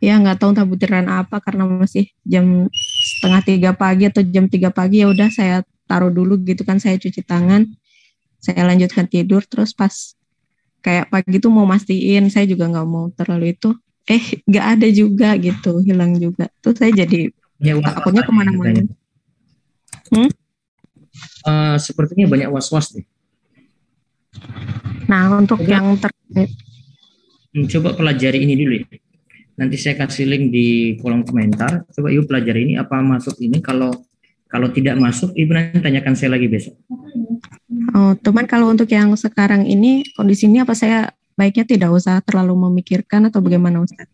ya 0.00 0.16
nggak 0.20 0.40
tahu 0.40 0.56
entah 0.56 0.68
butiran 0.68 1.08
apa 1.08 1.40
karena 1.40 1.64
masih 1.68 2.08
jam 2.24 2.68
setengah 2.72 3.42
tiga 3.44 3.70
pagi 3.72 4.04
atau 4.08 4.20
jam 4.24 4.44
tiga 4.48 4.68
pagi 4.72 5.00
ya 5.04 5.08
udah 5.08 5.28
saya 5.32 5.64
taruh 5.88 6.12
dulu 6.12 6.36
gitu 6.44 6.64
kan 6.64 6.76
saya 6.76 7.00
cuci 7.00 7.24
tangan 7.24 7.64
saya 8.40 8.62
lanjutkan 8.64 9.08
tidur. 9.08 9.44
Terus 9.44 9.72
pas 9.72 10.15
kayak 10.86 11.10
pagi 11.10 11.42
itu 11.42 11.50
mau 11.50 11.66
mastiin 11.66 12.30
saya 12.30 12.46
juga 12.46 12.70
nggak 12.70 12.86
mau 12.86 13.10
terlalu 13.10 13.58
itu 13.58 13.74
eh 14.06 14.22
nggak 14.46 14.66
ada 14.78 14.88
juga 14.94 15.34
gitu 15.34 15.82
hilang 15.82 16.14
juga. 16.14 16.46
Tuh 16.62 16.78
saya 16.78 16.94
jadi 16.94 17.26
ya, 17.58 17.74
takutnya 17.82 18.22
ke 18.22 18.30
mana-mana. 18.30 18.86
hmm? 20.14 20.30
uh, 21.42 21.74
sepertinya 21.82 22.30
banyak 22.30 22.46
was-was 22.54 22.94
nih. 22.94 23.02
Nah 25.10 25.42
untuk 25.42 25.58
coba, 25.58 25.70
yang 25.74 25.98
terkait 25.98 26.54
hmm, 27.50 27.66
coba 27.66 27.98
pelajari 27.98 28.46
ini 28.46 28.54
dulu 28.54 28.74
ya. 28.78 28.86
Nanti 29.58 29.74
saya 29.80 29.98
kasih 29.98 30.28
link 30.28 30.54
di 30.54 30.66
kolom 31.02 31.26
komentar. 31.26 31.82
Coba 31.90 32.14
yuk 32.14 32.30
pelajari 32.30 32.70
ini 32.70 32.74
apa 32.78 33.02
masuk 33.02 33.34
ini? 33.42 33.58
Kalau 33.58 33.90
kalau 34.46 34.70
tidak 34.70 34.94
masuk, 35.02 35.34
Ibu 35.34 35.50
nanti 35.50 35.82
tanyakan 35.82 36.14
saya 36.14 36.38
lagi 36.38 36.46
besok. 36.46 36.78
Oh, 37.96 38.12
teman 38.12 38.44
kalau 38.44 38.68
untuk 38.68 38.92
yang 38.92 39.16
sekarang 39.16 39.64
ini 39.64 40.04
kondisinya 40.12 40.68
apa 40.68 40.76
saya 40.76 41.16
baiknya 41.32 41.64
tidak 41.64 41.96
usah 41.96 42.20
terlalu 42.20 42.68
memikirkan 42.68 43.32
atau 43.32 43.40
bagaimana 43.40 43.80
Ustaz? 43.80 44.04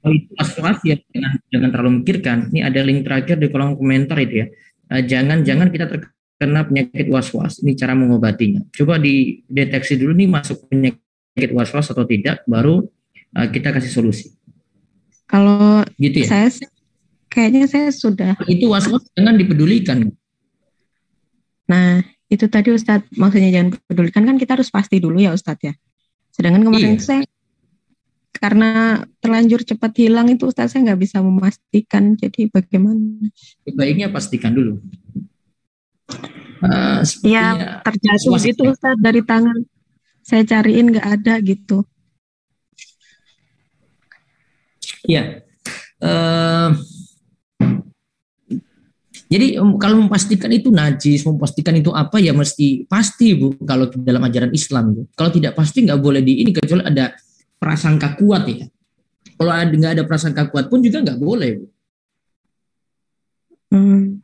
Oh, 0.00 0.08
itu 0.08 0.32
asuransi 0.40 0.84
ya, 0.88 0.96
jangan, 1.12 1.32
jangan 1.52 1.68
terlalu 1.68 1.90
memikirkan. 2.00 2.36
Ini 2.48 2.60
ada 2.64 2.80
link 2.80 3.04
terakhir 3.04 3.36
di 3.36 3.52
kolom 3.52 3.76
komentar 3.76 4.16
itu 4.24 4.40
ya. 4.40 4.46
Uh, 4.88 5.02
jangan 5.04 5.44
jangan 5.44 5.68
kita 5.68 5.84
terkena 5.84 6.64
penyakit 6.64 7.12
was-was. 7.12 7.60
Ini 7.60 7.76
cara 7.76 7.92
mengobatinya. 7.92 8.64
Coba 8.72 8.96
dideteksi 8.96 10.00
dulu 10.00 10.16
nih 10.16 10.32
masuk 10.32 10.72
penyakit 10.72 11.50
was-was 11.52 11.92
atau 11.92 12.08
tidak, 12.08 12.40
baru 12.48 12.88
uh, 13.36 13.48
kita 13.52 13.68
kasih 13.68 13.92
solusi. 13.92 14.32
Kalau 15.28 15.84
gitu 16.00 16.24
ya? 16.24 16.48
saya 16.48 16.48
kayaknya 17.28 17.68
saya 17.68 17.92
sudah. 17.92 18.32
Itu 18.48 18.72
was-was 18.72 19.04
jangan 19.12 19.36
dipedulikan. 19.36 20.08
Nah, 21.68 22.15
itu 22.26 22.44
tadi 22.50 22.74
Ustadz, 22.74 23.06
maksudnya 23.14 23.50
jangan 23.54 23.78
pedulikan 23.86 24.22
kan 24.26 24.36
kita 24.36 24.58
harus 24.58 24.70
pasti 24.70 24.98
dulu 24.98 25.22
ya 25.22 25.30
Ustadz 25.30 25.62
ya. 25.62 25.74
Sedangkan 26.34 26.66
kemarin 26.66 26.98
iya. 26.98 27.02
saya 27.02 27.24
karena 28.36 29.00
terlanjur 29.22 29.64
cepat 29.64 29.92
hilang 29.96 30.28
itu 30.28 30.50
Ustadz 30.50 30.74
saya 30.74 30.90
nggak 30.90 31.00
bisa 31.00 31.22
memastikan. 31.22 32.18
Jadi 32.18 32.50
bagaimana? 32.50 33.30
Baiknya 33.72 34.10
pastikan 34.10 34.52
dulu. 34.52 34.82
Uh, 36.56 37.04
ya 37.22 37.80
terjatuh 37.86 38.42
itu 38.42 38.62
Ustadz 38.66 39.00
dari 39.00 39.22
tangan. 39.22 39.62
Saya 40.26 40.42
cariin 40.42 40.90
nggak 40.90 41.06
ada 41.06 41.38
gitu. 41.38 41.86
Iya. 45.06 45.46
Uh, 46.02 46.74
jadi 49.26 49.58
kalau 49.82 50.06
memastikan 50.06 50.50
itu 50.54 50.70
najis, 50.70 51.26
memastikan 51.26 51.74
itu 51.74 51.90
apa 51.90 52.22
ya 52.22 52.30
mesti 52.30 52.86
pasti 52.86 53.34
bu. 53.34 53.58
Kalau 53.66 53.90
dalam 53.98 54.22
ajaran 54.22 54.54
Islam 54.54 54.94
bu. 54.94 55.02
Kalau 55.18 55.34
tidak 55.34 55.58
pasti 55.58 55.82
nggak 55.82 55.98
boleh 55.98 56.22
di 56.22 56.46
ini 56.46 56.54
kecuali 56.54 56.86
ada 56.86 57.10
prasangka 57.58 58.14
kuat 58.22 58.46
ya. 58.46 58.70
Kalau 59.34 59.50
ada 59.50 59.74
nggak 59.74 59.92
ada 59.98 60.04
prasangka 60.06 60.46
kuat 60.46 60.70
pun 60.70 60.78
juga 60.78 61.02
nggak 61.02 61.18
boleh 61.18 61.50
bu. 61.58 61.66
Hmm. 63.74 64.22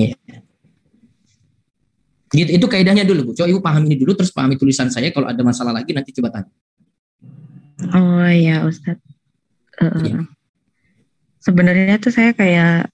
Ya. 0.00 0.16
Gitu, 2.32 2.50
itu 2.56 2.66
kaidahnya 2.72 3.04
dulu 3.04 3.30
bu. 3.30 3.32
Coba 3.36 3.52
ibu 3.52 3.60
paham 3.60 3.84
ini 3.84 4.00
dulu, 4.00 4.16
terus 4.16 4.32
pahami 4.32 4.56
tulisan 4.56 4.88
saya. 4.88 5.12
Kalau 5.12 5.28
ada 5.28 5.40
masalah 5.44 5.76
lagi 5.76 5.92
nanti 5.92 6.08
coba 6.16 6.40
tanya. 6.40 6.52
Oh 7.92 8.24
ya 8.32 8.64
Ustadz. 8.64 9.04
Uh, 9.76 10.00
ya 10.00 10.35
sebenarnya 11.46 12.02
tuh 12.02 12.10
saya 12.10 12.34
kayak 12.34 12.90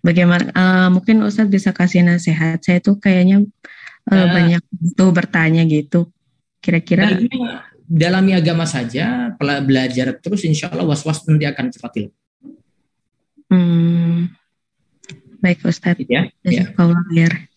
bagaimana 0.00 0.48
uh, 0.56 0.88
mungkin 0.88 1.20
Ustadz 1.20 1.52
bisa 1.52 1.76
kasih 1.76 2.00
nasihat 2.08 2.56
saya 2.64 2.80
tuh 2.80 2.96
kayaknya 2.96 3.44
uh, 4.08 4.12
uh, 4.16 4.26
banyak 4.32 4.62
tuh 4.96 5.12
bertanya 5.12 5.68
gitu 5.68 6.08
kira-kira 6.64 7.12
baiknya, 7.12 7.68
dalami 7.90 8.38
agama 8.38 8.62
saja, 8.70 9.34
belajar 9.40 10.14
terus, 10.22 10.46
insya 10.46 10.70
Allah 10.70 10.86
was-was 10.86 11.26
nanti 11.26 11.42
akan 11.42 11.74
cepat 11.74 11.92
hilang. 11.98 12.16
Hmm. 13.50 14.30
Baik 15.42 15.66
Ustadz. 15.66 16.06
Ya, 16.06 16.30
ya. 16.46 16.70
Khair. 16.70 17.50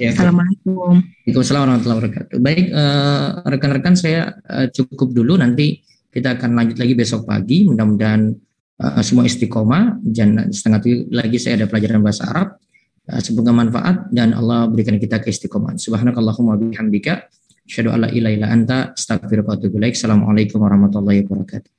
ya. 0.00 0.16
Assalamualaikum. 0.16 1.04
Waalaikumsalam 1.04 1.60
warahmatullahi 1.68 1.98
wabarakatuh. 2.00 2.36
Baik, 2.40 2.66
eh, 2.72 3.28
rekan-rekan 3.44 3.94
saya 3.98 4.32
eh, 4.40 4.72
cukup 4.72 5.12
dulu. 5.12 5.36
Nanti 5.36 5.84
kita 6.08 6.40
akan 6.40 6.56
lanjut 6.56 6.80
lagi 6.80 6.94
besok 6.96 7.28
pagi. 7.28 7.68
Mudah-mudahan 7.68 8.32
eh, 8.80 9.02
semua 9.04 9.28
istiqomah. 9.28 10.00
Dan 10.00 10.50
setengah 10.50 10.78
tujuh 10.82 11.00
lagi 11.12 11.38
saya 11.38 11.62
ada 11.62 11.66
pelajaran 11.70 12.00
bahasa 12.00 12.24
Arab. 12.26 12.48
Eh, 13.04 13.20
semoga 13.20 13.52
manfaat 13.52 14.08
dan 14.08 14.32
Allah 14.32 14.64
berikan 14.70 14.96
kita 14.96 15.20
keistiqomahan. 15.20 15.76
Subhanakallahumma 15.76 16.56
bihamdika. 16.56 17.28
Asyhadu 17.64 17.96
alla 17.96 18.12
ilaha 18.12 18.32
illa 18.36 18.48
anta 18.52 18.92
astaghfiruka 18.92 19.48
wa 19.52 19.56
atubu 19.56 19.76
ilaik. 19.80 19.96
Assalamualaikum 19.96 20.60
warahmatullahi 20.60 21.24
wabarakatuh. 21.24 21.72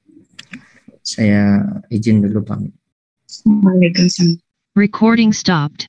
Saya 1.05 1.61
izin 1.93 2.25
dulu 2.25 2.41
pamit. 2.41 2.73
Waalaikumsalam. 3.45 4.41
Recording 4.73 5.29
stopped. 5.29 5.85